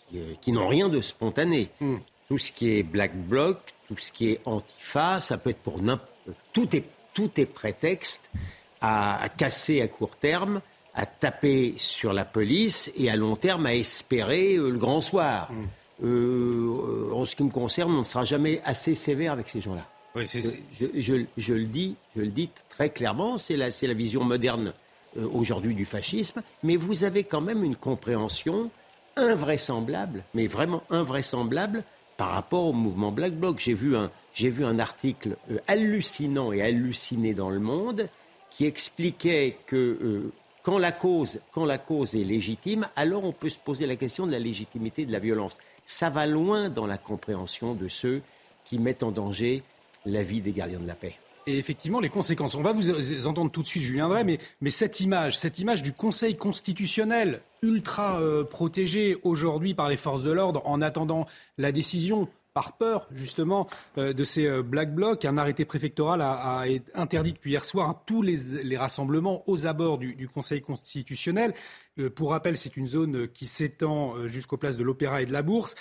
qui, 0.10 0.20
euh, 0.20 0.54
n'ont 0.54 0.70
rien 0.70 0.88
de 0.88 1.02
spontané. 1.02 1.70
Hmm. 1.82 1.98
Tout 2.30 2.38
ce 2.38 2.54
qui 2.54 2.78
est 2.78 2.84
black 2.84 3.14
bloc, 3.14 3.58
tout 3.90 3.98
ce 3.98 4.14
qui 4.14 4.30
est 4.30 4.40
antifa, 4.46 5.20
ça 5.20 5.38
peut 5.38 5.50
être 5.50 5.60
pour 5.60 5.82
n'importe... 5.82 6.10
Tout 6.54 6.74
est, 6.78 6.86
tout 7.14 7.32
est 7.42 7.46
prétexte 7.46 8.32
à 8.80 9.28
casser 9.36 9.82
à 9.82 9.90
court 9.90 10.16
terme 10.16 10.62
à 11.00 11.06
taper 11.06 11.76
sur 11.78 12.12
la 12.12 12.26
police 12.26 12.92
et 12.98 13.10
à 13.10 13.16
long 13.16 13.38
terme 13.38 13.66
à 13.66 13.74
espérer 13.74 14.56
euh, 14.56 14.70
le 14.70 14.78
grand 14.78 15.00
soir. 15.00 15.50
Mm. 15.50 15.66
Euh, 16.04 17.12
en 17.14 17.26
ce 17.26 17.36
qui 17.38 17.44
me 17.44 17.50
concerne, 17.50 17.94
on 17.94 18.00
ne 18.00 18.04
sera 18.04 18.26
jamais 18.26 18.62
assez 18.66 18.96
sévère 18.96 19.32
avec 19.32 19.48
ces 19.48 19.62
gens-là. 19.62 19.86
Oui, 20.16 20.26
je, 20.26 21.54
le 21.54 21.66
dis, 21.66 21.96
je 22.16 22.22
le 22.22 22.28
dis 22.28 22.50
très 22.68 22.90
clairement, 22.90 23.38
c'est 23.38 23.56
la, 23.56 23.68
la, 23.70 23.94
vision 23.94 24.24
moderne 24.24 24.74
euh, 25.18 25.28
aujourd'hui 25.34 25.74
du 25.74 25.86
fascisme, 25.86 26.42
mais 26.64 26.76
vous 26.76 27.04
avez 27.06 27.24
quand 27.24 27.42
même 27.42 27.64
une 27.64 27.76
compréhension 27.76 28.70
invraisemblable, 29.16 30.24
mais 30.34 30.48
vraiment 30.48 30.84
invraisemblable 30.90 31.84
par 32.18 32.32
rapport 32.32 32.66
au 32.66 32.74
mouvement 32.74 33.12
Black 33.12 33.34
Bloc. 33.34 33.60
J'ai 33.60 33.74
vu 33.74 33.96
un, 33.96 34.12
j'ai 34.34 34.50
vu 34.50 34.66
un 34.66 34.80
article 34.80 35.38
hallucinant 35.68 36.52
et 36.52 36.62
halluciné 36.62 37.34
dans 37.34 37.50
le 37.50 37.60
Monde 37.60 38.10
qui 38.50 38.66
expliquait 38.66 39.58
que 39.68 40.32
quand 40.70 40.78
la, 40.78 40.92
cause, 40.92 41.40
quand 41.52 41.66
la 41.66 41.80
cause 41.80 42.14
est 42.14 42.24
légitime, 42.24 42.88
alors 42.96 43.24
on 43.24 43.32
peut 43.32 43.50
se 43.50 43.58
poser 43.58 43.88
la 43.88 43.96
question 43.96 44.28
de 44.28 44.32
la 44.32 44.38
légitimité 44.38 45.04
de 45.04 45.12
la 45.12 45.18
violence. 45.18 45.58
Ça 45.84 46.12
va 46.12 46.28
loin 46.28 46.70
dans 46.70 46.86
la 46.86 47.00
compréhension 47.00 47.74
de 47.74 47.88
ceux 47.88 48.22
qui 48.66 48.78
mettent 48.78 49.02
en 49.02 49.10
danger 49.10 49.64
la 50.06 50.22
vie 50.22 50.42
des 50.42 50.52
gardiens 50.52 50.80
de 50.80 50.86
la 50.86 50.94
paix. 50.94 51.16
Et 51.48 51.58
effectivement, 51.58 52.00
les 52.00 52.10
conséquences. 52.10 52.54
On 52.54 52.62
va 52.62 52.72
vous 52.72 53.26
entendre 53.26 53.50
tout 53.50 53.64
de 53.64 53.68
suite, 53.68 53.82
Julien 53.82 54.10
Drey, 54.10 54.24
mais, 54.24 54.38
mais 54.62 54.70
cette 54.70 55.00
image, 55.00 55.40
cette 55.40 55.58
image 55.58 55.82
du 55.82 55.92
Conseil 55.92 56.38
constitutionnel 56.38 57.42
ultra 57.64 58.22
euh, 58.22 58.44
protégé 58.44 59.18
aujourd'hui 59.24 59.74
par 59.74 59.90
les 59.90 59.98
forces 59.98 60.22
de 60.22 60.32
l'ordre 60.32 60.62
en 60.66 60.84
attendant 60.84 61.26
la 61.58 61.72
décision 61.72 62.28
par 62.54 62.78
peur 62.78 63.08
justement 63.12 63.70
euh, 63.98 64.14
de 64.14 64.24
ces 64.24 64.46
euh, 64.46 64.62
black 64.62 64.94
blocs. 64.94 65.26
Un 65.26 65.38
arrêté 65.38 65.66
préfectoral 65.66 66.22
a, 66.22 66.66
interdit 66.94 67.34
depuis 67.34 67.52
hier 67.52 67.66
soir 67.66 67.90
hein, 67.90 68.02
tous 68.06 68.22
les, 68.22 68.78
rassemblements 68.78 69.44
aux 69.50 69.68
abords 69.68 69.98
du, 69.98 70.28
Conseil 70.28 70.62
constitutionnel. 70.62 71.54
Euh, 71.98 72.10
pour 72.10 72.32
rappel, 72.32 72.58
c'est 72.58 72.78
une 72.78 72.88
zone 72.88 73.28
qui 73.30 73.46
s'étend 73.46 74.28
jusqu'aux 74.28 74.58
places 74.58 74.78
de 74.78 74.84
l'Opéra 74.84 75.22
et 75.22 75.26
de 75.26 75.34
la 75.34 75.42
Bourse. 75.42 75.76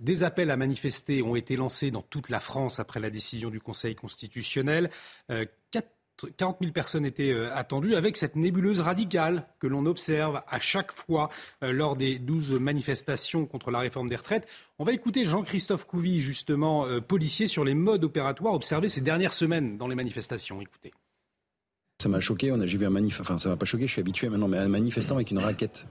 Des 0.00 0.22
appels 0.22 0.50
à 0.50 0.56
manifester 0.56 1.22
ont 1.22 1.36
été 1.36 1.56
lancés 1.56 1.90
dans 1.90 2.02
toute 2.02 2.28
la 2.28 2.40
France 2.40 2.80
après 2.80 3.00
la 3.00 3.10
décision 3.10 3.50
du 3.50 3.60
Conseil 3.60 3.94
constitutionnel. 3.94 4.90
40 6.36 6.58
000 6.60 6.72
personnes 6.72 7.04
étaient 7.04 7.32
euh, 7.32 7.54
attendues 7.54 7.94
avec 7.94 8.16
cette 8.16 8.36
nébuleuse 8.36 8.80
radicale 8.80 9.46
que 9.58 9.66
l'on 9.66 9.86
observe 9.86 10.42
à 10.48 10.60
chaque 10.60 10.92
fois 10.92 11.30
euh, 11.62 11.72
lors 11.72 11.96
des 11.96 12.18
12 12.18 12.52
manifestations 12.52 13.46
contre 13.46 13.70
la 13.70 13.80
réforme 13.80 14.08
des 14.08 14.16
retraites. 14.16 14.46
On 14.78 14.84
va 14.84 14.92
écouter 14.92 15.24
Jean-Christophe 15.24 15.86
Couvi, 15.86 16.20
justement 16.20 16.86
euh, 16.86 17.00
policier, 17.00 17.46
sur 17.46 17.64
les 17.64 17.74
modes 17.74 18.04
opératoires 18.04 18.54
observés 18.54 18.88
ces 18.88 19.00
dernières 19.00 19.34
semaines 19.34 19.76
dans 19.76 19.88
les 19.88 19.94
manifestations. 19.94 20.60
Écoutez. 20.60 20.92
Ça 22.00 22.08
m'a 22.08 22.20
choqué, 22.20 22.50
vu 22.50 23.86
je 23.86 23.92
suis 23.92 24.00
habitué 24.00 24.28
maintenant, 24.28 24.48
mais 24.48 24.58
un 24.58 24.68
manifestant 24.68 25.14
avec 25.14 25.30
une 25.30 25.38
raquette. 25.38 25.86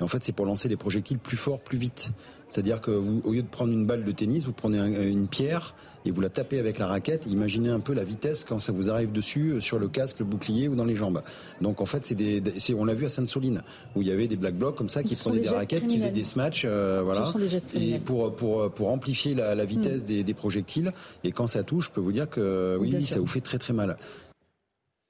Et 0.00 0.02
en 0.02 0.08
fait, 0.08 0.22
c'est 0.24 0.32
pour 0.32 0.46
lancer 0.46 0.68
des 0.68 0.76
projectiles 0.76 1.18
plus 1.18 1.36
forts, 1.36 1.60
plus 1.60 1.78
vite. 1.78 2.10
C'est-à-dire 2.48 2.80
que 2.80 2.90
vous, 2.90 3.20
au 3.24 3.32
lieu 3.32 3.42
de 3.42 3.48
prendre 3.48 3.72
une 3.72 3.86
balle 3.86 4.04
de 4.04 4.12
tennis, 4.12 4.44
vous 4.44 4.52
prenez 4.52 4.78
une 4.78 5.28
pierre 5.28 5.74
et 6.04 6.10
vous 6.10 6.20
la 6.20 6.28
tapez 6.28 6.58
avec 6.58 6.78
la 6.78 6.86
raquette. 6.86 7.26
Imaginez 7.26 7.70
un 7.70 7.80
peu 7.80 7.94
la 7.94 8.04
vitesse 8.04 8.44
quand 8.44 8.60
ça 8.60 8.72
vous 8.72 8.90
arrive 8.90 9.12
dessus, 9.12 9.52
euh, 9.52 9.60
sur 9.60 9.78
le 9.78 9.88
casque, 9.88 10.18
le 10.18 10.24
bouclier 10.24 10.68
ou 10.68 10.76
dans 10.76 10.84
les 10.84 10.94
jambes. 10.94 11.22
Donc 11.60 11.80
en 11.80 11.86
fait, 11.86 12.04
c'est 12.06 12.14
des, 12.14 12.42
on 12.76 12.84
l'a 12.84 12.94
vu 12.94 13.06
à 13.06 13.08
Sainte-Soline 13.08 13.62
où 13.96 14.02
il 14.02 14.08
y 14.08 14.12
avait 14.12 14.28
des 14.28 14.36
black 14.36 14.56
blocs 14.56 14.76
comme 14.76 14.88
ça 14.88 15.02
qui 15.02 15.16
prenaient 15.16 15.40
des, 15.40 15.48
raquettes, 15.48 15.86
qui 15.86 15.96
faisaient 15.96 16.10
des 16.10 16.24
smatchs, 16.24 16.64
euh, 16.66 17.02
voilà, 17.02 17.32
et 17.74 17.98
pour 17.98 18.34
pour 18.36 18.70
pour 18.70 18.90
amplifier 18.90 19.34
la, 19.34 19.64
vitesse 19.64 20.02
mm. 20.02 20.06
des, 20.06 20.24
des, 20.24 20.34
projectiles. 20.34 20.92
Et 21.22 21.32
quand 21.32 21.46
ça 21.46 21.62
touche, 21.62 21.86
je 21.86 21.90
peux 21.92 22.00
vous 22.00 22.12
dire 22.12 22.28
que 22.28 22.76
oui, 22.78 23.06
ça 23.06 23.20
vous 23.20 23.26
fait 23.26 23.40
très 23.40 23.58
très 23.58 23.72
mal. 23.72 23.96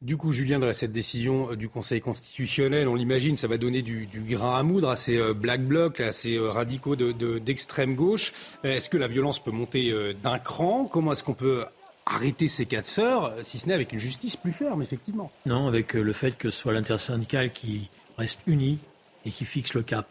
Du 0.04 0.18
coup, 0.18 0.32
Julien, 0.32 0.58
de 0.58 0.70
cette 0.72 0.92
décision 0.92 1.52
euh, 1.52 1.56
du 1.56 1.70
Conseil 1.70 2.02
constitutionnel, 2.02 2.88
on 2.88 2.94
l'imagine, 2.94 3.38
ça 3.38 3.48
va 3.48 3.56
donner 3.56 3.80
du, 3.80 4.06
grain 4.14 4.58
à 4.58 4.62
moudre 4.62 4.90
à 4.90 4.96
ces 4.96 5.16
euh, 5.16 5.32
black 5.32 5.64
blocs, 5.64 5.98
à 5.98 6.12
ces 6.12 6.36
euh, 6.36 6.50
radicaux 6.50 6.94
d'extrême 6.94 7.94
gauche. 7.94 8.34
Est-ce 8.64 8.90
que 8.90 8.98
la 8.98 9.08
violence 9.08 9.42
peut 9.42 9.50
monter 9.50 9.94
d'un 10.22 10.38
cran? 10.38 10.84
Comment 10.84 11.12
est-ce 11.12 11.22
qu'on 11.22 11.32
peut 11.32 11.64
arrêter 12.04 12.48
ces 12.48 12.66
casseurs, 12.66 13.32
si 13.42 13.58
ce 13.58 13.66
n'est 13.66 13.72
avec 13.72 13.94
une 13.94 13.98
justice 13.98 14.36
plus 14.36 14.52
ferme, 14.52 14.82
effectivement? 14.82 15.32
Non, 15.46 15.68
avec 15.68 15.94
le 15.94 16.12
fait 16.12 16.36
que 16.36 16.50
ce 16.50 16.58
soit 16.60 16.74
l'intersyndical 16.74 17.50
qui 17.50 17.88
reste 18.18 18.40
uni 18.46 18.78
et 19.24 19.30
qui 19.30 19.46
fixe 19.46 19.72
le 19.72 19.82
cap 19.82 20.06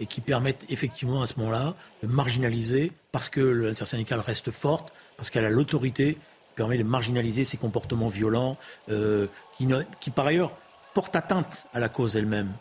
et 0.00 0.06
qui 0.06 0.22
permette 0.22 0.64
effectivement 0.70 1.20
à 1.20 1.26
ce 1.26 1.34
moment-là 1.38 1.74
de 2.02 2.08
marginaliser 2.08 2.92
parce 3.12 3.28
que 3.28 3.40
l'intersyndical 3.40 4.20
reste 4.20 4.50
forte, 4.50 4.92
parce 5.18 5.28
qu'elle 5.28 5.44
a 5.44 5.50
l'autorité 5.50 6.16
permet 6.54 6.78
de 6.78 6.84
marginaliser 6.84 7.44
ces 7.44 7.56
comportements 7.56 8.08
violents 8.08 8.56
euh, 8.88 9.26
qui, 9.56 9.68
qui, 10.00 10.10
par 10.10 10.26
ailleurs, 10.26 10.52
portent 10.94 11.16
atteinte 11.16 11.66
à 11.74 11.80
la 11.80 11.88
cause 11.88 12.16
elle-même. 12.16 12.52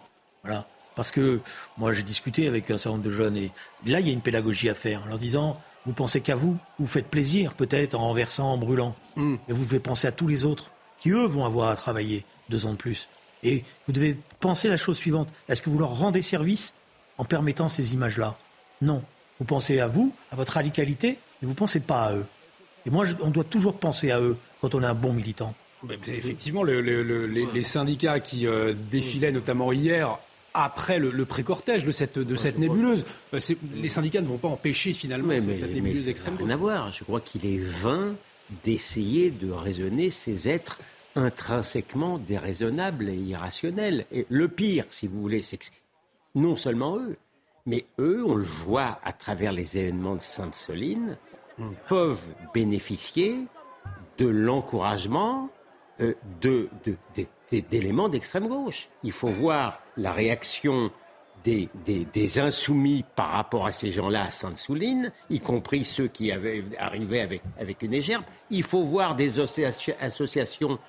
Voilà. 0.43 0.67
Parce 0.95 1.11
que 1.11 1.39
moi, 1.77 1.93
j'ai 1.93 2.03
discuté 2.03 2.47
avec 2.47 2.69
un 2.69 2.77
certain 2.77 2.97
nombre 2.97 3.03
de 3.03 3.09
jeunes 3.09 3.37
et 3.37 3.51
là, 3.85 3.99
il 3.99 4.07
y 4.07 4.09
a 4.09 4.13
une 4.13 4.21
pédagogie 4.21 4.69
à 4.69 4.75
faire 4.75 5.03
en 5.03 5.07
leur 5.07 5.17
disant 5.17 5.59
vous 5.85 5.93
pensez 5.93 6.21
qu'à 6.21 6.35
vous, 6.35 6.57
vous 6.79 6.87
faites 6.87 7.07
plaisir 7.07 7.53
peut-être 7.53 7.95
en 7.95 7.99
renversant, 7.99 8.53
en 8.53 8.57
brûlant, 8.57 8.95
mm. 9.15 9.35
mais 9.47 9.53
vous 9.53 9.65
devez 9.65 9.79
penser 9.79 10.07
à 10.07 10.11
tous 10.11 10.27
les 10.27 10.45
autres 10.45 10.71
qui, 10.99 11.09
eux, 11.09 11.25
vont 11.25 11.45
avoir 11.45 11.69
à 11.69 11.75
travailler 11.75 12.25
deux 12.49 12.65
ans 12.65 12.71
de 12.71 12.77
plus. 12.77 13.09
Et 13.43 13.65
vous 13.87 13.93
devez 13.93 14.17
penser 14.39 14.69
la 14.69 14.77
chose 14.77 14.97
suivante 14.97 15.29
est-ce 15.49 15.61
que 15.61 15.69
vous 15.69 15.79
leur 15.79 15.97
rendez 15.97 16.21
service 16.21 16.73
en 17.17 17.25
permettant 17.25 17.67
ces 17.69 17.93
images-là? 17.93 18.37
Non. 18.81 19.03
Vous 19.39 19.45
pensez 19.45 19.79
à 19.79 19.87
vous, 19.87 20.13
à 20.31 20.35
votre 20.35 20.53
radicalité, 20.53 21.19
mais 21.41 21.47
vous 21.47 21.53
ne 21.53 21.57
pensez 21.57 21.81
pas 21.81 22.05
à 22.05 22.15
eux. 22.15 22.25
Et 22.85 22.89
moi, 22.89 23.05
on 23.21 23.29
doit 23.29 23.43
toujours 23.43 23.75
penser 23.75 24.11
à 24.11 24.19
eux 24.19 24.37
quand 24.61 24.75
on 24.75 24.81
est 24.81 24.87
un 24.87 24.93
bon 24.93 25.13
militant. 25.13 25.53
Effectivement, 26.07 26.63
les, 26.63 27.63
syndicats 27.63 28.19
qui 28.19 28.47
euh, 28.47 28.73
défilaient 28.91 29.31
notamment 29.31 29.71
hier 29.71 30.17
après 30.53 30.99
le, 30.99 31.25
pré-cortège 31.25 31.83
de 31.83 31.91
cette, 31.91 32.19
de 32.19 32.35
cette 32.35 32.57
nébuleuse. 32.57 33.05
Euh, 33.33 33.39
les 33.75 33.89
syndicats 33.89 34.21
ne 34.21 34.27
vont 34.27 34.37
pas 34.37 34.47
empêcher 34.47 34.93
finalement 34.93 35.33
cette 35.33 35.73
nébuleuse 35.73 36.07
extrême. 36.07 36.35
Rien 36.37 36.49
à 36.51 36.57
voir. 36.57 36.91
Je 36.91 37.03
crois 37.03 37.21
qu'il 37.21 37.45
est 37.45 37.59
vain 37.59 38.15
d'essayer 38.63 39.31
de 39.31 39.51
raisonner 39.51 40.11
ces 40.11 40.47
êtres 40.47 40.79
intrinsèquement 41.15 42.17
déraisonnables 42.17 43.09
et 43.09 43.15
irrationnels. 43.15 44.05
Et 44.11 44.25
le 44.29 44.47
pire, 44.47 44.85
si 44.89 45.07
vous 45.07 45.21
voulez, 45.21 45.41
c'est 45.41 45.57
que 45.57 45.65
non 46.35 46.55
seulement 46.55 46.97
eux, 46.97 47.17
mais 47.65 47.85
eux, 47.99 48.23
on 48.25 48.35
le 48.35 48.43
voit 48.43 48.99
à 49.03 49.13
travers 49.13 49.51
les 49.51 49.77
événements 49.77 50.15
de 50.15 50.21
Sainte-Soline, 50.21 51.17
peuvent 51.87 52.33
bénéficier 52.53 53.45
de 54.17 54.27
l'encouragement 54.27 55.49
euh, 56.01 56.13
d'éléments 57.69 58.09
d'extrême 58.09 58.47
gauche. 58.47 58.89
Il 59.03 59.11
faut 59.11 59.27
voir 59.27 59.79
la 59.97 60.11
réaction 60.11 60.91
des, 61.43 62.39
insoumis 62.39 63.03
par 63.15 63.31
rapport 63.31 63.65
à 63.65 63.71
ces 63.71 63.91
gens-là 63.91 64.25
à 64.25 64.31
Sainte-Souline, 64.31 65.11
y 65.29 65.39
compris 65.39 65.83
ceux 65.83 66.07
qui 66.07 66.31
avaient 66.31 66.63
arrivé 66.79 67.21
avec, 67.21 67.41
avec 67.59 67.81
une 67.81 67.93
égerbe. 67.93 68.23
Il 68.49 68.63
faut 68.63 68.81
voir 68.81 69.15
des 69.15 69.39
associations. 69.39 70.79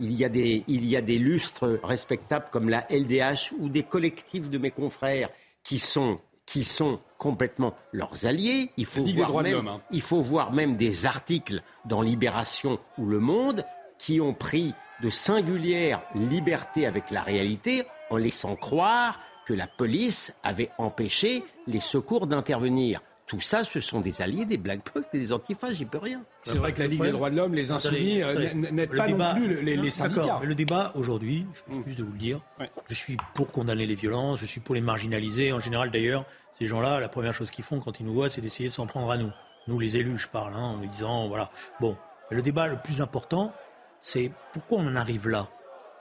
Il 0.00 0.12
y, 0.12 0.24
a 0.24 0.28
des, 0.28 0.64
il 0.66 0.84
y 0.86 0.96
a 0.96 1.02
des 1.02 1.18
lustres 1.18 1.78
respectables 1.84 2.46
comme 2.50 2.68
la 2.68 2.86
LDH 2.90 3.52
ou 3.60 3.68
des 3.68 3.84
collectifs 3.84 4.50
de 4.50 4.58
mes 4.58 4.72
confrères 4.72 5.28
qui 5.62 5.78
sont 5.78 6.18
qui 6.54 6.62
sont 6.62 7.00
complètement 7.18 7.74
leurs 7.90 8.26
alliés. 8.26 8.70
Il 8.76 8.86
faut, 8.86 9.04
voir 9.04 9.42
même, 9.42 9.66
hein. 9.66 9.80
il 9.90 10.02
faut 10.02 10.20
voir 10.20 10.52
même 10.52 10.76
des 10.76 11.04
articles 11.04 11.62
dans 11.84 12.00
Libération 12.00 12.78
ou 12.96 13.06
Le 13.06 13.18
Monde 13.18 13.64
qui 13.98 14.20
ont 14.20 14.34
pris 14.34 14.72
de 15.02 15.10
singulières 15.10 16.00
libertés 16.14 16.86
avec 16.86 17.10
la 17.10 17.22
réalité 17.22 17.82
en 18.08 18.18
laissant 18.18 18.54
croire 18.54 19.18
que 19.46 19.52
la 19.52 19.66
police 19.66 20.32
avait 20.44 20.70
empêché 20.78 21.42
les 21.66 21.80
secours 21.80 22.28
d'intervenir. 22.28 23.00
Tout 23.26 23.40
ça, 23.40 23.64
ce 23.64 23.80
sont 23.80 24.00
des 24.00 24.22
alliés 24.22 24.44
des 24.44 24.58
Black 24.58 24.92
Blocs 24.92 25.06
et 25.12 25.18
des 25.18 25.32
antifas, 25.32 25.72
j'y 25.72 25.86
peux 25.86 25.98
rien. 25.98 26.22
C'est 26.44 26.54
vrai 26.54 26.72
que 26.72 26.82
la 26.82 26.86
Ligue 26.86 27.02
des 27.02 27.10
droits 27.10 27.30
de 27.30 27.36
l'homme, 27.36 27.54
les 27.54 27.72
insoumis, 27.72 28.22
euh, 28.22 28.52
n'aident 28.54 28.94
pas 28.94 29.08
non 29.08 29.34
plus 29.34 29.62
les, 29.62 29.76
les 29.76 29.90
syndicats. 29.90 30.38
Mais 30.40 30.46
le 30.46 30.54
débat 30.54 30.92
aujourd'hui, 30.94 31.46
je 31.54 31.72
suis 31.72 31.82
juste 31.86 31.98
de 31.98 32.04
vous 32.04 32.12
le 32.12 32.18
dire, 32.18 32.40
je 32.88 32.94
suis 32.94 33.16
pour 33.34 33.50
condamner 33.50 33.86
les 33.86 33.94
violences, 33.96 34.40
je 34.40 34.46
suis 34.46 34.60
pour 34.60 34.74
les 34.74 34.82
marginaliser. 34.82 35.52
En 35.52 35.60
général, 35.60 35.90
d'ailleurs, 35.90 36.26
ces 36.58 36.66
gens-là, 36.66 37.00
la 37.00 37.08
première 37.08 37.34
chose 37.34 37.50
qu'ils 37.50 37.64
font 37.64 37.80
quand 37.80 38.00
ils 38.00 38.06
nous 38.06 38.14
voient, 38.14 38.28
c'est 38.28 38.40
d'essayer 38.40 38.68
de 38.68 38.74
s'en 38.74 38.86
prendre 38.86 39.10
à 39.10 39.16
nous. 39.16 39.30
Nous, 39.66 39.78
les 39.78 39.96
élus, 39.96 40.18
je 40.18 40.28
parle, 40.28 40.54
hein, 40.54 40.62
en 40.62 40.76
nous 40.76 40.86
disant, 40.86 41.28
voilà. 41.28 41.50
Bon, 41.80 41.96
mais 42.30 42.36
le 42.36 42.42
débat 42.42 42.68
le 42.68 42.76
plus 42.76 43.00
important, 43.00 43.52
c'est 44.00 44.30
pourquoi 44.52 44.78
on 44.78 44.86
en 44.86 44.96
arrive 44.96 45.28
là? 45.28 45.48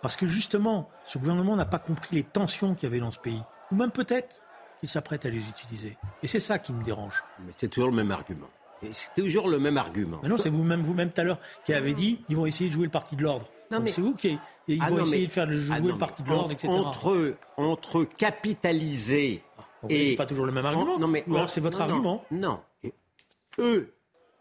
Parce 0.01 0.15
que 0.17 0.27
justement, 0.27 0.89
ce 1.05 1.17
gouvernement 1.17 1.55
n'a 1.55 1.65
pas 1.65 1.79
compris 1.79 2.15
les 2.15 2.23
tensions 2.23 2.75
qu'il 2.75 2.89
y 2.89 2.91
avait 2.91 2.99
dans 2.99 3.11
ce 3.11 3.19
pays. 3.19 3.41
Ou 3.71 3.75
même 3.75 3.91
peut-être 3.91 4.41
il 4.83 4.89
s'apprête 4.89 5.25
à 5.25 5.29
les 5.29 5.39
utiliser. 5.39 5.97
Et 6.21 6.27
c'est 6.27 6.41
ça 6.41 6.59
qui 6.59 6.73
me 6.73 6.83
dérange. 6.83 7.23
Mais 7.39 7.53
c'est 7.55 7.69
toujours 7.69 7.89
le 7.89 7.95
même 7.95 8.11
argument. 8.11 8.49
C'est 8.91 9.13
toujours 9.13 9.47
le 9.47 9.59
même 9.59 9.77
argument. 9.77 10.19
Mais 10.21 10.27
non, 10.27 10.35
c'est 10.35 10.49
vous-même, 10.49 10.81
vous-même 10.81 11.09
tout 11.09 11.21
à 11.21 11.23
l'heure 11.23 11.39
qui 11.63 11.73
avez 11.73 11.93
dit 11.93 12.19
ils 12.27 12.35
vont 12.35 12.45
essayer 12.45 12.69
de 12.69 12.73
jouer 12.73 12.83
le 12.83 12.91
parti 12.91 13.15
de 13.15 13.23
l'ordre. 13.23 13.47
Non, 13.71 13.79
mais 13.79 13.91
c'est 13.91 14.01
vous 14.01 14.13
qui 14.13 14.37
ils 14.67 14.79
ah 14.81 14.89
vont 14.89 14.99
essayer 14.99 15.25
de 15.25 15.31
faire 15.31 15.45
le 15.45 15.57
jouer 15.57 15.77
ah 15.77 15.87
le 15.87 15.97
parti 15.97 16.21
de 16.21 16.29
l'ordre, 16.29 16.51
etc. 16.51 16.67
Entre 16.67 17.37
entre 17.55 18.03
capitaliser 18.03 19.41
et 19.89 20.09
c'est 20.09 20.15
pas 20.15 20.25
toujours 20.25 20.45
le 20.45 20.51
même 20.51 20.65
argument. 20.65 20.97
non 20.99 21.07
mais 21.07 21.25
c'est 21.47 21.61
votre 21.61 21.81
argument. 21.81 22.23
Non. 22.31 22.59
Eux 23.59 23.93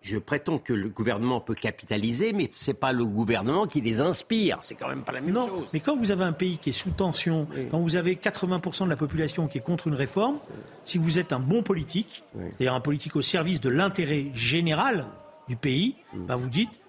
je 0.02 0.18
prétends 0.18 0.58
que 0.58 0.72
le 0.72 0.88
gouvernement 0.88 1.40
peut 1.40 1.54
capitaliser, 1.54 2.32
mais 2.32 2.50
ce 2.56 2.70
n'est 2.70 2.74
pas 2.74 2.92
le 2.92 3.04
gouvernement 3.04 3.66
qui 3.66 3.80
les 3.80 4.00
inspire. 4.00 4.58
C'est 4.60 4.74
quand 4.74 4.88
même 4.88 5.02
pas 5.02 5.12
la 5.12 5.20
même 5.20 5.32
non, 5.32 5.48
chose. 5.48 5.68
Mais 5.72 5.80
quand 5.80 5.96
vous 5.96 6.10
avez 6.10 6.24
un 6.24 6.32
pays 6.32 6.58
qui 6.58 6.70
est 6.70 6.72
sous 6.72 6.90
tension, 6.90 7.46
quand 7.70 7.78
vous 7.78 7.96
avez 7.96 8.16
80% 8.16 8.84
de 8.84 8.90
la 8.90 8.96
population 8.96 9.46
qui 9.46 9.58
est 9.58 9.62
contre 9.62 9.86
une 9.86 9.94
réforme, 9.94 10.38
si 10.84 10.98
vous 10.98 11.18
êtes 11.18 11.32
un 11.32 11.38
bon 11.38 11.62
politique, 11.62 12.24
c'est-à-dire 12.34 12.74
un 12.74 12.80
politique 12.80 13.16
au 13.16 13.22
service 13.22 13.60
de 13.60 13.70
l'intérêt 13.70 14.26
général 14.34 15.06
du 15.48 15.56
pays, 15.56 15.94
mm. 16.12 16.26
ben 16.26 16.36
vous 16.36 16.50
dites 16.50 16.80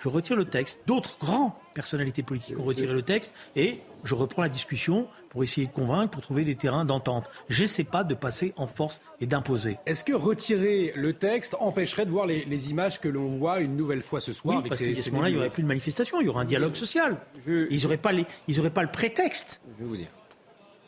je 0.00 0.08
retire 0.08 0.36
le 0.36 0.46
texte. 0.46 0.80
D'autres 0.86 1.16
grands 1.20 1.56
personnalités 1.72 2.22
politiques 2.22 2.58
ont 2.58 2.64
retiré 2.64 2.92
le 2.92 3.02
texte 3.02 3.34
et 3.56 3.80
je 4.04 4.14
reprends 4.14 4.42
la 4.42 4.48
discussion 4.48 5.08
pour 5.30 5.42
essayer 5.42 5.66
de 5.66 5.72
convaincre, 5.72 6.10
pour 6.10 6.20
trouver 6.20 6.44
des 6.44 6.56
terrains 6.56 6.84
d'entente. 6.84 7.30
Je 7.48 7.64
sais 7.64 7.84
pas 7.84 8.04
de 8.04 8.14
passer 8.14 8.52
en 8.56 8.66
force 8.66 9.00
et 9.20 9.26
d'imposer. 9.26 9.78
Est-ce 9.86 10.04
que 10.04 10.12
retirer 10.12 10.92
le 10.94 11.14
texte 11.14 11.56
empêcherait 11.58 12.04
de 12.04 12.10
voir 12.10 12.26
les, 12.26 12.70
images 12.70 13.00
que 13.00 13.08
l'on 13.08 13.28
voit 13.28 13.60
une 13.60 13.76
nouvelle 13.76 14.02
fois 14.02 14.20
ce 14.20 14.32
soir 14.32 14.58
oui, 14.58 14.68
parce 14.68 14.80
qu'à 14.80 15.02
ce 15.02 15.10
moment-là, 15.10 15.30
il 15.30 15.32
n'y 15.32 15.38
aurait 15.38 15.50
plus 15.50 15.62
de 15.62 15.68
manifestation, 15.68 16.20
il 16.20 16.26
y 16.26 16.28
aurait 16.28 16.42
un 16.42 16.46
dialogue 16.46 16.74
social. 16.74 17.16
Ils 17.46 17.82
n'auraient 17.82 17.96
pas, 17.96 18.12
pas 18.74 18.82
le 18.82 18.90
prétexte. 18.90 19.60
Je 19.78 19.82
vais 19.82 19.88
vous 19.88 19.96
dire, 19.96 20.10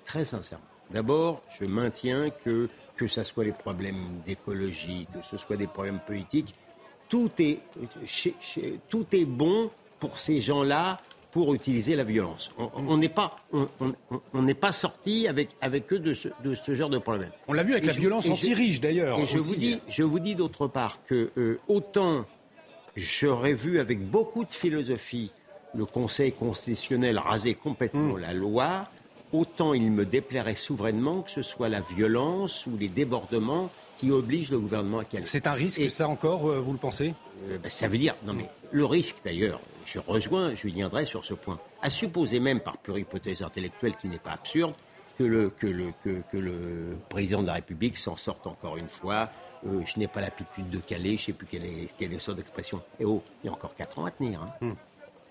très 0.05 0.25
sincèrement. 0.25 0.65
D'abord, 0.91 1.43
je 1.59 1.65
maintiens 1.65 2.29
que, 2.45 2.69
que 2.97 3.07
ce 3.07 3.25
soit 3.25 3.45
les 3.45 3.53
problèmes 3.53 4.21
d'écologie, 4.27 5.09
que 5.15 5.23
ce 5.23 5.37
soit 5.37 5.57
des 5.57 5.67
problèmes 5.67 6.01
politiques, 6.07 6.55
tout 7.09 7.31
est, 7.39 7.61
tout 8.89 9.07
est 9.13 9.25
bon 9.25 9.71
pour 10.05 10.19
ces 10.19 10.43
gens-là 10.43 11.01
pour 11.33 11.55
utiliser 11.55 11.97
la 11.97 12.05
violence. 12.05 12.53
On 12.59 12.99
n'est 12.99 13.09
pas, 13.09 13.39
on, 13.53 14.43
n'est 14.43 14.53
pas 14.55 14.71
sorti 14.71 15.27
avec, 15.27 15.49
avec 15.63 15.91
eux 15.95 15.99
de 15.99 16.13
ce, 16.13 16.29
de 16.45 16.55
ce 16.55 16.75
genre 16.75 16.91
de 16.91 16.99
problème. 16.99 17.31
On 17.49 17.55
l'a 17.55 17.63
vu 17.63 17.73
avec 17.73 17.87
la 17.87 17.95
violence 17.95 18.29
anti-riche 18.29 18.83
d'ailleurs. 18.83 19.19
Et 19.19 19.27
je 19.27 19.39
vous 19.39 19.57
dis, 19.57 19.81
je 19.89 20.03
vous 20.03 20.21
dis 20.21 20.35
d'autre 20.35 20.69
part 20.69 20.99
que 21.07 21.31
euh, 21.39 21.59
autant 21.69 22.27
j'aurais 22.97 23.55
vu 23.55 23.79
avec 23.79 23.99
beaucoup 23.99 24.45
de 24.45 24.53
philosophie 24.53 25.33
le 25.75 25.87
Conseil 25.87 26.33
constitutionnel 26.33 27.19
raser 27.19 27.55
complètement 27.55 28.15
hmm. 28.15 28.21
la 28.21 28.35
loi, 28.35 28.89
autant 29.33 29.73
il 29.73 29.91
me 29.91 30.05
déplairait 30.05 30.55
souverainement 30.55 31.23
que 31.23 31.31
ce 31.31 31.43
soit 31.43 31.71
la 31.71 31.81
violence 31.81 32.67
ou 32.67 32.77
les 32.79 32.89
débordements 32.89 33.71
qui 33.97 34.11
obligent 34.11 34.51
le 34.51 34.61
gouvernement 34.61 34.99
à 34.99 35.05
calmer. 35.05 35.27
C'est 35.27 35.47
un 35.47 35.53
risque, 35.53 35.91
ça 35.91 36.09
encore, 36.09 36.49
euh, 36.49 36.61
vous 36.61 36.73
le 36.73 36.79
pensez? 36.79 37.15
Euh, 37.49 37.59
ben, 37.59 37.71
Ça 37.71 37.89
veut 37.89 37.99
dire, 37.99 38.15
non 38.27 38.35
mais 38.35 38.49
le 38.71 38.85
risque 38.85 39.17
d'ailleurs, 39.25 39.61
je 39.87 39.99
rejoins 39.99 40.55
Julien 40.55 40.89
Drey 40.89 41.07
sur 41.07 41.25
ce 41.25 41.35
point, 41.35 41.59
à 41.83 41.91
supposer 41.91 42.41
même 42.41 42.61
par 42.61 42.79
pure 42.79 42.99
hypothèse 42.99 43.43
intellectuelle 43.43 43.97
qui 43.97 44.09
n'est 44.09 44.19
pas 44.19 44.33
absurde, 44.33 44.75
que 45.19 45.25
le, 45.25 45.51
que 45.51 45.67
le, 45.67 45.93
que, 46.03 46.23
que 46.33 46.37
le 46.37 46.97
président 47.09 47.43
de 47.43 47.47
la 47.47 47.55
République 47.55 47.97
s'en 47.97 48.17
sorte 48.17 48.47
encore 48.47 48.77
une 48.77 48.89
fois. 48.89 49.31
Euh, 49.67 49.81
je 49.87 49.99
n'ai 49.99 50.09
pas 50.09 50.21
l'habitude 50.21 50.69
de 50.69 50.79
caler, 50.79 51.11
je 51.11 51.23
ne 51.23 51.27
sais 51.27 51.33
plus 51.33 51.47
quelle 51.47 51.65
est, 51.65 51.95
quelle 51.99 52.13
est 52.13 52.19
sorte 52.19 52.39
d'expression. 52.39 52.83
Et 53.01 53.05
oh, 53.05 53.23
il 53.43 53.47
y 53.47 53.51
a 53.51 53.53
encore 53.53 53.75
quatre 53.75 53.99
ans 53.99 54.05
à 54.05 54.11
tenir. 54.11 54.43
Hein. 54.43 54.53
Hmm. 54.61 54.75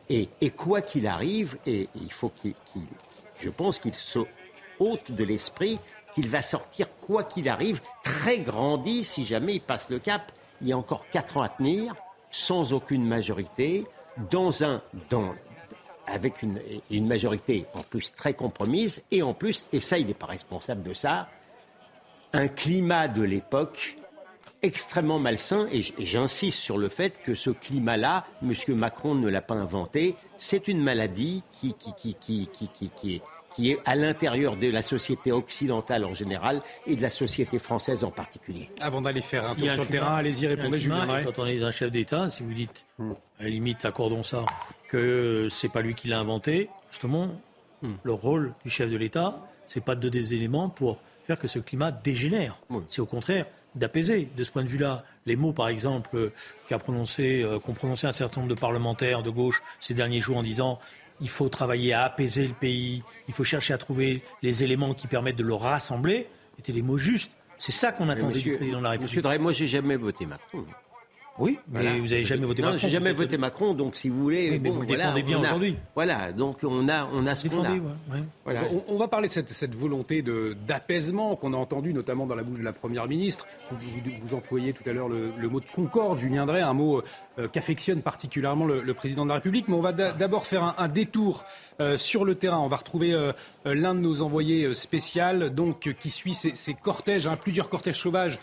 Et, 0.09 0.29
et, 0.41 0.49
quoi 0.49 0.81
qu'il 0.81 1.07
arrive, 1.07 1.57
et 1.65 1.87
il 1.95 2.11
faut 2.11 2.29
qu'il, 2.29 2.53
je 3.39 3.49
pense 3.49 3.79
qu'il 3.79 3.93
se 3.93 4.19
ôte 4.79 5.11
de 5.11 5.23
l'esprit 5.23 5.79
qu'il 6.13 6.27
va 6.27 6.41
sortir, 6.41 6.87
quoi 7.01 7.23
qu'il 7.23 7.49
arrive, 7.49 7.81
très 8.03 8.39
grandi 8.39 9.03
si 9.03 9.25
jamais 9.25 9.55
il 9.55 9.61
passe 9.61 9.89
le 9.89 9.99
cap. 9.99 10.31
Il 10.61 10.67
y 10.67 10.73
a 10.73 10.77
encore 10.77 11.05
quatre 11.09 11.37
ans 11.37 11.41
à 11.41 11.49
tenir, 11.49 11.95
sans 12.29 12.73
aucune 12.73 13.05
majorité, 13.05 13.85
dans 14.29 14.63
un, 14.63 14.81
avec 16.07 16.41
une, 16.41 16.59
une, 16.91 17.07
majorité 17.07 17.65
en 17.73 17.81
plus 17.81 18.13
très 18.13 18.33
compromise, 18.33 19.03
et 19.11 19.21
en 19.21 19.33
plus, 19.33 19.65
et 19.73 19.79
ça, 19.79 19.97
il 19.97 20.07
n'est 20.07 20.13
pas 20.13 20.27
responsable 20.27 20.83
de 20.83 20.93
ça, 20.93 21.29
un 22.33 22.47
climat 22.47 23.07
de 23.07 23.23
l'époque 23.23 23.97
extrêmement 24.61 25.19
malsain, 25.19 25.67
et 25.71 25.81
j'insiste 25.81 26.59
sur 26.59 26.77
le 26.77 26.87
fait 26.89 27.21
que 27.21 27.35
ce 27.35 27.49
climat-là, 27.49 28.25
M. 28.41 28.53
Macron 28.77 29.13
ne 29.13 29.29
l'a 29.29 29.41
pas 29.41 29.55
inventé, 29.55 30.15
c'est 30.37 30.67
une 30.67 30.81
maladie 30.81 31.43
qui, 31.51 31.73
qui, 31.73 31.93
qui, 31.93 32.15
qui, 32.15 32.47
qui, 32.47 32.89
qui 32.89 33.15
est 33.15 33.21
qui 33.55 33.71
est 33.71 33.79
à 33.85 33.95
l'intérieur 33.95 34.55
de 34.55 34.67
la 34.67 34.81
société 34.81 35.31
occidentale 35.31 36.05
en 36.05 36.13
général 36.13 36.61
et 36.87 36.95
de 36.95 37.01
la 37.01 37.09
société 37.09 37.59
française 37.59 38.03
en 38.03 38.11
particulier. 38.11 38.69
Avant 38.81 39.01
d'aller 39.01 39.21
faire 39.21 39.49
un 39.49 39.55
tour 39.55 39.69
sur 39.71 39.83
le 39.83 39.89
terrain, 39.89 40.15
allez-y, 40.15 40.47
répondez, 40.47 40.79
Julien. 40.79 41.23
Quand 41.23 41.39
on 41.39 41.45
est 41.45 41.61
un 41.61 41.71
chef 41.71 41.91
d'État, 41.91 42.29
si 42.29 42.43
vous 42.43 42.53
dites, 42.53 42.85
hmm. 42.97 43.11
à 43.39 43.43
la 43.43 43.49
limite, 43.49 43.85
accordons 43.85 44.23
ça, 44.23 44.45
que 44.89 45.47
c'est 45.49 45.69
pas 45.69 45.81
lui 45.81 45.95
qui 45.95 46.07
l'a 46.07 46.19
inventé, 46.19 46.69
justement, 46.89 47.29
hmm. 47.81 47.93
le 48.03 48.13
rôle 48.13 48.53
du 48.63 48.69
chef 48.69 48.89
de 48.89 48.97
l'État, 48.97 49.39
c'est 49.67 49.83
pas 49.83 49.95
de 49.95 50.01
donner 50.01 50.19
des 50.19 50.33
éléments 50.33 50.69
pour 50.69 50.99
faire 51.25 51.39
que 51.39 51.47
ce 51.47 51.59
climat 51.59 51.91
dégénère. 51.91 52.57
C'est 52.89 53.01
au 53.01 53.05
contraire 53.05 53.45
d'apaiser. 53.75 54.29
De 54.35 54.43
ce 54.43 54.51
point 54.51 54.63
de 54.63 54.67
vue-là, 54.67 55.03
les 55.25 55.35
mots, 55.35 55.53
par 55.53 55.67
exemple, 55.67 56.31
qu'a 56.67 56.79
prononcé, 56.79 57.41
euh, 57.43 57.59
qu'ont 57.59 57.73
prononcé 57.73 58.07
un 58.07 58.11
certain 58.11 58.41
nombre 58.41 58.53
de 58.53 58.59
parlementaires 58.59 59.23
de 59.23 59.29
gauche 59.29 59.61
ces 59.79 59.93
derniers 59.93 60.21
jours 60.21 60.37
en 60.37 60.43
disant 60.43 60.79
il 61.21 61.29
faut 61.29 61.49
travailler 61.49 61.93
à 61.93 62.03
apaiser 62.03 62.47
le 62.47 62.53
pays, 62.53 63.03
il 63.27 63.33
faut 63.33 63.43
chercher 63.43 63.73
à 63.73 63.77
trouver 63.77 64.23
les 64.41 64.63
éléments 64.63 64.93
qui 64.93 65.07
permettent 65.07 65.37
de 65.37 65.43
le 65.43 65.53
rassembler, 65.53 66.27
étaient 66.59 66.73
des 66.73 66.81
mots 66.81 66.97
justes. 66.97 67.31
C'est 67.57 67.71
ça 67.71 67.91
qu'on 67.91 68.09
attendait 68.09 68.39
du 68.39 68.55
président 68.55 68.79
de 68.79 68.83
la 68.83 68.89
République. 68.91 69.11
Monsieur 69.11 69.21
Drey, 69.21 69.37
moi, 69.37 69.53
j'ai 69.53 69.67
jamais 69.67 69.95
voté 69.95 70.25
Macron. 70.25 70.65
Oui, 71.39 71.57
mais 71.67 71.99
vous 71.99 72.07
n'avez 72.07 72.23
jamais 72.23 72.45
voté 72.45 72.61
Macron. 72.61 72.73
Non, 72.73 72.79
j'ai 72.79 72.89
jamais 72.89 73.11
voté 73.11 73.37
Macron, 73.37 73.73
donc 73.73 73.95
si 73.95 74.09
vous 74.09 74.21
voulez. 74.21 74.51
Oui, 74.51 74.59
mais 74.59 74.69
vous 74.69 74.81
le 74.81 74.87
défendez 74.87 75.23
bien 75.23 75.39
aujourd'hui. 75.39 75.75
Voilà, 75.95 76.31
donc 76.31 76.59
on 76.63 76.87
a, 76.87 77.09
on 77.11 77.25
a 77.25 77.33
ce 77.33 77.47
qu'on 77.47 77.63
a. 77.63 77.71
Ouais, 77.71 78.23
voilà. 78.43 78.61
on, 78.71 78.93
on, 78.93 78.97
va 78.97 79.07
parler 79.07 79.29
de 79.29 79.33
cette, 79.33 79.51
cette 79.51 79.73
volonté 79.73 80.23
d'apaisement 80.67 81.35
qu'on 81.35 81.53
a 81.53 81.57
entendue 81.57 81.93
notamment 81.93 82.27
dans 82.27 82.35
la 82.35 82.43
bouche 82.43 82.59
de 82.59 82.63
la 82.63 82.73
Première 82.73 83.07
ministre. 83.07 83.47
Vous, 83.71 83.77
vous, 83.77 84.11
vous 84.27 84.35
employez 84.35 84.73
tout 84.73 84.87
à 84.87 84.93
l'heure 84.93 85.09
le, 85.09 85.31
le, 85.35 85.49
mot 85.49 85.59
de 85.59 85.65
concorde, 85.73 86.19
Julien 86.19 86.45
Drey, 86.45 86.61
un 86.61 86.73
mot 86.73 86.99
euh, 86.99 87.01
qu'affectionne 87.51 88.01
particulièrement 88.01 88.65
le, 88.65 88.93
président 88.93 89.23
de 89.23 89.29
la 89.29 89.35
République. 89.35 89.67
Mais 89.67 89.75
on 89.75 89.81
va 89.81 89.91
d'abord 89.91 90.45
faire 90.45 90.75
un, 90.77 90.87
détour 90.87 91.43
euh, 91.81 91.97
sur 91.97 92.25
le 92.25 92.35
terrain. 92.35 92.59
On 92.59 92.67
va 92.67 92.77
retrouver 92.77 93.13
euh, 93.13 93.31
euh 93.65 93.73
l'un 93.73 93.95
de 93.95 93.99
nos 93.99 94.21
envoyés 94.21 94.65
euh, 94.65 94.73
spéciaux, 94.73 95.49
donc 95.49 95.95
qui 95.99 96.09
suit 96.09 96.33
ces, 96.33 96.73
cortèges, 96.73 97.27
hein, 97.27 97.35
plusieurs 97.35 97.69
cortèges 97.69 97.99
sauvages 97.99 98.39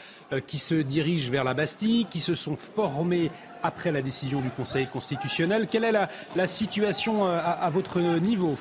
qui 0.46 0.58
se 0.58 0.74
dirigent 0.74 1.30
vers 1.30 1.44
la 1.44 1.54
Bastille, 1.54 2.06
qui 2.10 2.20
se 2.20 2.34
sont 2.34 2.56
formés 2.56 3.30
après 3.62 3.92
la 3.92 4.02
décision 4.02 4.40
du 4.40 4.50
Conseil 4.50 4.86
constitutionnel. 4.86 5.68
Quelle 5.70 5.84
est 5.84 5.92
la, 5.92 6.46
situation 6.46 7.26
à 7.26 7.68
votre 7.70 8.00
niveau? 8.00 8.56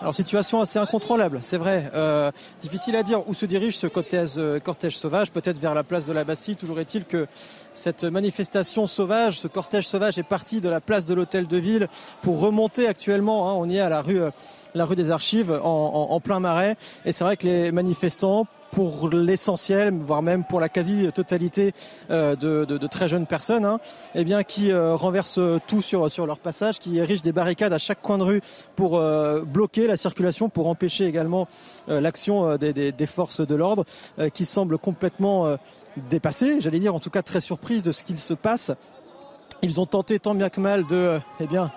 Alors 0.00 0.14
situation 0.14 0.62
assez 0.62 0.78
incontrôlable, 0.78 1.40
c'est 1.42 1.58
vrai. 1.58 1.90
Euh, 1.94 2.30
difficile 2.62 2.96
à 2.96 3.02
dire 3.02 3.28
où 3.28 3.34
se 3.34 3.44
dirige 3.44 3.76
ce 3.76 3.86
cortège, 3.86 4.30
euh, 4.38 4.58
cortège 4.58 4.96
sauvage, 4.96 5.30
peut-être 5.30 5.58
vers 5.58 5.74
la 5.74 5.84
place 5.84 6.06
de 6.06 6.12
la 6.14 6.24
Bastille. 6.24 6.56
Toujours 6.56 6.80
est-il 6.80 7.04
que 7.04 7.26
cette 7.74 8.04
manifestation 8.04 8.86
sauvage, 8.86 9.38
ce 9.38 9.46
cortège 9.46 9.86
sauvage 9.86 10.18
est 10.18 10.22
parti 10.22 10.62
de 10.62 10.70
la 10.70 10.80
place 10.80 11.04
de 11.04 11.12
l'hôtel 11.12 11.46
de 11.46 11.56
ville 11.58 11.88
pour 12.22 12.40
remonter 12.40 12.88
actuellement, 12.88 13.50
hein, 13.50 13.54
on 13.58 13.68
y 13.68 13.76
est 13.76 13.80
à 13.80 13.90
la 13.90 14.00
rue, 14.00 14.22
euh, 14.22 14.30
la 14.74 14.84
rue 14.84 14.96
des 14.96 15.10
Archives 15.10 15.58
en, 15.62 16.20
plein 16.20 16.40
marais. 16.40 16.76
Et 17.04 17.12
c'est 17.12 17.24
vrai 17.24 17.36
que 17.36 17.46
les 17.46 17.72
manifestants 17.72 18.46
pour 18.70 19.08
l'essentiel, 19.10 19.92
voire 19.92 20.22
même 20.22 20.44
pour 20.44 20.60
la 20.60 20.68
quasi-totalité 20.68 21.74
euh, 22.10 22.36
de, 22.36 22.86
très 22.86 23.08
jeunes 23.08 23.26
personnes, 23.26 23.64
hein, 23.64 23.80
eh 24.14 24.24
bien, 24.24 24.42
qui 24.42 24.70
euh, 24.70 24.94
renversent 24.94 25.40
tout 25.66 25.82
sur, 25.82 26.26
leur 26.26 26.38
passage, 26.38 26.78
qui 26.78 26.98
érigent 26.98 27.22
des 27.22 27.32
barricades 27.32 27.72
à 27.72 27.78
chaque 27.78 28.00
coin 28.00 28.18
de 28.18 28.22
rue 28.22 28.40
pour 28.76 28.96
euh, 28.98 29.42
bloquer 29.42 29.86
la 29.86 29.96
circulation, 29.96 30.48
pour 30.48 30.68
empêcher 30.68 31.06
également 31.06 31.48
l'action 31.88 32.56
des, 32.56 33.06
forces 33.06 33.40
de 33.44 33.54
l'ordre, 33.54 33.84
qui 34.32 34.44
semblent 34.44 34.78
complètement 34.78 35.56
dépassées, 36.08 36.60
j'allais 36.60 36.78
dire 36.78 36.94
en 36.94 37.00
tout 37.00 37.10
cas 37.10 37.22
très 37.22 37.40
surprises 37.40 37.82
de 37.82 37.92
ce 37.92 38.04
qu'il 38.04 38.18
se 38.18 38.34
passe. 38.34 38.72
Ils 39.62 39.80
ont 39.80 39.86
tenté 39.86 40.18
tant 40.18 40.34
bien 40.34 40.48
que 40.48 40.60
mal 40.60 40.86
de, 40.86 41.18
eh 41.40 41.46
bien, 41.46 41.70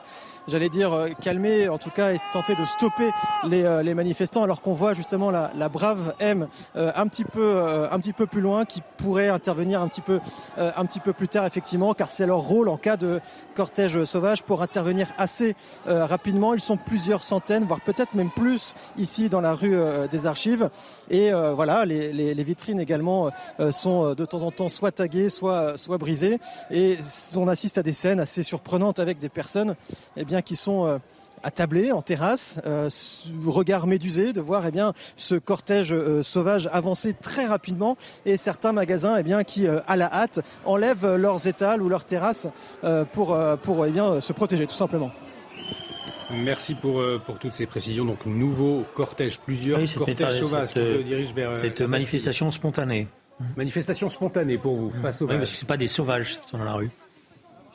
j'allais 0.47 0.69
dire, 0.69 0.93
euh, 0.93 1.09
calmer, 1.21 1.69
en 1.69 1.77
tout 1.77 1.89
cas, 1.89 2.13
et 2.13 2.17
tenter 2.31 2.55
de 2.55 2.65
stopper 2.65 3.09
les, 3.47 3.63
euh, 3.63 3.93
manifestants, 3.93 4.43
alors 4.43 4.61
qu'on 4.61 4.73
voit 4.73 4.93
justement 4.93 5.31
la, 5.31 5.69
brave 5.69 6.13
M 6.19 6.47
euh, 6.75 6.91
un, 6.95 7.07
petit 7.07 7.23
peu, 7.23 7.61
un 7.91 7.99
petit 7.99 8.13
peu 8.13 8.25
plus 8.25 8.41
loin, 8.41 8.65
qui 8.65 8.81
pourrait 8.97 9.29
intervenir 9.29 9.81
un 9.81 9.87
petit 9.87 10.01
peu, 10.01 10.19
un 10.57 10.85
petit 10.85 10.99
peu 10.99 11.13
plus 11.13 11.27
tard, 11.27 11.45
effectivement, 11.45 11.93
car 11.93 12.07
c'est 12.07 12.25
leur 12.25 12.39
rôle 12.39 12.69
en 12.69 12.77
cas 12.77 12.97
de 12.97 13.19
cortège 13.55 14.03
sauvage 14.05 14.43
pour 14.43 14.61
intervenir 14.61 15.07
assez 15.17 15.55
rapidement. 15.85 16.53
Ils 16.53 16.59
sont 16.59 16.77
plusieurs 16.77 17.23
centaines, 17.23 17.65
voire 17.65 17.81
peut-être 17.81 18.13
même 18.13 18.29
plus 18.31 18.73
ici 18.97 19.29
dans 19.29 19.41
la 19.41 19.53
rue 19.53 19.75
des 20.11 20.25
Archives. 20.25 20.69
Et 21.09 21.31
voilà, 21.31 21.85
les, 21.85 22.43
vitrines 22.43 22.79
également 22.79 23.31
sont 23.71 24.13
de 24.13 24.25
temps 24.25 24.41
en 24.41 24.51
temps 24.51 24.69
soit 24.69 24.91
taguées, 24.91 25.29
soit, 25.29 25.77
soit 25.77 25.97
brisées. 25.97 26.39
Et 26.71 26.97
on 27.35 27.47
assiste 27.47 27.77
à 27.77 27.83
des 27.83 27.93
scènes 27.93 28.19
assez 28.19 28.43
surprenantes 28.43 28.99
avec 28.99 29.19
des 29.19 29.29
personnes 29.29 29.75
eh 30.17 30.25
bien, 30.34 30.41
qui 30.41 30.55
sont 30.55 30.88
euh, 30.88 30.97
attablés 31.43 31.91
en 31.91 32.01
terrasse, 32.01 32.59
euh, 32.65 32.89
regard 33.45 33.86
médusé 33.86 34.34
de 34.34 34.41
voir 34.41 34.65
eh 34.65 34.71
bien, 34.71 34.93
ce 35.15 35.36
cortège 35.36 35.93
euh, 35.93 36.23
sauvage 36.23 36.67
avancer 36.71 37.13
très 37.13 37.45
rapidement 37.45 37.97
et 38.25 38.36
certains 38.36 38.71
magasins 38.71 39.15
eh 39.19 39.23
bien, 39.23 39.43
qui, 39.43 39.67
euh, 39.67 39.79
à 39.88 39.95
la 39.95 40.11
hâte, 40.11 40.39
enlèvent 40.65 41.15
leurs 41.17 41.45
étals 41.45 41.84
ou 41.84 41.89
leurs 41.89 42.05
terrasses 42.05 42.47
euh, 42.84 43.05
pour, 43.05 43.38
pour 43.61 43.86
eh 43.86 43.91
bien, 43.91 44.21
se 44.21 44.34
protéger 44.34 44.65
tout 44.65 44.75
simplement. 44.75 45.11
Merci 46.31 46.73
pour, 46.73 47.03
pour 47.25 47.38
toutes 47.38 47.53
ces 47.53 47.67
précisions. 47.67 48.05
Donc, 48.05 48.25
nouveau 48.25 48.84
cortège, 48.95 49.39
plusieurs 49.39 49.77
oui, 49.77 49.93
cortèges 49.93 50.39
sauvages 50.39 50.69
cette, 50.69 50.84
qui 50.84 50.97
se 50.97 51.03
dirigent 51.03 51.34
vers. 51.36 51.57
Cette 51.57 51.81
manifestation 51.81 52.51
spontanée. 52.51 53.07
Manifestation 53.55 54.09
spontanée 54.09 54.57
pour 54.57 54.75
vous, 54.75 54.89
pas 55.01 55.11
sauvage. 55.11 55.36
Oui, 55.36 55.39
parce 55.41 55.51
que 55.51 55.57
ce 55.57 55.65
pas 55.65 55.77
des 55.77 55.88
sauvages 55.88 56.39
qui 56.41 56.49
sont 56.49 56.57
dans 56.57 56.63
la 56.63 56.73
rue. 56.73 56.89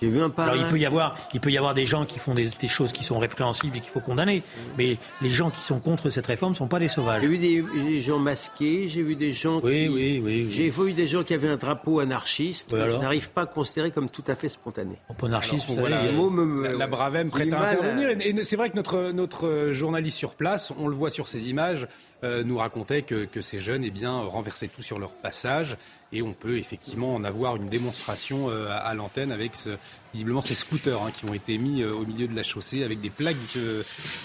J'ai 0.01 0.09
vu 0.09 0.22
un 0.22 0.32
Alors, 0.36 0.57
il 0.57 0.66
peut 0.66 0.78
y 0.78 0.86
avoir, 0.86 1.16
il 1.34 1.40
peut 1.40 1.51
y 1.51 1.59
avoir 1.59 1.74
des 1.74 1.86
gens 1.86 2.05
qui 2.05 2.18
font 2.18 2.34
des, 2.34 2.49
des 2.49 2.68
choses 2.68 2.92
qui 2.92 3.03
sont 3.03 3.18
répréhensibles 3.18 3.76
et 3.76 3.80
qu'il 3.80 3.90
faut 3.90 4.01
condamner. 4.01 4.42
Mais 4.76 4.96
les 5.20 5.30
gens 5.30 5.51
qui 5.51 5.61
sont 5.61 5.80
contre 5.80 6.11
cette 6.11 6.26
réforme 6.26 6.53
ne 6.53 6.57
sont 6.57 6.68
pas 6.68 6.78
des 6.78 6.88
sauvages. 6.88 7.22
J'ai 7.22 7.28
vu 7.28 7.38
des, 7.38 7.62
des, 7.62 8.01
gens 8.01 8.18
masqués, 8.18 8.88
j'ai 8.88 9.03
vu 9.03 9.16
des 9.16 9.32
gens 9.32 9.61
oui, 9.62 9.86
qui, 9.86 9.88
oui, 9.88 10.22
oui, 10.22 10.22
oui. 10.24 10.46
j'ai 10.51 10.70
vu 10.70 10.92
des 10.92 11.07
gens 11.07 11.24
qui 11.24 11.34
avaient 11.34 11.49
un 11.49 11.57
drapeau 11.57 12.01
anarchiste. 12.01 12.72
Oui, 12.72 12.80
je 12.86 12.96
n'arrive 12.96 13.30
pas 13.30 13.42
à 13.42 13.46
considérer 13.46 13.90
comme 13.90 14.09
tout 14.09 14.24
à 14.26 14.34
fait 14.34 14.49
spontané. 14.49 14.96
On 15.09 15.26
anarchiste, 15.26 15.68
alors, 15.68 15.80
voilà, 15.80 16.05
savez, 16.05 16.12
me, 16.12 16.44
me, 16.44 16.62
la, 16.64 16.74
la 16.74 16.86
Bravem 16.86 17.30
prête 17.30 17.53
à 17.53 17.70
intervenir. 17.70 18.09
À... 18.11 18.12
Et, 18.12 18.44
c'est 18.44 18.57
vrai 18.57 18.70
que 18.70 18.76
notre 18.76 19.11
notre 19.11 19.72
journaliste 19.72 20.16
sur 20.16 20.34
place, 20.34 20.72
on 20.78 20.88
le 20.88 20.94
voit 20.94 21.11
sur 21.11 21.28
ces 21.28 21.49
images, 21.49 21.88
euh, 22.24 22.44
nous 22.44 22.59
racontait 22.59 23.03
que, 23.03 23.24
que 23.24 23.40
ces 23.40 23.59
jeunes, 23.59 23.84
eh 23.84 23.90
bien, 23.90 24.12
renversaient 24.12 24.68
tout 24.68 24.82
sur 24.82 24.99
leur 24.99 25.11
passage 25.11 25.76
et 26.12 26.22
on 26.22 26.32
peut 26.32 26.56
effectivement 26.59 27.14
en 27.14 27.24
avoir 27.24 27.56
une 27.56 27.68
démonstration 27.68 28.50
euh, 28.50 28.68
à, 28.68 28.76
à 28.78 28.94
l'antenne 28.94 29.32
avec 29.32 29.56
ce, 29.56 29.70
visiblement 30.14 30.42
ces 30.42 30.54
scooters 30.54 31.02
hein, 31.02 31.11
qui 31.12 31.24
ont 31.28 31.34
été 31.34 31.59
mis 31.59 31.82
euh, 31.82 31.92
au 31.92 32.04
milieu 32.06 32.26
de 32.28 32.34
la 32.34 32.42
chaussée 32.42 32.82
avec 32.82 33.00
des 33.00 33.11
plaques 33.11 33.36
euh, 33.56 33.82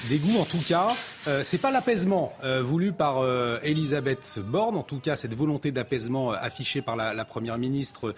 d'égout. 0.10 0.38
En 0.40 0.46
tout 0.46 0.64
cas, 0.66 0.96
euh, 1.28 1.42
c'est 1.44 1.58
pas 1.58 1.72
l'apaisement 1.72 2.34
euh, 2.44 2.62
voulu 2.64 2.92
par 2.94 3.20
euh, 3.20 3.60
Elisabeth 3.64 4.40
Borne. 4.46 4.78
En 4.78 4.84
tout 4.84 5.00
cas, 5.00 5.16
cette 5.16 5.34
volonté 5.36 5.72
d'apaisement 5.72 6.32
affichée 6.32 6.82
par 6.82 6.96
la, 6.96 7.14
la 7.14 7.26
première 7.26 7.58
ministre 7.58 8.16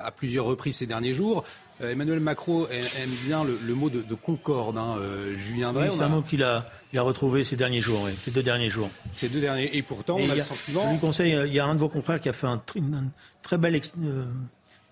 à 0.00 0.10
plusieurs 0.10 0.44
reprises 0.46 0.76
ces 0.76 0.86
derniers 0.86 1.12
jours. 1.12 1.44
Emmanuel 1.80 2.20
Macron 2.20 2.66
aime 2.70 3.10
bien 3.26 3.44
le, 3.44 3.58
le 3.62 3.74
mot 3.74 3.90
de, 3.90 4.00
de 4.00 4.14
concorde. 4.14 4.78
Hein, 4.78 4.96
Julien 5.36 5.74
Drey, 5.74 5.88
oui, 5.88 5.94
c'est 5.94 6.02
un 6.02 6.08
mot 6.08 6.22
qu'il 6.22 6.42
a, 6.42 6.64
il 6.92 6.98
a 6.98 7.02
retrouvé 7.02 7.44
ces 7.44 7.56
derniers 7.56 7.82
jours, 7.82 8.00
oui, 8.04 8.12
ces 8.18 8.30
deux 8.30 8.42
derniers 8.42 8.70
jours. 8.70 8.88
Ces 9.14 9.28
deux 9.28 9.40
derniers. 9.40 9.76
Et 9.76 9.82
pourtant, 9.82 10.18
Et 10.18 10.24
on 10.26 10.30
a, 10.30 10.32
a, 10.32 10.36
le 10.36 10.40
sentiment. 10.40 10.84
Je 10.86 10.92
lui 10.92 10.98
conseille, 10.98 11.36
il 11.46 11.52
y 11.52 11.60
a 11.60 11.66
un 11.66 11.74
de 11.74 11.80
vos 11.80 11.90
confrères 11.90 12.18
qui 12.20 12.30
a 12.30 12.32
fait 12.32 12.46
un, 12.46 12.62
une, 12.74 13.10
très 13.42 13.58
belle 13.58 13.74
ex, 13.74 13.92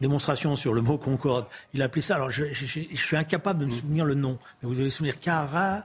démonstration 0.01 0.57
sur 0.57 0.75
le 0.75 0.83
mot 0.83 0.99
concorde. 0.99 1.47
Il 1.73 1.83
a 1.83 1.87
appelé 1.87 2.03
ça, 2.03 2.17
alors 2.17 2.31
je, 2.31 2.53
je, 2.53 2.67
je, 2.67 2.81
je 2.91 2.97
suis 2.97 3.17
incapable 3.17 3.61
de 3.61 3.67
me 3.67 3.71
souvenir 3.71 4.05
le 4.05 4.15
nom, 4.15 4.39
mais 4.63 4.69
vous 4.69 4.75
devez 4.75 4.91
souvenir 4.91 5.21
Cara. 5.21 5.85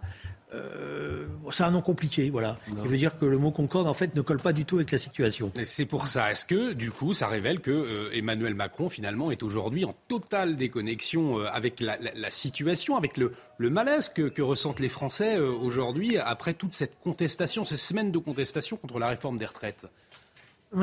euh, 0.54 1.28
c'est 1.52 1.64
un 1.64 1.72
nom 1.72 1.82
compliqué, 1.82 2.30
voilà. 2.30 2.58
Qui 2.82 2.88
veut 2.88 2.98
dire 2.98 3.18
que 3.18 3.26
le 3.26 3.38
mot 3.38 3.52
concorde, 3.52 3.88
en 3.88 3.94
fait, 3.94 4.16
ne 4.16 4.22
colle 4.22 4.40
pas 4.40 4.54
du 4.54 4.66
tout 4.66 4.78
avec 4.78 4.92
la 4.92 4.98
situation. 4.98 5.52
C'est 5.64 5.86
pour 5.86 6.08
ça. 6.08 6.32
Est-ce 6.32 6.46
que, 6.46 6.74
du 6.74 6.92
coup, 6.92 7.14
ça 7.14 7.28
révèle 7.28 7.60
que 7.60 7.72
euh, 7.72 8.10
Emmanuel 8.14 8.56
Macron, 8.56 8.90
finalement, 8.90 9.30
est 9.32 9.44
aujourd'hui 9.44 9.86
en 9.86 9.96
totale 10.08 10.58
déconnexion 10.58 11.40
euh, 11.40 11.46
avec 11.52 11.80
la, 11.80 11.98
situation, 12.32 12.98
avec 12.98 13.18
le, 13.18 13.34
malaise 13.60 14.10
que, 14.10 14.42
ressentent 14.42 14.80
les 14.80 14.90
Français 14.90 15.38
aujourd'hui 15.38 16.18
après 16.18 16.54
toute 16.54 16.74
cette 16.74 17.00
contestation, 17.00 17.66
ces 17.66 17.78
semaines 17.78 18.12
de 18.12 18.18
contestation 18.18 18.78
contre 18.78 18.98
la 18.98 19.10
réforme 19.10 19.38
des 19.38 19.46
retraites? 19.46 19.86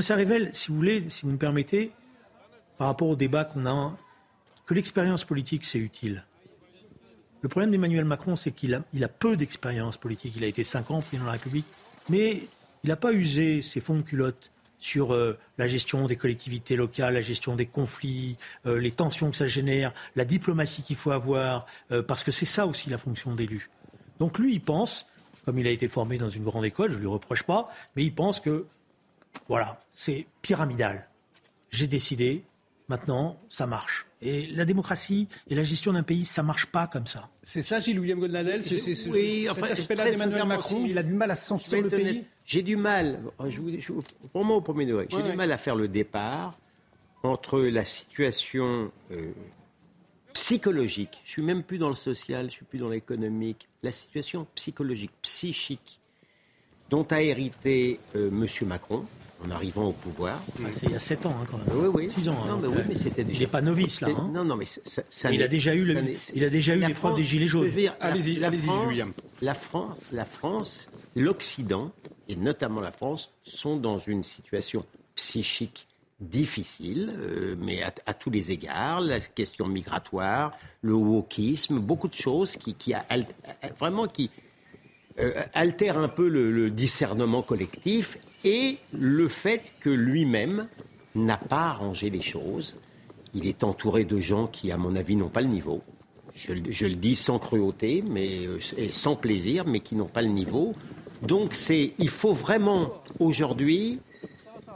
Ça 0.01 0.15
révèle, 0.15 0.51
si 0.53 0.69
vous 0.69 0.77
voulez, 0.77 1.05
si 1.09 1.25
vous 1.25 1.33
me 1.33 1.39
permettez, 1.39 1.93
par 2.79 2.89
rapport 2.89 3.09
au 3.09 3.17
débat 3.17 3.45
qu'on 3.45 3.67
a, 3.67 3.97
que 4.67 4.75
l'expérience 4.75 5.25
politique, 5.25 5.65
c'est 5.65 5.79
utile. 5.79 6.25
Le 7.43 7.49
problème 7.49 7.71
d'Emmanuel 7.71 8.05
Macron, 8.05 8.35
c'est 8.35 8.51
qu'il 8.51 8.75
a, 8.75 9.09
peu 9.09 9.37
d'expérience 9.37 9.97
politique. 9.97 10.35
Il 10.37 10.45
a 10.45 10.49
été 10.49 10.65
cinq 10.65 10.91
ans 10.91 11.01
président 11.01 11.23
de 11.23 11.27
la 11.27 11.33
République, 11.33 11.67
mais 12.09 12.43
il 12.83 12.89
n'a 12.89 12.97
pas 12.97 13.13
usé 13.13 13.63
ses 13.63 13.81
fonds 13.81 13.97
de 13.97 14.03
culotte 14.03 14.51
sur 14.79 15.15
euh, 15.15 15.39
la 15.59 15.69
gestion 15.69 16.07
des 16.07 16.17
collectivités 16.17 16.77
locales, 16.77 17.15
la 17.15 17.23
gestion 17.23 17.57
des 17.57 17.67
conflits, 17.67 18.37
euh, 18.67 18.79
les 18.79 18.91
tensions 18.91 19.31
que 19.31 19.37
ça 19.37 19.47
génère, 19.47 19.93
la 20.17 20.25
diplomatie 20.25 20.83
qu'il 20.83 20.97
faut 20.97 21.13
avoir, 21.13 21.67
euh, 21.93 22.03
parce 22.03 22.23
que 22.23 22.31
c'est 22.31 22.47
ça 22.47 22.67
aussi 22.67 22.91
la 22.91 22.99
fonction 22.99 23.35
d'élu. 23.35 23.71
Donc 24.19 24.39
lui, 24.39 24.55
il 24.55 24.61
pense, 24.61 25.07
comme 25.45 25.59
il 25.59 25.67
a 25.67 25.71
été 25.71 25.89
formé 25.89 26.19
dans 26.19 26.29
une 26.29 26.45
grande 26.45 26.65
école, 26.65 26.91
je 26.91 26.97
ne 26.97 27.01
lui 27.01 27.07
reproche 27.07 27.43
pas, 27.43 27.69
mais 27.95 28.05
il 28.05 28.15
pense 28.15 28.41
que, 28.41 28.67
voilà, 29.49 29.81
c'est 29.93 30.27
pyramidal. 30.43 31.09
J'ai 31.71 31.87
décidé, 31.87 32.45
maintenant, 32.89 33.41
ça 33.49 33.67
marche. 33.67 34.07
Et 34.23 34.47
la 34.49 34.65
démocratie 34.65 35.29
et 35.49 35.55
la 35.55 35.65
gestion 35.65 35.93
d'un 35.93 36.03
pays, 36.03 36.25
ça 36.25 36.43
marche 36.43 36.67
pas 36.67 36.87
comme 36.87 37.07
ça. 37.07 37.29
C'est 37.43 37.63
ça, 37.63 37.79
Gilles-William 37.79 38.19
Godnadel 38.19 38.63
C'est 38.63 39.09
oui, 39.09 39.47
enfin, 39.51 39.69
cet 39.69 39.79
aspect-là 39.79 40.11
d'Emmanuel 40.11 40.47
Macron, 40.47 40.85
il 40.87 40.97
a 40.99 41.03
du 41.03 41.13
mal 41.13 41.31
à 41.31 41.35
sentir 41.35 41.83
le 41.83 41.89
pays 41.89 42.25
J'ai 42.45 42.63
du 42.63 42.77
mal, 42.77 43.21
je 43.49 43.61
vous, 43.61 43.71
je, 43.79 43.93
vraiment 44.33 44.57
au 44.57 44.61
premier 44.61 44.87
degré, 44.87 45.07
j'ai 45.11 45.23
du 45.23 45.37
mal 45.37 45.53
à 45.53 45.59
faire 45.59 45.77
le 45.77 45.89
départ 45.89 46.59
entre 47.23 47.61
la 47.61 47.85
situation 47.85 48.91
euh, 49.11 49.33
psychologique, 50.33 51.21
je 51.25 51.33
suis 51.33 51.43
même 51.43 51.63
plus 51.63 51.79
dans 51.79 51.89
le 51.89 51.95
social, 51.95 52.47
je 52.47 52.53
suis 52.53 52.65
plus 52.65 52.79
dans 52.79 52.89
l'économique, 52.89 53.69
la 53.83 53.91
situation 53.91 54.47
psychologique, 54.55 55.11
psychique 55.23 56.01
dont 56.91 57.05
a 57.11 57.23
hérité 57.23 57.99
euh, 58.15 58.29
M. 58.29 58.47
Macron, 58.69 59.05
en 59.45 59.51
arrivant 59.51 59.89
au 59.89 59.93
pouvoir. 59.93 60.41
Ah, 60.65 60.69
c'est 60.71 60.87
il 60.87 60.93
y 60.93 60.95
a 60.95 61.01
7 61.01 61.27
ans, 61.27 61.37
hein, 61.41 61.47
quand 61.51 61.59
même. 61.59 61.67
Oui, 61.73 61.89
oui. 61.95 62.11
6 62.11 62.29
ans. 62.29 62.37
Non, 62.47 62.59
mais 62.59 62.69
oui, 62.69 62.83
mais 62.89 62.95
c'était 62.95 63.25
déjà. 63.25 63.39
Il 63.39 63.41
n'est 63.41 63.47
pas 63.47 63.61
novice, 63.61 64.01
là. 64.01 64.09
Hein. 64.09 64.31
Non, 64.33 64.45
non, 64.45 64.57
mais 64.57 64.65
ça, 64.65 65.03
ça 65.11 65.33
il, 65.33 65.43
a 65.43 65.49
déjà 65.49 65.75
eu 65.75 65.85
le, 65.85 66.03
il 66.35 66.45
a 66.45 66.51
déjà 66.51 66.75
eu 66.75 66.81
l'épreuve 66.81 67.15
des 67.15 67.25
Gilets 67.25 67.47
jaunes. 67.47 67.71
Allez-y, 68.01 68.45
allez-y, 68.45 68.69
William. 68.69 69.13
La 69.43 69.55
France, 69.55 69.97
la 70.13 70.25
France 70.25 70.89
l'Occident, 71.15 71.91
et 72.29 72.37
notamment 72.37 72.81
la 72.81 72.93
France, 72.93 73.33
sont 73.43 73.77
dans 73.77 73.99
une 73.99 74.23
situation 74.23 74.85
psychique 75.15 75.87
difficile, 76.21 77.15
euh, 77.19 77.57
mais 77.59 77.83
à, 77.83 78.15
tous 78.15 78.31
les 78.31 78.51
égards, 78.51 79.01
la 79.01 79.21
question 79.21 79.67
migratoire, 79.67 80.53
le 80.81 80.95
wokisme, 80.95 81.79
beaucoup 81.79 82.09
de 82.09 82.15
choses 82.15 82.57
qui, 82.57 82.75
qui 82.75 82.95
a, 82.95 83.05
vraiment 83.79 84.07
qui 84.07 84.31
euh, 85.19 85.43
altèrent 85.55 85.99
un 85.99 86.09
peu 86.09 86.29
le 86.29 86.71
discernement 86.71 87.43
collectif 87.43 88.19
et 88.45 88.79
le 88.93 89.29
fait 89.29 89.63
que 89.81 89.91
lui-même 89.91 90.69
n'a 91.17 91.37
pas 91.37 91.67
arrangé 91.69 92.11
les 92.11 92.23
choses. 92.23 92.77
Il 93.35 93.47
est 93.47 93.65
entouré 93.65 94.05
de 94.05 94.19
gens 94.19 94.47
qui, 94.47 94.71
à 94.71 94.77
mon 94.77 94.95
avis, 94.95 95.17
n'ont 95.17 95.29
pas 95.29 95.41
le 95.41 95.49
niveau. 95.49 95.83
Je, 96.35 96.53
le 96.53 96.95
dis 96.95 97.17
sans 97.17 97.39
cruauté, 97.39 98.05
mais 98.07 98.47
euh, 98.47 98.59
et 98.77 98.93
sans 98.93 99.17
plaisir, 99.17 99.65
mais 99.67 99.81
qui 99.81 99.97
n'ont 99.97 100.07
pas 100.07 100.23
le 100.23 100.29
niveau. 100.29 100.73
Donc, 101.23 101.57
il 101.71 102.09
faut 102.11 102.35
vraiment 102.35 102.91
aujourd'hui 103.19 103.99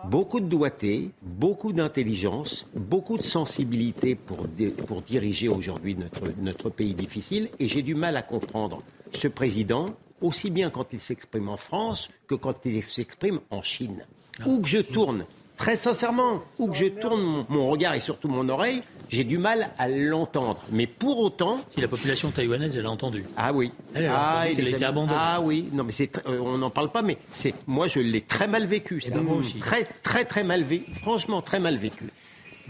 beaucoup 0.06 0.40
de 0.40 0.46
doigté, 0.46 1.10
beaucoup 1.22 1.72
d'intelligence, 1.74 2.66
beaucoup 2.74 3.18
de 3.18 3.22
sensibilité 3.22 4.14
pour, 4.14 4.46
pour 4.86 5.02
diriger 5.02 5.48
aujourd'hui 5.48 5.96
notre, 5.96 6.32
notre 6.40 6.70
pays 6.70 6.94
difficile. 6.94 7.50
Et 7.58 7.68
j'ai 7.68 7.82
du 7.82 7.94
mal 7.94 8.16
à 8.16 8.22
comprendre 8.22 8.82
ce 9.12 9.28
président 9.28 9.86
aussi 10.20 10.50
bien 10.50 10.70
quand 10.70 10.92
il 10.92 11.00
s'exprime 11.00 11.48
en 11.48 11.56
France 11.56 12.10
que 12.26 12.34
quand 12.34 12.66
il 12.66 12.82
s'exprime 12.82 13.40
en 13.50 13.62
Chine. 13.62 14.04
Où 14.46 14.60
que 14.60 14.68
je 14.68 14.78
tourne, 14.78 15.26
très 15.60 15.76
sincèrement, 15.76 16.42
où 16.58 16.68
que 16.68 16.76
je 16.76 16.86
tourne 16.86 17.44
mon, 17.48 17.68
regard 17.68 17.94
et 17.94 18.00
surtout 18.00 18.28
mon 18.28 18.48
oreille, 18.48 18.82
j'ai 19.10 19.24
du 19.24 19.36
mal 19.36 19.70
à 19.78 19.88
l'entendre. 19.88 20.60
Mais 20.70 20.86
pour 20.86 21.18
autant. 21.18 21.58
Si 21.74 21.80
la 21.80 21.88
population 21.88 22.30
taïwanaise, 22.30 22.76
elle 22.76 22.86
a 22.86 22.90
entendu. 22.90 23.24
Ah 23.36 23.52
oui. 23.52 23.70
Elle 23.94 24.06
a, 24.06 24.14
ah, 24.16 24.48
elle 24.48 24.66
a 24.66 24.70
été 24.70 24.84
abandonnée. 24.84 25.18
Ah 25.20 25.40
oui. 25.42 25.68
Non, 25.72 25.84
mais 25.84 25.92
c'est, 25.92 26.16
euh, 26.26 26.38
on 26.40 26.56
n'en 26.56 26.70
parle 26.70 26.90
pas, 26.90 27.02
mais 27.02 27.18
c'est, 27.28 27.54
moi, 27.66 27.88
je 27.88 28.00
l'ai 28.00 28.22
très 28.22 28.48
mal 28.48 28.64
vécu. 28.64 29.02
C'est 29.02 29.14
moi 29.16 29.36
aussi. 29.36 29.58
Très, 29.58 29.84
très, 30.02 30.24
très 30.24 30.44
mal 30.44 30.62
vécu. 30.62 30.94
Franchement, 30.94 31.42
très 31.42 31.60
mal 31.60 31.76
vécu. 31.76 32.10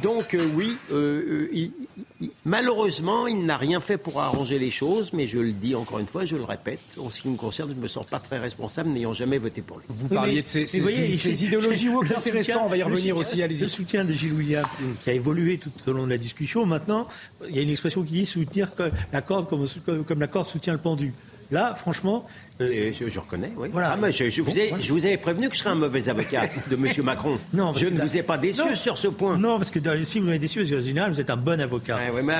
Donc 0.02 0.34
euh, 0.34 0.48
oui, 0.54 0.76
euh, 0.90 1.48
euh, 1.54 2.26
malheureusement, 2.44 3.26
il 3.26 3.44
n'a 3.44 3.56
rien 3.56 3.80
fait 3.80 3.98
pour 3.98 4.20
arranger 4.20 4.58
les 4.58 4.70
choses, 4.70 5.12
mais 5.12 5.26
je 5.26 5.38
le 5.38 5.52
dis 5.52 5.74
encore 5.74 5.98
une 5.98 6.06
fois, 6.06 6.24
je 6.24 6.36
le 6.36 6.44
répète, 6.44 6.80
en 6.98 7.10
ce 7.10 7.20
qui 7.20 7.28
me 7.28 7.36
concerne, 7.36 7.70
je 7.70 7.76
ne 7.76 7.80
me 7.80 7.88
sens 7.88 8.06
pas 8.06 8.18
très 8.18 8.38
responsable 8.38 8.90
n'ayant 8.90 9.14
jamais 9.14 9.38
voté 9.38 9.62
pour 9.62 9.78
lui. 9.78 9.86
Vous 9.88 10.08
parliez 10.08 10.42
de 10.42 10.48
ces, 10.48 11.44
idéologies 11.44 11.88
woke 11.88 12.10
intéressantes, 12.16 12.62
on 12.64 12.68
va 12.68 12.76
y 12.76 12.82
revenir 12.82 13.16
aussi, 13.16 13.42
allez-y. 13.42 13.60
Le 13.60 13.68
soutien 13.68 14.04
de 14.04 14.12
Gilles 14.12 14.32
William, 14.32 14.66
qui 15.02 15.10
a 15.10 15.12
évolué 15.12 15.58
tout 15.58 15.70
au 15.86 15.92
long 15.92 16.04
de 16.04 16.10
la 16.10 16.18
discussion, 16.18 16.64
maintenant, 16.66 17.06
il 17.48 17.54
y 17.54 17.58
a 17.58 17.62
une 17.62 17.70
expression 17.70 18.02
qui 18.02 18.12
dit 18.12 18.26
soutenir 18.26 18.70
la 19.12 19.22
corde 19.22 19.48
comme, 19.48 19.66
comme 20.04 20.20
la 20.20 20.28
corde 20.28 20.48
soutient 20.48 20.72
le 20.72 20.78
pendu. 20.78 21.12
Là, 21.50 21.74
franchement. 21.74 22.26
Euh, 22.60 22.92
je, 22.92 23.18
reconnais, 23.18 23.52
oui. 23.56 23.68
Voilà. 23.72 23.96
Ah, 24.00 24.10
je, 24.10 24.42
vous 24.42 24.58
ai, 24.58 24.74
je, 24.78 24.92
vous 24.92 25.06
avais 25.06 25.16
prévenu 25.16 25.48
que 25.48 25.54
je 25.54 25.60
serais 25.60 25.70
un 25.70 25.76
mauvais 25.76 26.08
avocat 26.08 26.42
de 26.70 26.76
M. 26.76 26.86
Macron. 27.04 27.38
Non, 27.52 27.72
je 27.74 27.86
ne 27.86 28.00
vous 28.00 28.16
ai 28.16 28.22
pas 28.22 28.38
déçu 28.38 28.76
sur 28.76 28.98
ce 28.98 29.08
point. 29.08 29.38
Non, 29.38 29.56
parce 29.56 29.70
que 29.70 29.80
si 30.04 30.20
vous 30.20 30.26
m'avez 30.26 30.38
déçu, 30.38 30.60
en 30.60 30.82
général, 30.82 31.12
vous 31.12 31.20
êtes 31.20 31.30
un 31.30 31.36
bon 31.36 31.60
avocat. 31.60 31.98
Ah, 32.00 32.10
mais, 32.22 32.34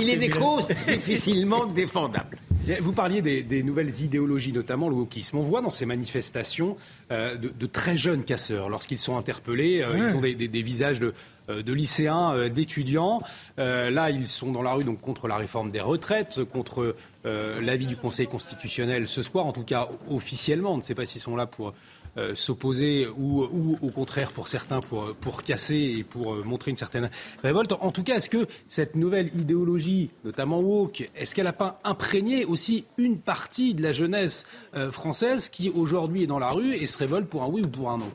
il 0.00 0.10
est 0.10 0.16
des 0.16 0.30
causes 0.30 0.68
difficilement 0.86 1.66
défendables. 1.66 2.38
Vous 2.80 2.92
parliez 2.92 3.22
des, 3.42 3.62
nouvelles 3.62 4.02
idéologies, 4.02 4.52
notamment 4.52 4.88
le 4.88 4.94
wokisme. 4.94 5.38
On 5.38 5.42
voit 5.42 5.62
dans 5.62 5.70
ces 5.70 5.86
manifestations 5.86 6.76
euh, 7.10 7.36
de, 7.36 7.66
très 7.66 7.96
jeunes 7.96 8.24
casseurs. 8.24 8.68
Lorsqu'ils 8.68 8.98
sont 8.98 9.16
interpellés, 9.16 9.82
euh, 9.82 10.08
ils 10.08 10.16
ont 10.16 10.20
des, 10.20 10.62
visages 10.62 11.00
de, 11.00 11.14
de 11.50 11.72
lycéens, 11.72 12.48
d'étudiants. 12.48 13.22
là, 13.56 14.10
ils 14.10 14.28
sont 14.28 14.52
dans 14.52 14.62
la 14.62 14.72
rue 14.72 14.84
donc 14.84 15.00
contre 15.00 15.28
la 15.28 15.36
réforme 15.36 15.70
des 15.70 15.80
retraites, 15.80 16.44
contre 16.44 16.94
l'avis 17.24 17.86
du 17.86 17.96
Conseil 17.96 18.26
constitutionnel 18.26 19.06
ce 19.06 19.22
soir, 19.22 19.46
en 19.46 19.52
tout 19.52 19.64
cas 19.64 19.88
officiellement. 20.08 20.74
On 20.74 20.78
ne 20.78 20.82
sait 20.82 20.94
pas 20.94 21.06
s'ils 21.06 21.20
sont 21.20 21.36
là 21.36 21.46
pour 21.46 21.74
euh, 22.18 22.34
s'opposer 22.34 23.06
ou, 23.06 23.42
au 23.80 23.90
contraire 23.90 24.32
pour 24.32 24.48
certains 24.48 24.80
pour, 24.80 25.14
pour 25.20 25.44
casser 25.44 25.94
et 25.98 26.02
pour 26.02 26.34
euh, 26.34 26.42
montrer 26.42 26.72
une 26.72 26.76
certaine 26.76 27.08
révolte. 27.40 27.72
En 27.80 27.92
tout 27.92 28.02
cas, 28.02 28.16
est-ce 28.16 28.28
que 28.28 28.48
cette 28.68 28.96
nouvelle 28.96 29.28
idéologie, 29.36 30.10
notamment 30.24 30.58
woke, 30.58 31.08
est-ce 31.14 31.36
qu'elle 31.36 31.44
n'a 31.44 31.52
pas 31.52 31.78
imprégné 31.84 32.44
aussi 32.44 32.84
une 32.98 33.18
partie 33.18 33.74
de 33.74 33.82
la 33.84 33.92
jeunesse 33.92 34.48
euh, 34.74 34.90
française 34.90 35.48
qui 35.48 35.70
aujourd'hui 35.70 36.24
est 36.24 36.26
dans 36.26 36.40
la 36.40 36.48
rue 36.48 36.74
et 36.74 36.86
se 36.86 36.98
révolte 36.98 37.28
pour 37.28 37.44
un 37.44 37.48
oui 37.48 37.62
ou 37.64 37.68
pour 37.68 37.90
un 37.92 37.98
non? 37.98 38.10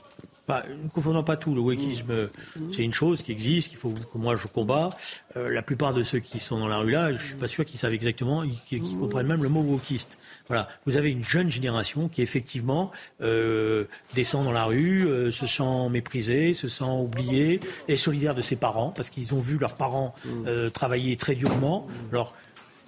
Bah, 0.47 0.63
ne 0.83 0.89
confondons 0.89 1.23
pas 1.23 1.37
tout. 1.37 1.55
Le 1.55 1.61
wokisme, 1.61 2.29
c'est 2.71 2.83
une 2.83 2.93
chose 2.93 3.21
qui 3.21 3.31
existe, 3.31 3.69
qu'il 3.69 3.77
faut 3.77 3.91
que 3.91 4.17
moi 4.17 4.35
je 4.35 4.47
combats. 4.47 4.91
Euh, 5.35 5.49
la 5.49 5.61
plupart 5.61 5.93
de 5.93 6.03
ceux 6.03 6.19
qui 6.19 6.39
sont 6.39 6.59
dans 6.59 6.67
la 6.67 6.77
rue 6.77 6.91
là, 6.91 7.13
je 7.13 7.23
suis 7.23 7.35
pas 7.35 7.47
sûr 7.47 7.65
qu'ils 7.65 7.79
savent 7.79 7.93
exactement, 7.93 8.43
qu'ils 8.65 8.81
comprennent 8.81 9.27
même 9.27 9.43
le 9.43 9.49
mot 9.49 9.61
wokiste. 9.61 10.19
Voilà, 10.47 10.67
vous 10.85 10.95
avez 10.95 11.09
une 11.09 11.23
jeune 11.23 11.49
génération 11.49 12.07
qui 12.07 12.21
effectivement 12.21 12.91
euh, 13.21 13.85
descend 14.13 14.45
dans 14.45 14.51
la 14.51 14.65
rue, 14.65 15.07
euh, 15.07 15.31
se 15.31 15.47
sent 15.47 15.89
méprisée, 15.89 16.53
se 16.53 16.67
sent 16.67 16.83
oubliée, 16.83 17.59
est 17.87 17.95
solidaire 17.95 18.35
de 18.35 18.41
ses 18.41 18.55
parents 18.55 18.89
parce 18.89 19.09
qu'ils 19.09 19.33
ont 19.33 19.39
vu 19.39 19.57
leurs 19.57 19.75
parents 19.75 20.13
euh, 20.45 20.69
travailler 20.69 21.17
très 21.17 21.35
durement. 21.35 21.87
Alors 22.11 22.33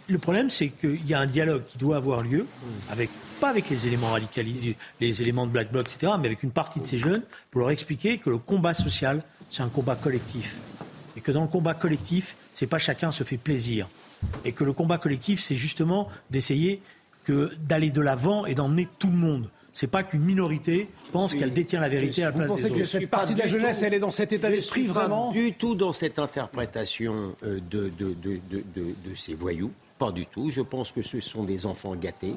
le 0.08 0.18
problème, 0.18 0.50
c'est 0.50 0.70
qu'il 0.70 1.06
y 1.06 1.14
a 1.14 1.20
un 1.20 1.26
dialogue 1.26 1.64
qui 1.68 1.78
doit 1.78 1.98
avoir 1.98 2.22
lieu 2.22 2.46
avec 2.90 3.10
pas 3.40 3.50
avec 3.50 3.70
les 3.70 3.86
éléments 3.86 4.12
radicalisés, 4.12 4.76
les 5.00 5.22
éléments 5.22 5.46
de 5.46 5.52
Black 5.52 5.72
Bloc, 5.72 5.86
etc., 5.88 6.14
mais 6.20 6.28
avec 6.28 6.44
une 6.44 6.52
partie 6.52 6.80
de 6.80 6.88
ces 6.88 6.98
jeunes, 6.98 7.22
pour 7.52 7.62
leur 7.62 7.70
expliquer 7.70 8.18
que 8.18 8.30
le 8.30 8.40
combat 8.40 8.74
social, 8.74 9.22
c'est 9.50 9.62
un 9.62 9.70
combat 9.70 9.96
collectif. 9.96 10.56
Et 11.16 11.22
que 11.22 11.32
dans 11.32 11.44
le 11.44 11.48
combat 11.48 11.74
collectif, 11.74 12.36
c'est 12.54 12.68
pas 12.68 12.80
chacun 12.80 13.12
se 13.12 13.24
fait 13.24 13.38
plaisir. 13.38 13.88
Et 14.44 14.52
que 14.52 14.64
le 14.64 14.74
combat 14.74 14.98
collectif, 14.98 15.40
c'est 15.40 15.56
justement 15.56 16.10
d'essayer 16.32 16.82
que 17.24 17.52
d'aller 17.68 17.92
de 17.92 18.02
l'avant 18.02 18.46
et 18.46 18.56
d'emmener 18.56 18.88
tout 18.98 19.08
le 19.08 19.18
monde. 19.18 19.50
C'est 19.74 19.86
pas 19.86 20.02
qu'une 20.02 20.22
minorité 20.22 20.88
pense 21.12 21.36
qu'elle 21.36 21.54
détient 21.54 21.80
la 21.80 21.90
vérité 21.90 22.24
à 22.24 22.28
la 22.28 22.32
place 22.32 22.56
des 22.56 22.66
autres. 22.66 22.80
Que 22.80 22.86
cette 22.86 23.10
partie 23.12 23.36
de 23.36 23.40
la 23.40 23.48
jeunesse, 23.48 23.84
elle 23.84 23.94
est 23.94 24.00
dans 24.00 24.10
cet 24.10 24.34
état 24.34 24.50
d'esprit 24.50 24.88
vraiment 24.88 25.32
Du 25.32 25.54
tout 25.54 25.76
dans 25.76 25.94
cette 25.94 26.18
interprétation 26.18 27.36
euh, 27.44 27.60
de, 27.70 27.90
de, 27.90 28.16
de, 28.16 28.40
de, 28.76 29.16
ces 29.16 29.36
voyous. 29.36 29.72
Pas 29.98 30.12
du 30.12 30.26
tout. 30.26 30.50
Je 30.50 30.62
pense 30.62 30.92
que 30.92 31.02
ce 31.02 31.20
sont 31.22 31.44
des 31.44 31.66
enfants 31.66 31.96
gâtés. 31.96 32.36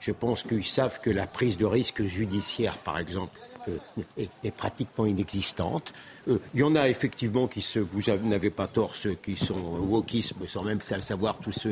Je 0.00 0.12
pense 0.12 0.42
qu'ils 0.42 0.64
savent 0.64 1.00
que 1.00 1.10
la 1.10 1.26
prise 1.26 1.58
de 1.58 1.64
risque 1.64 2.04
judiciaire, 2.04 2.76
par 2.78 2.98
exemple, 2.98 3.38
euh, 3.68 4.26
est, 4.44 4.50
pratiquement 4.50 5.06
inexistante. 5.06 5.92
Euh, 6.28 6.38
il 6.54 6.60
y 6.60 6.62
en 6.62 6.74
a 6.74 6.88
effectivement 6.88 7.46
qui 7.48 7.60
se, 7.60 7.78
vous 7.78 8.00
n'avez 8.22 8.50
pas 8.50 8.66
tort, 8.66 8.94
ceux 8.96 9.14
qui 9.14 9.36
sont 9.36 9.54
wokisme, 9.54 10.46
sans 10.46 10.62
même 10.62 10.80
savoir 10.80 11.38
tous, 11.38 11.68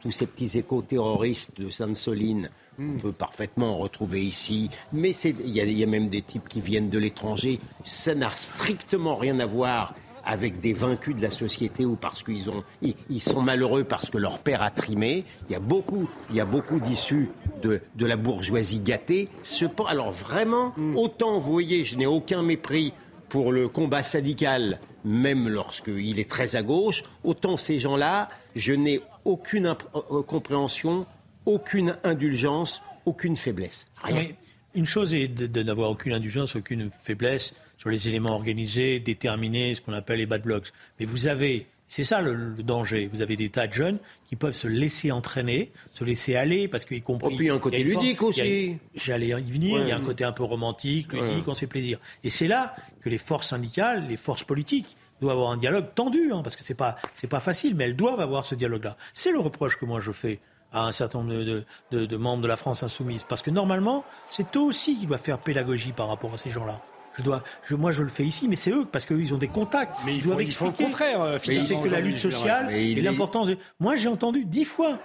tous 0.00 0.10
ces 0.10 0.26
petits 0.26 0.58
échos 0.58 0.82
terroristes 0.82 1.60
de 1.60 1.70
Sainte-Soline 1.70 2.50
On 2.78 2.98
peut 2.98 3.12
parfaitement 3.12 3.74
en 3.74 3.78
retrouver 3.78 4.22
ici, 4.22 4.70
mais 4.92 5.10
il 5.10 5.50
y, 5.50 5.82
a 5.82 5.86
même 5.86 6.08
des 6.08 6.22
types 6.22 6.48
qui 6.48 6.60
viennent 6.60 6.90
de 6.90 6.98
l'étranger. 6.98 7.60
Ça 7.84 8.14
n'a 8.14 8.30
strictement 8.30 9.14
rien 9.14 9.38
à 9.38 9.46
voir 9.46 9.94
avec 10.26 10.60
des 10.60 10.72
vaincus 10.72 11.16
de 11.16 11.22
la 11.22 11.30
société 11.30 11.86
ou 11.86 11.94
parce 11.94 12.22
qu'ils 12.22 12.50
ont, 12.50 12.64
ils, 12.82 13.20
sont 13.20 13.40
malheureux 13.40 13.84
parce 13.84 14.10
que 14.10 14.18
leur 14.18 14.40
père 14.40 14.60
a 14.60 14.70
trimé. 14.70 15.24
Il 15.48 15.52
y 15.52 15.56
a 15.56 15.60
beaucoup, 15.60 16.08
il 16.30 16.36
y 16.36 16.40
a 16.40 16.44
beaucoup 16.44 16.80
d'issus 16.80 17.28
de, 17.62 17.80
de, 17.94 18.06
la 18.06 18.16
bourgeoisie 18.16 18.80
gâtée. 18.80 19.28
alors 19.88 20.10
vraiment, 20.10 20.74
mm. 20.76 20.96
autant 20.96 21.38
vous 21.38 21.52
voyez, 21.52 21.84
je 21.84 21.96
n'ai 21.96 22.06
aucun 22.06 22.42
mépris 22.42 22.92
pour 23.28 23.52
le 23.52 23.68
combat 23.68 24.02
syndical, 24.02 24.80
même 25.04 25.48
lorsqu'il 25.48 26.18
est 26.18 26.28
très 26.28 26.56
à 26.56 26.62
gauche, 26.62 27.04
autant 27.24 27.56
ces 27.56 27.78
gens-là, 27.78 28.28
je 28.54 28.72
n'ai 28.72 29.00
aucune 29.24 29.66
euh, 29.66 30.22
compréhension, 30.22 31.06
aucune 31.44 31.96
indulgence, 32.04 32.82
aucune 33.04 33.36
faiblesse. 33.36 33.86
Rien. 34.02 34.26
Une 34.76 34.86
chose 34.86 35.14
est 35.14 35.28
de, 35.28 35.62
n'avoir 35.62 35.90
aucune 35.90 36.12
indulgence, 36.12 36.54
aucune 36.54 36.90
faiblesse 37.00 37.54
sur 37.78 37.90
les 37.90 38.08
éléments 38.08 38.34
organisés, 38.34 39.00
déterminés, 39.00 39.74
ce 39.74 39.80
qu'on 39.80 39.92
appelle 39.92 40.18
les 40.18 40.26
bad 40.26 40.42
blocks. 40.42 40.72
Mais 41.00 41.06
vous 41.06 41.26
avez, 41.26 41.66
c'est 41.88 42.04
ça 42.04 42.20
le, 42.20 42.54
danger, 42.62 43.08
vous 43.12 43.22
avez 43.22 43.36
des 43.36 43.48
tas 43.48 43.66
de 43.66 43.72
jeunes 43.72 43.98
qui 44.26 44.36
peuvent 44.36 44.54
se 44.54 44.68
laisser 44.68 45.10
entraîner, 45.10 45.72
se 45.92 46.04
laisser 46.04 46.36
aller, 46.36 46.68
parce 46.68 46.84
qu'ils 46.84 47.02
comprennent. 47.02 47.32
Oh, 47.32 47.36
puis 47.36 47.46
y 47.46 47.50
a 47.50 47.54
un 47.54 47.58
côté 47.58 47.82
ludique 47.82 48.22
aussi. 48.22 48.76
J'allais 48.94 49.28
y 49.28 49.52
venir, 49.52 49.80
il 49.82 49.88
y 49.88 49.92
a 49.92 49.96
un 49.96 50.04
côté 50.04 50.24
un 50.24 50.32
peu 50.32 50.44
romantique, 50.44 51.12
ludique, 51.12 51.48
on 51.48 51.54
se 51.54 51.60
fait 51.60 51.66
plaisir. 51.66 51.98
Et 52.22 52.30
c'est 52.30 52.48
là 52.48 52.76
que 53.00 53.08
les 53.08 53.18
forces 53.18 53.48
syndicales, 53.48 54.06
les 54.08 54.16
forces 54.16 54.44
politiques, 54.44 54.96
doivent 55.20 55.36
avoir 55.36 55.50
un 55.50 55.56
dialogue 55.56 55.94
tendu, 55.94 56.30
hein, 56.32 56.42
parce 56.42 56.56
que 56.56 56.64
c'est 56.64 56.74
pas 56.74 56.96
c'est 57.14 57.26
pas 57.26 57.40
facile, 57.40 57.74
mais 57.74 57.84
elles 57.84 57.96
doivent 57.96 58.20
avoir 58.20 58.44
ce 58.44 58.54
dialogue-là. 58.54 58.98
C'est 59.14 59.32
le 59.32 59.38
reproche 59.38 59.76
que 59.78 59.86
moi 59.86 60.00
je 60.00 60.12
fais 60.12 60.40
à 60.72 60.86
un 60.86 60.92
certain 60.92 61.18
nombre 61.20 61.32
de, 61.32 61.64
de, 61.90 62.06
de 62.06 62.16
membres 62.16 62.42
de 62.42 62.48
la 62.48 62.56
France 62.56 62.82
insoumise, 62.82 63.24
parce 63.28 63.42
que 63.42 63.50
normalement, 63.50 64.04
c'est 64.30 64.56
eux 64.56 64.60
aussi 64.60 64.96
qui 64.96 65.06
doivent 65.06 65.20
faire 65.22 65.38
pédagogie 65.38 65.92
par 65.92 66.08
rapport 66.08 66.34
à 66.34 66.38
ces 66.38 66.50
gens-là. 66.50 66.80
Je 67.16 67.22
dois, 67.22 67.42
je, 67.64 67.74
moi, 67.74 67.92
je 67.92 68.02
le 68.02 68.10
fais 68.10 68.24
ici, 68.24 68.46
mais 68.46 68.56
c'est 68.56 68.70
eux 68.70 68.86
parce 68.90 69.06
qu'ils 69.06 69.32
ont 69.32 69.38
des 69.38 69.48
contacts. 69.48 69.94
Mais 70.04 70.16
ils 70.16 70.22
doivent 70.22 70.40
expliquer. 70.40 70.82
le 70.82 70.84
contraire. 70.84 71.22
Euh, 71.22 71.38
c'est 71.42 71.82
que 71.82 71.88
la 71.88 72.00
lutte 72.00 72.18
sociale 72.18 72.72
et 72.72 72.94
l'importance. 73.00 73.48
De... 73.48 73.56
Moi, 73.80 73.96
j'ai 73.96 74.08
entendu 74.08 74.44
dix 74.44 74.64
fois 74.64 74.98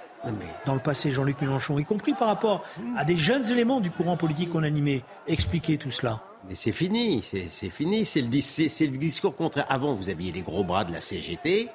dans 0.65 0.73
le 0.75 0.79
passé 0.79 1.11
Jean-Luc 1.11 1.41
Mélenchon, 1.41 1.79
y 1.79 1.85
compris 1.85 2.13
par 2.13 2.27
rapport 2.27 2.63
à 2.95 3.05
des 3.05 3.17
jeunes 3.17 3.49
éléments 3.49 3.79
du 3.79 3.89
courant 3.89 4.17
politique 4.17 4.51
qu'on 4.51 4.61
animait, 4.63 5.01
expliquer 5.27 5.77
tout 5.77 5.89
cela. 5.89 6.21
Mais 6.47 6.55
c'est 6.55 6.71
fini, 6.71 7.23
c'est 7.23 7.69
fini, 7.69 8.05
c'est 8.05 8.21
le, 8.21 8.27
le 8.27 8.97
discours 8.97 9.35
contraire. 9.35 9.65
Avant, 9.69 9.93
vous 9.93 10.09
aviez 10.09 10.31
les 10.31 10.41
gros 10.41 10.63
bras 10.63 10.85
de 10.85 10.91
la 10.91 11.01
CGT, 11.01 11.69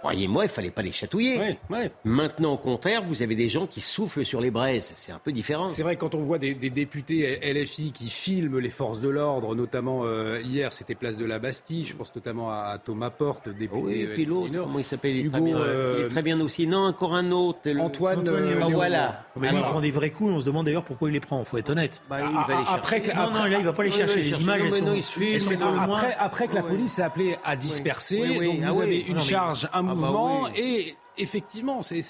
Croyez-moi, 0.00 0.44
il 0.44 0.48
fallait 0.48 0.70
pas 0.70 0.82
les 0.82 0.92
chatouiller. 0.92 1.58
Maintenant, 2.04 2.54
au 2.54 2.58
contraire, 2.58 3.02
vous 3.02 3.22
avez 3.22 3.34
des 3.34 3.48
gens 3.48 3.66
qui 3.66 3.80
soufflent 3.80 4.24
sur 4.24 4.40
les 4.40 4.50
braises. 4.50 4.92
C'est 4.96 5.12
un 5.12 5.18
peu 5.18 5.32
différent. 5.32 5.68
C'est 5.68 5.82
vrai, 5.82 5.96
quand 5.96 6.14
on 6.14 6.22
voit 6.22 6.38
des, 6.38 6.54
députés 6.54 7.40
LFI 7.42 7.92
qui 7.92 8.10
filment 8.10 8.58
les 8.58 8.70
forces 8.70 9.00
de 9.00 9.08
l'ordre, 9.08 9.54
notamment 9.54 10.02
euh, 10.04 10.40
hier, 10.42 10.72
c'était 10.72 10.94
place 10.94 11.16
de 11.16 11.24
la 11.24 11.38
Bastille. 11.38 11.86
Je 11.86 11.94
pense 11.94 12.14
notamment 12.14 12.50
à 12.50 12.78
Thomas 12.82 13.10
Porte, 13.10 13.48
député. 13.48 13.82
Oui, 13.82 14.00
et 14.00 14.06
puis 14.06 14.24
l'autre, 14.24 14.50
comment 14.52 14.78
il 14.78 14.84
s'appelle 14.84 15.16
il, 15.16 15.30
euh, 15.34 15.96
il, 15.98 16.04
est 16.04 16.08
très 16.08 16.22
bien 16.22 16.40
aussi. 16.40 16.66
Non, 16.66 16.86
encore 16.86 17.14
un 17.14 17.30
autre. 17.30 17.58
Antoine. 17.78 18.20
Antoine 18.20 18.58
ah, 18.62 18.68
voilà. 18.70 19.24
Mais 19.36 19.48
il 19.52 19.60
prend 19.60 19.80
des 19.80 19.90
vrais 19.90 20.10
coups. 20.10 20.30
On 20.32 20.40
se 20.40 20.44
demande 20.44 20.66
d'ailleurs 20.66 20.84
pourquoi 20.84 21.08
il 21.08 21.12
les 21.12 21.20
prend. 21.20 21.40
Il 21.40 21.46
faut 21.46 21.58
être 21.58 21.70
honnête. 21.70 22.02
Bah, 22.08 22.18
il 22.20 22.34
va 22.34 22.60
les 22.60 22.66
après, 22.68 23.00
que, 23.00 23.14
non, 23.14 23.30
non, 23.30 23.44
là, 23.44 23.58
il 23.58 23.64
va 23.64 23.72
pas 23.72 23.84
les 23.84 23.90
chercher. 23.90 24.22
Les 24.22 24.40
images, 24.40 24.62
elles 24.64 25.02
sont. 25.02 25.56
Après, 25.80 26.14
après 26.18 26.48
que 26.48 26.54
la 26.54 26.62
police 26.62 26.92
s'est 26.92 27.02
appelée 27.02 27.36
à 27.44 27.56
disperser, 27.56 28.18
donc 28.18 28.60
vous 28.60 28.80
ah 28.80 28.82
avez 28.82 29.00
une 29.00 29.20
charge, 29.20 29.68
un 29.72 29.82
ah 29.88 29.94
bah 29.94 29.94
mouvement 29.94 30.48
et 30.54 30.96
effectivement, 31.18 31.82
c'est 31.82 32.02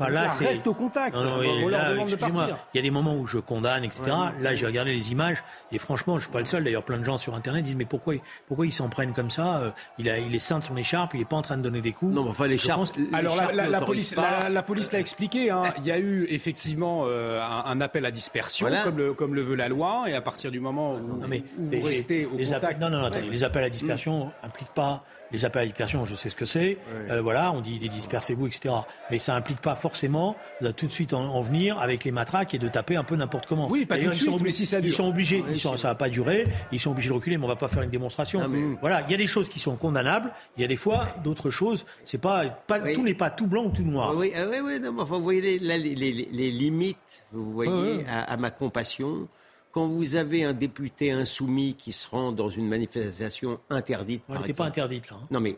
ah 0.00 0.10
là, 0.10 0.28
reste 0.30 0.66
au 0.66 0.74
contact. 0.74 1.16
il 1.16 2.76
y 2.76 2.78
a 2.78 2.82
des 2.82 2.90
moments 2.90 3.16
où 3.16 3.26
je 3.26 3.38
condamne, 3.38 3.84
etc. 3.84 4.04
là, 4.40 4.54
j'ai 4.54 4.66
regardé 4.66 4.92
les 4.92 5.12
images 5.12 5.42
et 5.70 5.78
franchement, 5.78 6.18
je 6.18 6.24
suis 6.24 6.32
pas 6.32 6.40
le 6.40 6.46
seul. 6.46 6.64
D'ailleurs, 6.64 6.84
plein 6.84 6.98
de 6.98 7.04
gens 7.04 7.18
sur 7.18 7.34
Internet 7.34 7.64
disent 7.64 7.76
mais 7.76 7.84
pourquoi 7.84 8.14
pourquoi 8.46 8.66
ils 8.66 8.72
s'en 8.72 8.88
prennent 8.88 9.12
comme 9.12 9.30
ça 9.30 9.58
euh, 9.58 9.70
Il 9.98 10.08
a 10.08 10.18
il 10.18 10.34
est 10.34 10.40
sain 10.40 10.58
de 10.58 10.64
son 10.64 10.76
écharpe, 10.76 11.14
il 11.14 11.20
est 11.20 11.28
pas 11.28 11.36
en 11.36 11.42
train 11.42 11.56
de 11.56 11.62
donner 11.62 11.80
des 11.80 11.92
coups. 11.92 12.14
Non, 12.14 12.28
enfin 12.28 12.46
l'écharpe. 12.46 12.90
Alors 13.12 13.36
la, 13.36 13.80
police 13.80 14.14
la, 14.14 14.62
police 14.62 14.92
l'a 14.92 15.00
expliqué. 15.00 15.50
Hein. 15.50 15.62
il 15.78 15.86
y 15.86 15.90
a 15.90 15.98
eu 15.98 16.26
effectivement 16.30 17.04
euh, 17.06 17.40
un, 17.40 17.80
appel 17.80 18.04
à 18.06 18.10
dispersion 18.10 18.68
comme 18.84 18.98
le 18.98 19.14
comme 19.14 19.34
le 19.34 19.42
veut 19.42 19.56
la 19.56 19.68
loi 19.68 20.04
et 20.08 20.14
à 20.14 20.20
partir 20.20 20.50
du 20.50 20.60
moment 20.60 20.94
où, 20.94 21.20
non, 21.20 21.28
mais, 21.28 21.42
vous 21.58 21.82
restez 21.82 22.26
au 22.26 22.36
contact. 22.36 22.80
non 22.80 22.90
non 22.90 22.98
non, 22.98 23.06
attendez, 23.06 23.28
les 23.28 23.44
appels 23.44 23.64
à 23.64 23.70
dispersion 23.70 24.30
impliquent 24.42 24.74
pas 24.74 25.04
les 25.32 25.44
appels 25.44 25.62
à 25.62 25.66
dispersion, 25.66 26.04
je 26.04 26.14
sais 26.14 26.28
ce 26.28 26.36
que 26.36 26.44
c'est. 26.44 26.78
Euh, 27.10 27.22
voilà, 27.22 27.52
on 27.52 27.60
dit 27.60 27.78
dispersez-vous, 27.78 28.46
etc. 28.46 28.74
Mais 29.10 29.18
ça 29.18 29.34
implique 29.34 29.60
pas 29.60 29.74
forcément 29.74 30.36
de 30.60 30.70
tout 30.70 30.86
de 30.86 30.92
suite 30.92 31.14
en, 31.14 31.40
venir 31.42 31.78
avec 31.78 32.04
les 32.04 32.12
matraques 32.12 32.54
et 32.54 32.58
de 32.58 32.68
taper 32.68 32.96
un 32.96 33.04
peu 33.04 33.16
n'importe 33.16 33.46
comment. 33.46 33.68
Oui, 33.68 33.86
pas 33.86 33.98
tout 33.98 34.08
de 34.08 34.14
suite, 34.14 34.42
mais 34.42 34.52
si 34.52 34.66
ça 34.66 34.80
dure. 34.80 34.90
Ils 34.90 34.94
sont 34.94 35.08
obligés, 35.08 35.42
ils 35.48 35.58
sont, 35.58 35.76
ça 35.76 35.88
va 35.88 35.94
pas 35.94 36.08
durer, 36.08 36.44
ils 36.70 36.80
sont 36.80 36.90
obligés 36.90 37.08
de 37.08 37.14
reculer, 37.14 37.38
mais 37.38 37.44
on 37.44 37.48
va 37.48 37.56
pas 37.56 37.68
faire 37.68 37.82
une 37.82 37.90
démonstration. 37.90 38.48
Voilà, 38.80 39.02
il 39.02 39.10
y 39.10 39.14
a 39.14 39.18
des 39.18 39.26
choses 39.26 39.48
qui 39.48 39.58
sont 39.58 39.76
condamnables, 39.76 40.32
il 40.56 40.62
y 40.62 40.64
a 40.64 40.68
des 40.68 40.76
fois 40.76 41.06
d'autres 41.24 41.50
choses, 41.50 41.86
c'est 42.04 42.20
pas, 42.20 42.44
pas 42.44 42.80
tout 42.80 43.02
n'est 43.02 43.14
pas 43.14 43.30
tout 43.30 43.46
blanc 43.46 43.64
ou 43.64 43.70
tout 43.70 43.82
noir. 43.82 44.14
Oui, 44.16 44.32
oui, 44.34 44.56
oui, 44.62 44.80
non, 44.80 44.94
enfin, 44.98 45.16
vous 45.16 45.22
voyez 45.22 45.58
les, 45.58 45.78
les, 45.78 45.94
les, 46.30 46.50
limites, 46.50 47.26
vous 47.32 47.52
voyez, 47.52 48.04
à, 48.08 48.22
à 48.22 48.36
ma 48.36 48.50
compassion 48.50 49.28
quand 49.72 49.86
vous 49.86 50.14
avez 50.16 50.44
un 50.44 50.52
député 50.52 51.10
insoumis 51.10 51.74
qui 51.74 51.92
se 51.92 52.08
rend 52.08 52.32
dans 52.32 52.50
une 52.50 52.68
manifestation 52.68 53.58
interdite. 53.70 54.22
Elle 54.28 54.38
n'était 54.38 54.52
pas 54.52 54.66
interdite 54.66 55.10
là. 55.10 55.16
Hein. 55.20 55.26
Non 55.30 55.40
mais 55.40 55.56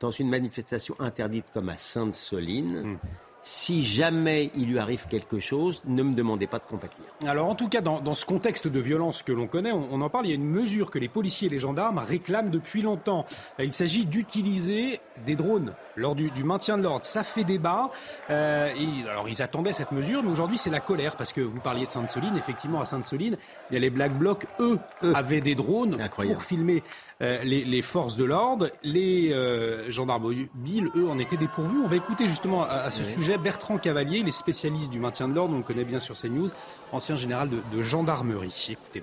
dans 0.00 0.10
une 0.10 0.28
manifestation 0.28 0.94
interdite 0.98 1.46
comme 1.52 1.68
à 1.68 1.76
Sainte-Soline, 1.76 2.82
hmm 2.82 2.98
si 3.44 3.82
jamais 3.82 4.50
il 4.56 4.68
lui 4.68 4.78
arrive 4.78 5.06
quelque 5.06 5.38
chose, 5.38 5.82
ne 5.84 6.02
me 6.02 6.14
demandez 6.14 6.46
pas 6.46 6.58
de 6.58 6.64
compatir. 6.64 7.04
Alors 7.26 7.46
en 7.48 7.54
tout 7.54 7.68
cas, 7.68 7.82
dans, 7.82 8.14
ce 8.14 8.24
contexte 8.24 8.68
de 8.68 8.80
violence 8.80 9.22
que 9.22 9.32
l'on 9.32 9.46
connaît, 9.46 9.70
on, 9.70 10.00
en 10.00 10.08
parle, 10.08 10.26
il 10.26 10.30
y 10.30 10.32
a 10.32 10.36
une 10.36 10.48
mesure 10.48 10.90
que 10.90 10.98
les 10.98 11.08
policiers 11.08 11.48
et 11.48 11.50
les 11.50 11.58
gendarmes 11.58 11.98
réclament 11.98 12.50
depuis 12.50 12.80
longtemps. 12.80 13.26
Il 13.58 13.74
s'agit 13.74 14.06
d'utiliser 14.06 15.00
des 15.24 15.36
drones 15.36 15.72
lors 15.96 16.14
du, 16.14 16.30
maintien 16.42 16.76
de 16.76 16.82
l'ordre. 16.82 17.04
Ça 17.04 17.22
fait 17.22 17.44
débat. 17.44 17.90
Euh, 18.30 18.72
alors 19.08 19.28
ils 19.28 19.42
attendaient 19.42 19.72
cette 19.72 19.92
mesure, 19.92 20.22
mais 20.22 20.30
aujourd'hui 20.30 20.58
c'est 20.58 20.70
la 20.70 20.80
colère, 20.80 21.16
parce 21.16 21.32
que 21.32 21.40
vous 21.40 21.60
parliez 21.60 21.86
de 21.86 21.90
Sainte-Soline, 21.90 22.36
effectivement 22.36 22.80
à 22.80 22.84
Sainte-Soline, 22.84 23.36
il 23.70 23.74
y 23.74 23.76
a 23.76 23.80
les 23.80 23.90
Black 23.90 24.16
Blocs, 24.18 24.46
eux, 24.60 24.78
avaient 25.14 25.40
des 25.40 25.54
drones 25.54 25.96
pour 26.16 26.42
filmer 26.42 26.82
euh, 27.22 27.42
les, 27.44 27.82
forces 27.82 28.16
de 28.16 28.24
l'ordre. 28.24 28.70
Les 28.82 29.32
euh, 29.32 29.90
gendarmes 29.90 30.24
mobiles, 30.24 30.90
eux, 30.96 31.08
en 31.08 31.18
étaient 31.18 31.36
dépourvus. 31.36 31.78
On 31.84 31.88
va 31.88 31.96
écouter 31.96 32.26
justement 32.26 32.64
à, 32.64 32.90
ce 32.90 33.04
sujet 33.04 33.38
Bertrand 33.38 33.78
Cavalier, 33.78 34.22
les 34.22 34.32
spécialistes 34.32 34.90
du 34.90 34.98
maintien 34.98 35.28
de 35.28 35.34
l'ordre, 35.34 35.54
on 35.54 35.58
le 35.58 35.62
connaît 35.62 35.84
bien 35.84 36.00
sur 36.00 36.16
CNews, 36.16 36.48
ancien 36.92 37.16
général 37.16 37.50
de, 37.50 37.82
gendarmerie. 37.82 38.68
écoutez 38.70 39.02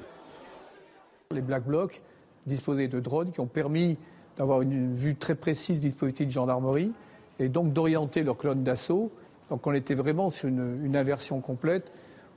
Les 1.31 1.41
Black 1.41 1.63
Blocs 1.63 2.01
disposaient 2.45 2.87
de 2.87 2.99
drones 2.99 3.31
qui 3.31 3.39
ont 3.39 3.47
permis 3.47 3.97
d'avoir 4.37 4.61
une 4.61 4.93
vue 4.93 5.15
très 5.15 5.35
précise 5.35 5.79
du 5.79 5.87
dispositif 5.87 6.27
de 6.27 6.31
gendarmerie 6.31 6.91
et 7.39 7.49
donc 7.49 7.73
d'orienter 7.73 8.23
leur 8.23 8.37
colonne 8.37 8.63
d'assaut. 8.63 9.11
Donc 9.49 9.65
on 9.67 9.73
était 9.73 9.95
vraiment 9.95 10.29
sur 10.29 10.47
une, 10.47 10.83
une 10.83 10.95
inversion 10.95 11.41
complète 11.41 11.91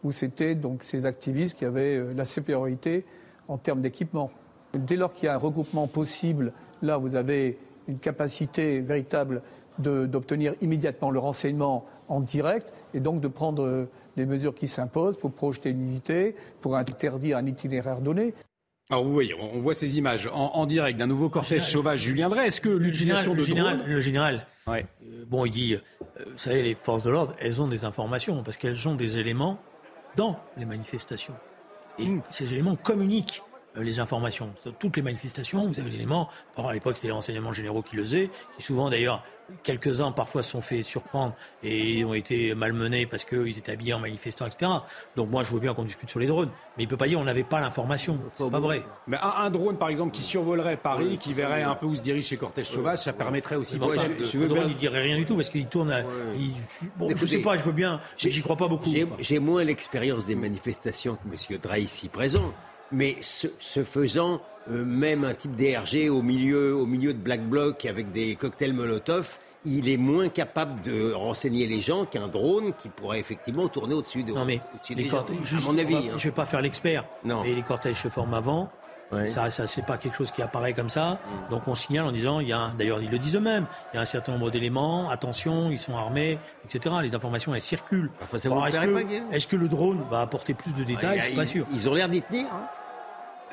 où 0.05 0.13
c'était 0.13 0.55
donc 0.55 0.83
ces 0.83 1.07
activistes 1.07 1.57
qui 1.57 1.65
avaient 1.65 1.97
euh, 1.97 2.13
la 2.15 2.25
supériorité 2.25 3.05
en 3.49 3.59
termes 3.59 3.81
d'équipement. 3.81 4.31
Dès 4.75 4.97
lors 4.97 5.13
qu'il 5.13 5.27
y 5.27 5.29
a 5.29 5.35
un 5.35 5.39
regroupement 5.39 5.87
possible, 5.87 6.53
là, 6.83 6.99
vous 6.99 7.17
avez 7.17 7.59
une 7.89 7.99
capacité 7.99 8.81
véritable 8.81 9.43
d'obtenir 9.79 10.55
immédiatement 10.61 11.11
le 11.11 11.19
renseignement 11.19 11.85
en 12.09 12.21
direct 12.21 12.73
et 12.93 13.01
donc 13.01 13.21
de 13.21 13.29
prendre 13.29 13.65
euh, 13.65 13.89
les 14.17 14.25
mesures 14.25 14.55
qui 14.55 14.69
s'imposent 14.69 15.19
pour 15.19 15.33
projeter 15.33 15.71
une 15.71 15.83
unité, 15.83 16.37
pour 16.61 16.77
interdire 16.77 17.39
un 17.39 17.47
itinéraire 17.47 18.01
donné. 18.01 18.35
Alors 18.91 19.05
vous 19.05 19.13
voyez, 19.13 19.35
on 19.35 19.61
voit 19.61 19.75
ces 19.75 19.97
images 19.97 20.29
en, 20.33 20.67
direct 20.67 20.99
d'un 20.99 21.07
nouveau 21.07 21.31
cortège 21.31 21.63
sauvage 21.63 22.01
Julien 22.01 22.29
Drey. 22.29 22.49
Est-ce 22.49 22.61
que 22.61 22.69
l'utilisation 22.69 23.33
de 23.33 23.39
le 23.39 23.45
général, 23.45 23.83
le 23.87 24.01
général 24.01 24.47
euh, 24.69 24.81
bon, 25.27 25.45
il 25.45 25.51
dit, 25.51 25.75
euh, 25.75 26.25
vous 26.27 26.39
savez, 26.39 26.63
les 26.63 26.75
forces 26.75 27.03
de 27.03 27.11
l'ordre, 27.11 27.35
elles 27.39 27.61
ont 27.61 27.69
des 27.69 27.85
informations 27.85 28.43
parce 28.43 28.57
qu'elles 28.57 28.89
ont 28.89 28.95
des 28.95 29.19
éléments 29.19 29.59
dans 30.17 30.39
les 30.57 30.65
manifestations. 30.65 31.35
Et 31.99 32.07
hmm. 32.07 32.23
ces 32.31 32.45
éléments 32.53 32.77
communiquent 32.77 33.43
les 33.77 33.99
informations. 33.99 34.55
Toutes 34.79 34.97
les 34.97 35.03
manifestations, 35.03 35.67
vous 35.67 35.81
avez 35.81 35.91
l'élément. 35.91 36.29
À 36.57 36.73
l'époque, 36.73 36.97
c'était 36.97 37.09
les 37.09 37.13
renseignements 37.13 37.53
généraux 37.53 37.83
qui 37.83 37.97
le 37.97 38.03
faisaient, 38.03 38.31
qui 38.57 38.63
souvent 38.63 38.91
d'ailleurs, 38.91 39.23
quelques-uns 39.63 40.13
parfois 40.13 40.43
se 40.43 40.51
sont 40.51 40.61
fait 40.61 40.83
surprendre 40.83 41.35
et 41.63 42.05
ont 42.05 42.15
été 42.15 42.55
malmenés 42.55 43.07
parce 43.07 43.25
qu'ils 43.25 43.59
étaient 43.59 43.73
habillés 43.73 43.95
en 43.95 43.99
manifestant, 43.99 44.47
etc. 44.47 44.71
Donc 45.17 45.31
moi, 45.31 45.43
je 45.43 45.53
veux 45.53 45.61
bien 45.61 45.75
qu'on 45.75 45.85
discute 45.85 46.09
sur 46.09 46.21
les 46.21 46.27
drones, 46.27 46.51
mais 46.77 46.85
il 46.85 46.89
peut 46.89 46.97
pas 46.97 47.09
dire 47.09 47.19
on 47.19 47.25
n'avait 47.25 47.45
pas 47.45 47.61
l'information. 47.61 48.19
C'est 48.37 48.51
pas 48.51 48.61
vrai. 48.61 48.83
Mais 49.07 49.19
un, 49.21 49.51
drone, 49.51 49.77
par 49.77 49.89
exemple, 49.89 50.13
qui 50.13 50.23
survolerait 50.23 50.77
Paris, 50.77 51.19
qui 51.19 51.33
verrait 51.33 51.63
un 51.63 51.75
peu 51.75 51.87
où 51.87 51.95
se 51.95 52.03
dirige 52.03 52.27
chez 52.27 52.37
Cortège 52.37 52.71
Sauvage, 52.71 52.99
ça 52.99 53.13
permettrait 53.13 53.57
aussi. 53.57 53.77
Bon, 53.77 53.91
enfin, 53.91 54.03
je, 54.21 54.39
le 54.39 54.49
drone, 54.49 54.69
il 54.69 54.77
dirait 54.77 55.03
rien 55.03 55.17
du 55.17 55.25
tout 55.25 55.37
parce 55.37 55.51
qu'il 55.51 55.67
tourne. 55.67 55.91
À, 55.91 56.03
bon, 56.97 57.11
je 57.15 57.27
sais 57.27 57.39
pas, 57.39 57.57
je 57.57 57.63
veux 57.63 57.73
bien, 57.73 58.01
mais 58.23 58.31
j'y 58.31 58.41
crois 58.41 58.57
pas 58.57 58.69
beaucoup. 58.69 58.91
J'ai 59.19 59.39
moins 59.39 59.65
l'expérience 59.65 60.27
des 60.27 60.35
manifestations 60.35 61.17
que 61.17 61.53
M. 61.53 61.59
Drey 61.59 61.83
ici 61.83 62.09
présent 62.09 62.53
mais 62.95 63.17
ce, 63.21 63.83
faisant, 63.83 64.41
euh, 64.71 64.85
même 64.85 65.25
un 65.25 65.35
type 65.35 65.55
DRG 65.57 66.09
au 66.11 66.23
milieu, 66.23 66.75
au 66.75 66.87
milieu 66.87 67.13
de 67.13 67.19
Black 67.19 67.43
Bloc 67.49 67.85
avec 67.87 68.13
des 68.13 68.35
cocktails 68.37 68.73
Molotov, 68.73 69.39
il 69.67 69.89
est 69.89 69.97
moins 69.97 70.29
capable 70.29 70.83
de 70.83 71.13
renseigner 71.13 71.67
les 71.67 71.81
gens 71.81 72.05
qu'un 72.05 72.29
drone 72.29 72.73
qui 72.77 72.89
pourrait 72.89 73.19
effectivement 73.21 73.67
tourner 73.69 73.95
au-dessus 73.95 74.23
de 74.23 74.33
Non 74.33 74.45
mais 74.45 74.61
les 74.91 74.95
des 74.95 75.05
gens, 75.05 75.17
cortèges, 75.19 75.39
à 75.41 75.45
juste, 75.45 75.67
mon 75.67 75.75
on 75.75 75.79
avis. 75.79 75.95
va- 75.95 76.01
hein. 76.01 76.17
je 76.19 76.25
vais 76.25 76.31
pas 76.35 76.47
faire 76.47 76.61
l'expert, 76.61 77.05
Non. 77.25 77.43
mais 77.43 77.55
les 77.55 77.63
cortèges 77.63 77.97
se 78.03 78.09
forment 78.09 78.35
avant. 78.35 78.71
Ouais. 79.13 79.29
Ça, 79.29 79.51
ça 79.51 79.69
c'est 79.69 79.85
pas 79.85 79.97
quelque 79.99 80.17
chose 80.17 80.31
qui 80.31 80.43
apparaît 80.43 80.73
comme 80.73 80.89
ça. 80.91 81.19
Donc 81.51 81.69
on 81.69 81.75
signale 81.75 82.07
en 82.07 82.13
disant, 82.13 82.41
il 82.41 82.49
y 82.49 82.53
a, 82.53 82.73
d'ailleurs 82.77 83.01
ils 83.03 83.11
le 83.11 83.19
disent 83.19 83.37
eux-mêmes, 83.37 83.67
il 83.93 83.97
y 83.97 83.99
a 83.99 84.03
un 84.03 84.07
certain 84.07 84.33
nombre 84.33 84.51
d'éléments, 84.51 85.09
attention, 85.11 85.71
ils 85.71 85.79
sont 85.79 85.95
armés, 85.97 86.39
etc. 86.65 86.95
Les 87.03 87.15
informations 87.15 87.55
elles 87.55 87.61
circulent. 87.61 88.11
Enfin, 88.23 88.37
est-ce, 88.39 88.49
que, 88.81 89.35
est-ce 89.35 89.47
que 89.47 89.57
le 89.57 89.69
drone 89.69 90.01
va 90.11 90.21
apporter 90.23 90.53
plus 90.55 90.73
de 90.73 90.85
détails? 90.85 91.19
Ah, 91.21 91.23
Je 91.23 91.27
suis 91.29 91.37
pas 91.37 91.47
sûr. 91.47 91.67
Ils 91.73 91.89
ont 91.89 91.95
l'air 91.95 92.09
d'y 92.09 92.23
tenir. 92.23 92.47
hein. 92.53 92.67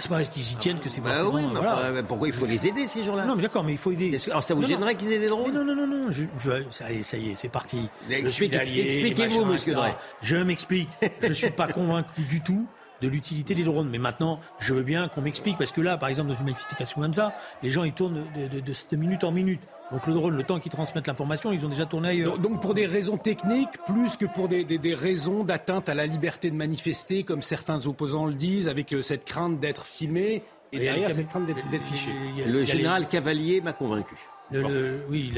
C'est 0.01 0.09
pas 0.09 0.17
parce 0.17 0.29
qu'ils 0.29 0.51
y 0.51 0.55
tiennent 0.55 0.79
que 0.79 0.89
c'est 0.89 0.99
Bah 0.99 1.11
forcément. 1.13 1.31
oui, 1.33 1.41
mais 1.53 1.59
voilà. 1.59 1.91
enfin, 1.91 2.03
pourquoi 2.07 2.27
il 2.27 2.33
faut 2.33 2.45
les 2.45 2.67
aider 2.67 2.87
ces 2.87 3.03
gens-là? 3.03 3.25
Non 3.25 3.35
mais 3.35 3.43
d'accord, 3.43 3.63
mais 3.63 3.71
il 3.73 3.77
faut 3.77 3.91
aider. 3.91 4.11
Que- 4.11 4.29
Alors 4.31 4.43
ça 4.43 4.53
vous 4.53 4.61
Non, 4.61 4.67
gênerait 4.67 4.95
qu'ils 4.95 5.11
aient 5.13 5.19
des 5.19 5.27
drones? 5.27 5.53
Non, 5.53 5.63
non, 5.63 5.75
non, 5.75 5.87
non, 5.87 6.11
je, 6.11 6.23
je- 6.39 6.63
ça, 6.71 6.91
y 6.91 6.97
est, 6.99 7.03
ça 7.03 7.17
y 7.17 7.29
est, 7.31 7.35
c'est 7.35 7.49
parti. 7.49 7.89
Expliquez-vous, 8.09 9.45
monsieur. 9.45 9.73
Drey. 9.73 9.95
Je 10.21 10.35
m'explique. 10.37 10.89
je 11.21 11.33
suis 11.33 11.51
pas 11.51 11.67
convaincu 11.71 12.21
du 12.21 12.41
tout 12.41 12.65
de 13.01 13.07
l'utilité 13.07 13.55
des 13.55 13.63
drones. 13.63 13.89
Mais 13.89 13.97
maintenant, 13.97 14.39
je 14.59 14.73
veux 14.73 14.83
bien 14.83 15.07
qu'on 15.07 15.21
m'explique, 15.21 15.57
parce 15.57 15.71
que 15.71 15.81
là, 15.81 15.97
par 15.97 16.09
exemple, 16.09 16.29
dans 16.29 16.35
une 16.37 16.45
manifestation 16.45 17.01
comme 17.01 17.13
ça, 17.13 17.33
les 17.63 17.69
gens, 17.69 17.83
ils 17.83 17.93
tournent 17.93 18.23
de, 18.35 18.47
de- 18.47 18.59
de- 18.59 18.73
de 18.91 18.95
minute 18.97 19.23
en 19.23 19.31
minute. 19.31 19.61
Donc 19.91 20.07
le 20.07 20.13
drone, 20.13 20.35
le 20.37 20.43
temps 20.43 20.59
qu'ils 20.59 20.71
transmettent 20.71 21.07
l'information, 21.07 21.51
ils 21.51 21.65
ont 21.65 21.69
déjà 21.69 21.85
tourné 21.85 22.09
ailleurs. 22.09 22.37
Donc, 22.37 22.61
pour 22.61 22.73
des 22.73 22.85
raisons 22.85 23.17
techniques, 23.17 23.69
plus 23.85 24.15
que 24.15 24.25
pour 24.25 24.47
des, 24.47 24.63
des- 24.63 24.77
des 24.77 24.93
raisons 24.95 25.43
d'atteinte 25.43 25.89
à 25.89 25.95
la 25.95 26.05
liberté 26.05 26.49
de 26.49 26.55
manifester, 26.55 27.23
comme 27.23 27.41
certains 27.41 27.85
opposants 27.87 28.25
le 28.25 28.33
disent, 28.33 28.67
avec 28.69 28.93
euh, 28.93 29.01
cette 29.01 29.25
crainte 29.25 29.59
d'être 29.59 29.85
filmé 29.85 30.43
et 30.73 30.77
Il 30.77 30.83
y 30.83 30.87
a 30.87 30.93
derrière 30.93 31.11
cette 31.13 31.27
crainte 31.29 31.45
d'être 31.47 31.83
fiché. 31.83 32.11
Il 32.29 32.39
y 32.39 32.43
a- 32.43 32.47
Le 32.47 32.51
il 32.51 32.67
y 32.67 32.71
a 32.71 32.73
les- 32.73 32.79
général 32.79 33.07
Cavalier 33.09 33.59
m'a 33.61 33.73
convaincu. 33.73 34.15
Le, 34.51 34.61
le- 34.63 34.99
oui, 35.09 35.33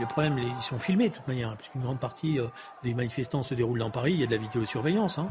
le 0.00 0.06
problème, 0.06 0.38
ils 0.38 0.62
sont 0.62 0.78
filmés 0.78 1.10
de 1.10 1.14
toute 1.14 1.28
manière, 1.28 1.54
puisqu'une 1.56 1.82
grande 1.82 2.00
partie 2.00 2.38
euh, 2.40 2.44
des 2.82 2.94
manifestants 2.94 3.42
se 3.42 3.54
déroulent 3.54 3.78
dans 3.78 3.90
Paris, 3.90 4.12
il 4.14 4.20
y 4.20 4.24
a 4.24 4.26
de 4.26 4.32
la 4.32 4.38
vidéosurveillance. 4.38 5.18
Hein. 5.18 5.28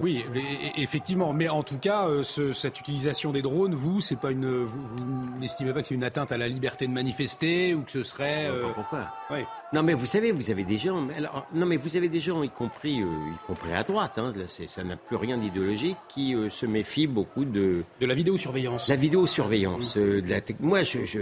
Oui, 0.00 0.24
e- 0.34 0.38
e- 0.38 0.80
effectivement. 0.82 1.32
Mais 1.32 1.48
en 1.48 1.62
tout 1.62 1.78
cas, 1.78 2.06
euh, 2.08 2.22
ce- 2.22 2.52
cette 2.52 2.78
utilisation 2.80 3.32
des 3.32 3.42
drones, 3.42 3.74
vous, 3.74 4.00
c'est 4.00 4.20
pas 4.20 4.30
une, 4.30 4.64
vous, 4.64 4.80
vous 4.86 5.38
n'estimez 5.40 5.72
pas 5.72 5.82
que 5.82 5.88
c'est 5.88 5.94
une 5.94 6.04
atteinte 6.04 6.32
à 6.32 6.36
la 6.38 6.48
liberté 6.48 6.86
de 6.86 6.92
manifester 6.92 7.74
ou 7.74 7.82
que 7.82 7.90
ce 7.90 8.02
serait. 8.02 8.46
Euh, 8.46 8.68
Pourquoi 8.74 9.08
oui. 9.30 9.40
Non, 9.72 9.82
mais 9.82 9.94
vous 9.94 10.06
savez, 10.06 10.32
vous 10.32 10.50
avez 10.50 10.64
des 10.64 10.78
gens. 10.78 11.00
mais 11.02 11.14
alors, 11.16 11.46
non, 11.52 11.66
mais 11.66 11.76
vous 11.76 11.96
avez 11.96 12.08
des 12.08 12.20
gens, 12.20 12.42
y 12.42 12.50
compris, 12.50 13.02
euh, 13.02 13.06
y 13.06 13.46
compris 13.46 13.72
à 13.72 13.82
droite. 13.82 14.12
Hein, 14.18 14.32
là, 14.36 14.44
ça 14.48 14.84
n'a 14.84 14.96
plus 14.96 15.16
rien 15.16 15.38
d'idéologique, 15.38 15.96
qui 16.08 16.34
euh, 16.34 16.48
se 16.50 16.66
méfient 16.66 17.06
beaucoup 17.08 17.44
de 17.44 17.82
De 18.00 18.06
la 18.06 18.14
vidéosurveillance. 18.14 18.88
la 18.88 18.96
vidéosurveillance. 18.96 19.96
de 19.96 20.22
la 20.28 20.40
tec- 20.40 20.56
Moi, 20.60 20.82
je, 20.82 21.04
je, 21.04 21.20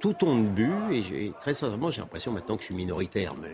tout 0.00 0.12
tombe 0.14 0.46
bu 0.46 0.70
et 0.92 1.32
très 1.40 1.54
sincèrement, 1.54 1.90
j'ai 1.90 2.00
l'impression 2.00 2.32
maintenant 2.32 2.56
que 2.56 2.62
je 2.62 2.66
suis 2.66 2.74
minoritaire, 2.74 3.34
mais. 3.40 3.50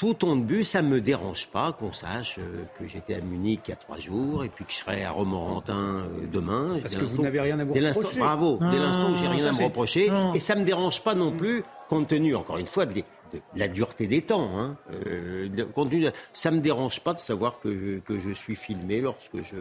Tout 0.00 0.14
tombe 0.14 0.46
bu, 0.46 0.64
ça 0.64 0.80
me 0.80 0.98
dérange 1.02 1.48
pas 1.48 1.72
qu'on 1.74 1.92
sache 1.92 2.38
euh, 2.38 2.64
que 2.78 2.86
j'étais 2.86 3.14
à 3.16 3.20
Munich 3.20 3.60
il 3.66 3.70
y 3.70 3.72
a 3.74 3.76
trois 3.76 3.98
jours 3.98 4.44
et 4.44 4.48
puis 4.48 4.64
que 4.64 4.72
je 4.72 4.78
serai 4.78 5.04
à 5.04 5.10
Romorantin 5.10 5.74
euh, 5.76 6.26
demain. 6.32 6.78
Parce 6.80 6.94
que 6.94 7.04
vous 7.04 7.22
n'avez 7.22 7.38
rien 7.38 7.58
à 7.58 7.64
vous 7.64 7.74
reprocher. 7.74 8.18
bravo, 8.18 8.58
dès 8.70 8.78
l'instant 8.78 9.12
où 9.12 9.16
j'ai 9.18 9.28
rien 9.28 9.44
à 9.46 9.52
me 9.52 9.62
reprocher, 9.64 10.08
non. 10.10 10.32
et 10.32 10.40
ça 10.40 10.54
me 10.54 10.64
dérange 10.64 11.04
pas 11.04 11.14
non 11.14 11.32
plus, 11.36 11.62
compte 11.90 12.08
tenu, 12.08 12.34
encore 12.34 12.56
une 12.56 12.66
fois, 12.66 12.86
des- 12.86 13.04
de, 13.34 13.40
la 13.54 13.68
dureté 13.68 14.06
des 14.06 14.22
temps. 14.22 14.50
Hein, 14.58 14.76
euh, 15.06 15.48
de- 15.50 16.12
ça 16.32 16.50
me 16.50 16.60
dérange 16.60 17.00
pas 17.00 17.12
de 17.12 17.18
savoir 17.18 17.60
que 17.60 17.70
je, 17.70 17.98
que 18.00 18.18
je 18.18 18.30
suis 18.30 18.56
filmé 18.56 19.02
lorsque 19.02 19.42
je 19.42 19.56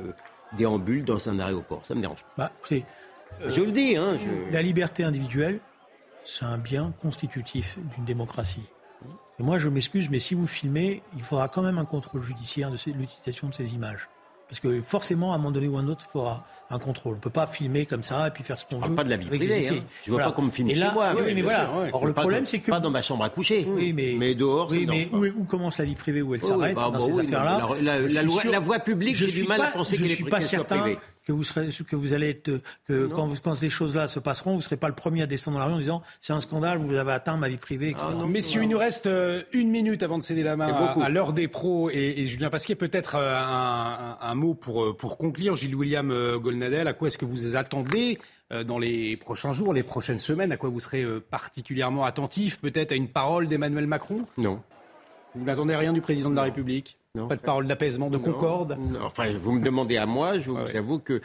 déambule 0.57 1.03
dans 1.03 1.27
un 1.27 1.37
aéroport. 1.39 1.85
Ça 1.85 1.95
me 1.95 1.99
dérange 2.01 2.23
pas. 2.37 2.49
Bah, 2.69 2.79
je 3.45 3.61
le 3.61 3.71
dis. 3.71 3.97
Hein, 3.97 4.17
je- 4.17 4.53
La 4.53 4.61
liberté 4.61 5.03
individuelle, 5.03 5.59
c'est 6.23 6.45
un 6.45 6.57
bien 6.57 6.93
constitutif 7.01 7.77
d'une 7.93 8.05
démocratie. 8.05 8.63
Et 9.39 9.43
moi, 9.43 9.57
je 9.57 9.69
m'excuse, 9.69 10.09
mais 10.09 10.19
si 10.19 10.35
vous 10.35 10.47
filmez, 10.47 11.01
il 11.15 11.21
faudra 11.23 11.47
quand 11.47 11.61
même 11.61 11.77
un 11.77 11.85
contrôle 11.85 12.21
judiciaire 12.21 12.71
de 12.71 12.77
l'utilisation 12.91 13.47
de 13.47 13.53
ces 13.53 13.73
images. 13.73 14.09
Parce 14.49 14.59
que 14.59 14.81
forcément, 14.81 15.31
à 15.31 15.35
un 15.35 15.37
moment 15.37 15.51
donné 15.51 15.67
ou 15.67 15.77
à 15.77 15.81
un 15.81 15.87
autre, 15.87 16.05
il 16.09 16.11
faudra 16.11 16.43
un 16.71 16.79
contrôle. 16.79 17.13
On 17.13 17.17
ne 17.17 17.21
peut 17.21 17.29
pas 17.29 17.45
filmer 17.45 17.85
comme 17.85 18.01
ça 18.01 18.27
et 18.27 18.31
puis 18.31 18.43
faire 18.43 18.57
ce 18.57 18.65
qu'on 18.65 18.77
veut. 18.77 18.81
parle 18.81 18.95
pas 18.95 19.03
de 19.03 19.11
la 19.11 19.17
vie 19.17 19.27
privée, 19.27 19.45
les 19.45 19.55
effets. 19.59 19.77
hein. 19.77 19.83
Je 20.03 20.11
veux 20.11 20.17
pas 20.17 20.31
qu'on 20.31 20.41
me 20.41 20.49
filme 20.49 20.69
Et 20.71 20.73
chez 20.73 20.79
là, 20.79 20.91
moi, 20.91 21.13
Oui, 21.15 21.35
mais 21.35 21.41
voilà. 21.43 21.65
sûr, 21.65 21.75
ouais. 21.75 21.89
Or, 21.93 22.01
Je 22.01 22.07
le 22.07 22.13
pas 22.13 22.21
problème, 22.21 22.45
c'est 22.47 22.57
que. 22.59 22.71
pas 22.71 22.79
dans 22.79 22.89
ma 22.89 23.03
chambre 23.03 23.23
à 23.23 23.29
coucher. 23.29 23.65
Oui, 23.69 23.93
mais, 23.93 24.15
Mais 24.17 24.33
dehors, 24.33 24.67
oui, 24.71 24.87
mais 24.89 25.05
pas. 25.05 25.17
où, 25.17 25.25
où 25.25 25.43
commence 25.43 25.77
la 25.77 25.85
vie 25.85 25.93
privée, 25.93 26.23
où 26.23 26.33
elle 26.33 26.41
oui, 26.41 26.47
s'arrête 26.47 26.75
bah, 26.75 26.85
dans 26.85 26.91
bah 26.93 26.99
ces 26.99 27.19
affaires-là? 27.19 27.59
la- 27.79 27.81
la- 27.81 28.07
Je 28.07 28.13
la 28.15 28.21
suis 28.21 28.27
loi- 28.29 28.41
sûr- 28.41 28.51
la 28.51 28.59
voie 28.59 28.79
publique, 28.79 29.15
je 29.15 29.25
j'ai 29.25 29.31
suis 29.31 29.41
du 29.43 29.47
mal 29.47 29.61
à 29.61 29.65
pas- 29.65 29.71
penser 29.71 29.97
Je 29.97 30.01
qu'elle 30.01 30.11
est- 30.11 30.15
suis 30.15 30.23
pas 30.23 30.39
qu'elle 30.39 30.41
soit 30.47 30.57
certain 30.57 30.79
privée. 30.79 30.97
Que 31.29 31.33
vous 31.33 31.43
serez, 31.43 31.69
que 31.87 31.95
vous 31.95 32.13
allez 32.13 32.29
être, 32.31 32.59
que 32.87 33.05
quand, 33.05 33.27
vous- 33.27 33.35
quand 33.43 33.61
les 33.61 33.69
choses-là 33.69 34.07
se 34.07 34.19
passeront, 34.19 34.55
vous 34.55 34.61
serez 34.61 34.77
pas 34.77 34.87
le 34.87 34.95
premier 34.95 35.21
à 35.21 35.27
descendre 35.27 35.57
dans 35.59 35.63
la 35.63 35.69
rue 35.69 35.75
en 35.75 35.79
disant 35.79 36.01
c'est 36.21 36.33
un 36.33 36.39
scandale, 36.39 36.79
vous 36.79 36.91
avez 36.95 37.11
atteint 37.11 37.37
ma 37.37 37.49
vie 37.49 37.57
privée, 37.57 37.89
etc. 37.91 38.05
Messieurs, 38.27 38.63
il 38.63 38.69
nous 38.69 38.79
reste 38.79 39.05
euh, 39.05 39.43
une 39.53 39.69
minute 39.69 40.01
avant 40.01 40.17
de 40.17 40.23
céder 40.23 40.41
la 40.41 40.55
main 40.55 40.73
à, 41.03 41.09
l'heure 41.09 41.33
des 41.33 41.47
pros 41.47 41.91
et, 41.91 42.15
et 42.17 42.25
Julien 42.25 42.49
Pasquier. 42.49 42.73
Peut-être 42.73 43.15
euh, 43.15 43.37
un, 43.37 43.43
un- 43.43 44.17
un 44.19 44.35
mot 44.35 44.55
pour, 44.55 44.83
euh, 44.83 44.93
pour 44.97 45.17
conclure. 45.19 45.55
Gilles 45.55 45.75
William 45.75 46.11
Golnadel, 46.37 46.87
à 46.87 46.93
quoi 46.93 47.09
est-ce 47.09 47.17
que 47.19 47.25
vous 47.25 47.55
attendez 47.55 48.17
dans 48.65 48.79
les 48.79 49.15
prochains 49.15 49.51
jours, 49.51 49.73
les 49.73 49.83
prochaines 49.83 50.17
semaines? 50.19 50.51
À 50.51 50.57
quoi 50.57 50.69
vous 50.69 50.79
serez 50.79 51.05
particulièrement 51.29 52.03
attentif? 52.05 52.59
Peut-être 52.59 52.91
à 52.91 52.95
une 52.95 53.07
parole 53.07 53.47
d'Emmanuel 53.47 53.85
Macron? 53.87 54.17
Non. 54.37 54.61
Vous 55.35 55.45
n'attendez 55.45 55.75
rien 55.75 55.93
du 55.93 56.01
président 56.01 56.31
de 56.31 56.35
la 56.35 56.41
République? 56.43 56.97
Non. 57.15 57.27
Pas 57.27 57.35
de 57.37 57.41
parole 57.41 57.65
d'apaisement, 57.67 58.09
de 58.09 58.17
Non, 58.17 58.23
concorde 58.23 58.77
non. 58.77 59.01
Enfin, 59.01 59.33
vous 59.33 59.53
me 59.53 59.63
demandez 59.63 59.97
à 59.97 60.05
moi, 60.05 60.37
je 60.37 60.51
vous 60.51 60.57
ouais. 60.57 60.75
avoue 60.77 60.99
que 60.99 61.21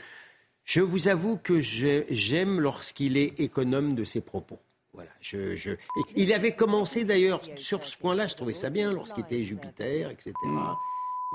je 0.64 0.80
vous 0.80 1.09
avoue 1.09 1.37
que 1.37 1.61
j'aime 1.61 2.59
lorsqu'il 2.59 3.18
est 3.18 3.39
économe 3.39 3.95
de 3.95 4.05
ses 4.05 4.22
propos. 4.22 4.59
Voilà, 4.95 5.11
je, 5.20 5.57
je- 5.57 5.72
et 5.72 5.76
Il 6.16 6.32
avait 6.32 6.53
commencé 6.53 7.05
d'ailleurs 7.05 7.43
sur 7.57 7.85
ce 7.87 7.97
point-là, 7.99 8.28
je 8.28 8.35
trouvais 8.35 8.55
ça 8.55 8.70
bien 8.70 8.93
lorsqu'il 8.93 9.24
était 9.24 9.43
Jupiter, 9.45 10.09
etc. 10.11 10.32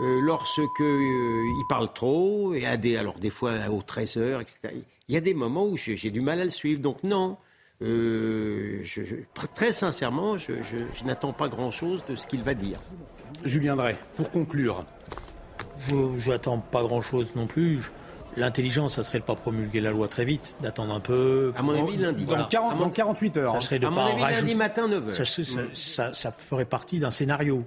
Euh, 0.02 0.20
lorsque 0.22 0.60
euh, 0.82 1.44
il 1.60 1.66
parle 1.70 1.92
trop 1.94 2.54
et 2.56 2.66
à 2.66 2.76
des 2.78 2.96
alors 2.98 3.20
des 3.20 3.30
fois 3.30 3.54
aux 3.70 3.82
13 3.84 4.18
heures, 4.18 4.42
etc. 4.42 4.70
Il 5.10 5.14
y 5.14 5.18
a 5.18 5.22
des 5.22 5.34
moments 5.36 5.66
où 5.68 5.78
j'ai 5.78 6.10
du 6.10 6.22
mal 6.22 6.40
à 6.42 6.46
le 6.46 6.50
suivre. 6.52 6.82
Donc 6.82 7.04
non, 7.04 7.38
euh, 7.84 8.80
je- 8.84 9.04
je- 9.04 9.16
tr- 9.36 9.54
très 9.54 9.74
sincèrement, 9.74 10.38
je 10.40 11.04
n'attends 11.06 11.34
pas 11.34 11.50
grand-chose 11.50 12.04
de 12.10 12.16
ce 12.16 12.26
qu'il 12.26 12.42
va 12.42 12.54
dire. 12.56 12.80
Julien 13.46 13.76
Drey, 13.76 13.98
pour 14.16 14.32
conclure. 14.32 14.86
Je 15.88 16.30
n'attends 16.30 16.60
pas 16.60 16.82
grand-chose 16.84 17.34
non 17.36 17.48
plus. 17.48 17.92
L'intelligence, 18.38 18.96
ça 18.96 19.04
serait 19.04 19.20
de 19.20 19.24
pas 19.24 19.36
promulguer 19.36 19.82
la 19.82 19.92
loi 19.92 20.08
très 20.08 20.24
vite, 20.24 20.56
d'attendre 20.62 20.94
un 20.94 21.00
peu. 21.00 21.52
À 21.58 21.62
mon 21.64 21.74
avis, 21.88 21.98
lundi. 21.98 22.26
Voilà. 22.26 22.44
Dans, 22.44 22.50
40 22.50 22.78
dans 22.80 22.90
48 22.90 23.38
heures. 23.38 23.52
Ça 23.54 23.58
hein. 23.58 23.62
serait 23.62 23.80
de 23.80 23.88
À 23.88 23.90
mon 23.90 23.96
pas 23.96 24.04
en 24.06 24.24
avis, 24.24 24.36
lundi 24.36 24.56
matin, 24.56 24.88
9 24.88 25.14
Ça, 25.14 25.22
heures. 25.22 25.28
ça- 25.28 25.62
ça- 25.74 26.14
ça 26.14 26.32
ferait 26.32 26.66
partie 26.66 27.00
d'un 27.00 27.12
scénario. 27.12 27.64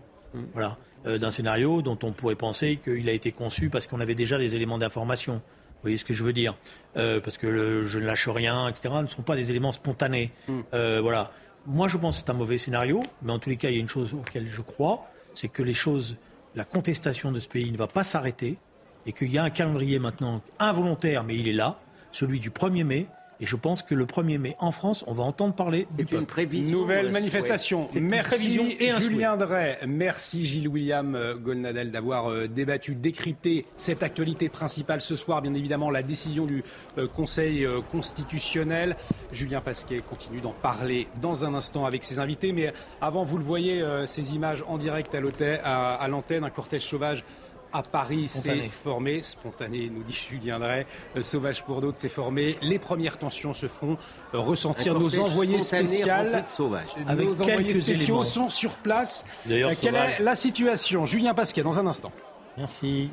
Voilà. 0.55 0.77
Euh, 1.07 1.19
d'un 1.19 1.33
scénario 1.33 1.83
dont 1.83 1.99
on 2.05 2.13
pourrait 2.13 2.37
penser 2.37 2.77
qu'il 2.77 3.09
a 3.09 3.13
été 3.13 3.33
conçu 3.33 3.71
parce 3.71 3.87
qu'on 3.89 4.01
avait 4.01 4.15
déjà 4.15 4.39
des 4.39 4.55
éléments 4.55 4.79
d'information. 4.79 5.35
Vous 5.35 5.89
voyez 5.89 5.97
ce 5.97 6.05
que 6.05 6.15
je 6.15 6.23
veux 6.23 6.33
dire? 6.33 6.55
Euh, 6.97 7.19
Parce 7.21 7.39
que 7.39 7.49
le 7.49 7.87
je 7.87 7.99
ne 7.99 8.07
lâche 8.07 8.29
rien, 8.29 8.69
etc., 8.69 8.95
ne 9.03 9.09
sont 9.09 9.23
pas 9.23 9.35
des 9.35 9.51
éléments 9.51 9.73
spontanés. 9.73 10.31
Euh, 10.75 11.01
voilà. 11.03 11.33
Moi, 11.67 11.89
je 11.89 11.97
pense 11.99 12.19
que 12.21 12.25
c'est 12.25 12.31
un 12.31 12.37
mauvais 12.37 12.57
scénario, 12.57 13.01
mais 13.23 13.33
en 13.33 13.41
tous 13.41 13.51
les 13.51 13.57
cas, 13.57 13.69
il 13.69 13.75
y 13.75 13.79
a 13.79 13.81
une 13.81 13.89
chose 13.89 14.15
auquel 14.15 14.47
je 14.49 14.61
crois, 14.61 15.09
c'est 15.35 15.49
que 15.49 15.63
les 15.63 15.75
choses, 15.75 16.17
la 16.55 16.65
contestation 16.65 17.33
de 17.33 17.41
ce 17.41 17.49
pays 17.49 17.71
ne 17.73 17.77
va 17.77 17.87
pas 17.87 18.05
s'arrêter, 18.05 18.59
et 19.07 19.13
qu'il 19.13 19.33
y 19.33 19.39
a 19.39 19.45
un 19.45 19.51
calendrier 19.51 19.99
maintenant 19.99 20.43
involontaire, 20.59 21.25
mais 21.25 21.37
il 21.37 21.49
est 21.49 21.53
là, 21.53 21.81
celui 22.13 22.39
du 22.39 22.51
1er 22.51 22.85
mai. 22.85 23.07
Et 23.43 23.47
je 23.47 23.57
pense 23.57 23.83
que 23.83 23.97
le 23.97 24.05
1er 24.05 24.39
mai, 24.39 24.57
en 24.61 24.71
France, 24.71 25.03
on 25.09 25.15
va 25.15 25.25
entendre 25.25 25.53
parler 25.53 25.89
du 25.99 26.07
une 26.15 26.27
prévision. 26.27 26.79
Nouvelle 26.79 27.11
manifestation. 27.11 27.89
Merci 27.93 28.29
prévision 28.29 28.69
et 28.79 28.91
un 28.93 29.01
Julien 29.01 29.37
Drey. 29.37 29.81
Merci 29.85 30.47
Gilles 30.47 30.69
William 30.69 31.17
euh, 31.17 31.35
Golnadel 31.35 31.91
d'avoir 31.91 32.31
euh, 32.31 32.47
débattu, 32.47 32.95
décrypté 32.95 33.67
cette 33.77 34.05
actualité 34.05 34.49
principale 34.49 35.01
ce 35.01 35.17
soir. 35.17 35.43
Bien 35.43 35.55
évidemment, 35.55 35.91
la 35.91 36.05
décision 36.05 36.47
du 36.47 36.63
euh, 36.99 37.09
Conseil 37.09 37.67
constitutionnel. 37.91 38.95
Julien 39.33 39.61
Pasquet 39.61 40.05
continue 40.09 40.41
d'en 40.41 40.53
parler 40.53 41.09
dans 41.21 41.45
un 41.45 41.55
instant 41.55 41.85
avec 41.85 42.05
ses 42.05 42.21
invités. 42.21 42.53
Mais 42.53 42.73
avant, 43.01 43.25
vous 43.25 43.39
le 43.39 43.45
voyez, 43.45 43.85
ces 44.07 44.37
images 44.37 44.63
en 44.69 44.79
direct 44.79 45.17
à 45.17 45.21
l'hôtel- 45.21 45.61
à 45.65 45.95
à 45.95 46.07
l'antenne, 46.07 46.45
un 46.45 46.51
cortège 46.51 46.83
sauvage. 46.87 47.25
À 47.75 47.83
Paris, 47.83 48.27
c'est 48.29 48.69
formé, 48.85 49.23
spontané, 49.23 49.91
nous 49.91 50.03
dit 50.03 50.13
Julien 50.13 50.59
Drey. 50.59 50.87
Euh, 51.17 51.23
Sauvage 51.23 51.63
pour 51.65 51.81
d'autres, 51.81 51.97
c'est 51.99 52.11
formé. 52.11 52.59
Les 52.61 52.79
premières 52.79 53.19
tensions 53.19 53.55
se 53.55 53.67
font 53.67 53.97
euh, 54.35 54.39
ressentir. 54.39 54.99
Nos 54.99 55.19
envoyés 55.19 55.59
spéciaux. 55.61 56.07
Avec 56.11 57.27
nos 57.29 57.41
envoyés 57.43 57.57
quelques 57.73 57.75
spéciaux 57.83 58.05
éléments. 58.05 58.25
sont 58.25 58.51
sur 58.51 58.77
place. 58.77 59.25
D'ailleurs, 59.47 59.71
Euh, 59.71 59.75
quelle 59.81 59.95
sauvage. 59.95 60.21
est 60.21 60.23
la 60.23 60.37
situation? 60.37 61.07
Julien 61.07 61.33
Pasquet, 61.33 61.63
dans 61.63 61.79
un 61.79 61.87
instant. 61.87 62.13
Merci. 62.59 63.09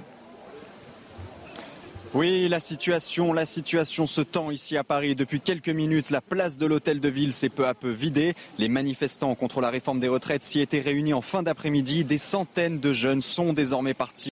Oui, 2.15 2.47
la 2.49 2.59
situation, 2.59 3.33
la 3.33 3.45
situation 3.45 4.07
se 4.07 4.21
tend 4.21 4.49
ici 4.49 4.75
à 4.77 4.83
Paris. 4.83 5.15
Depuis 5.15 5.39
quelques 5.39 5.69
minutes, 5.69 6.09
la 6.09 6.21
place 6.21 6.57
de 6.57 6.65
l'hôtel 6.65 6.99
de 6.99 7.07
ville 7.07 7.33
s'est 7.33 7.49
peu 7.49 7.67
à 7.67 7.75
peu 7.75 7.91
vidée. 7.91 8.33
Les 8.57 8.67
manifestants 8.67 9.35
contre 9.35 9.61
la 9.61 9.69
réforme 9.69 9.99
des 9.99 10.07
retraites 10.07 10.43
s'y 10.43 10.59
étaient 10.59 10.79
réunis 10.79 11.13
en 11.13 11.21
fin 11.21 11.43
d'après-midi. 11.43 12.03
Des 12.05 12.17
centaines 12.17 12.79
de 12.79 12.93
jeunes 12.93 13.21
sont 13.21 13.53
désormais 13.53 13.93
partis 13.93 14.28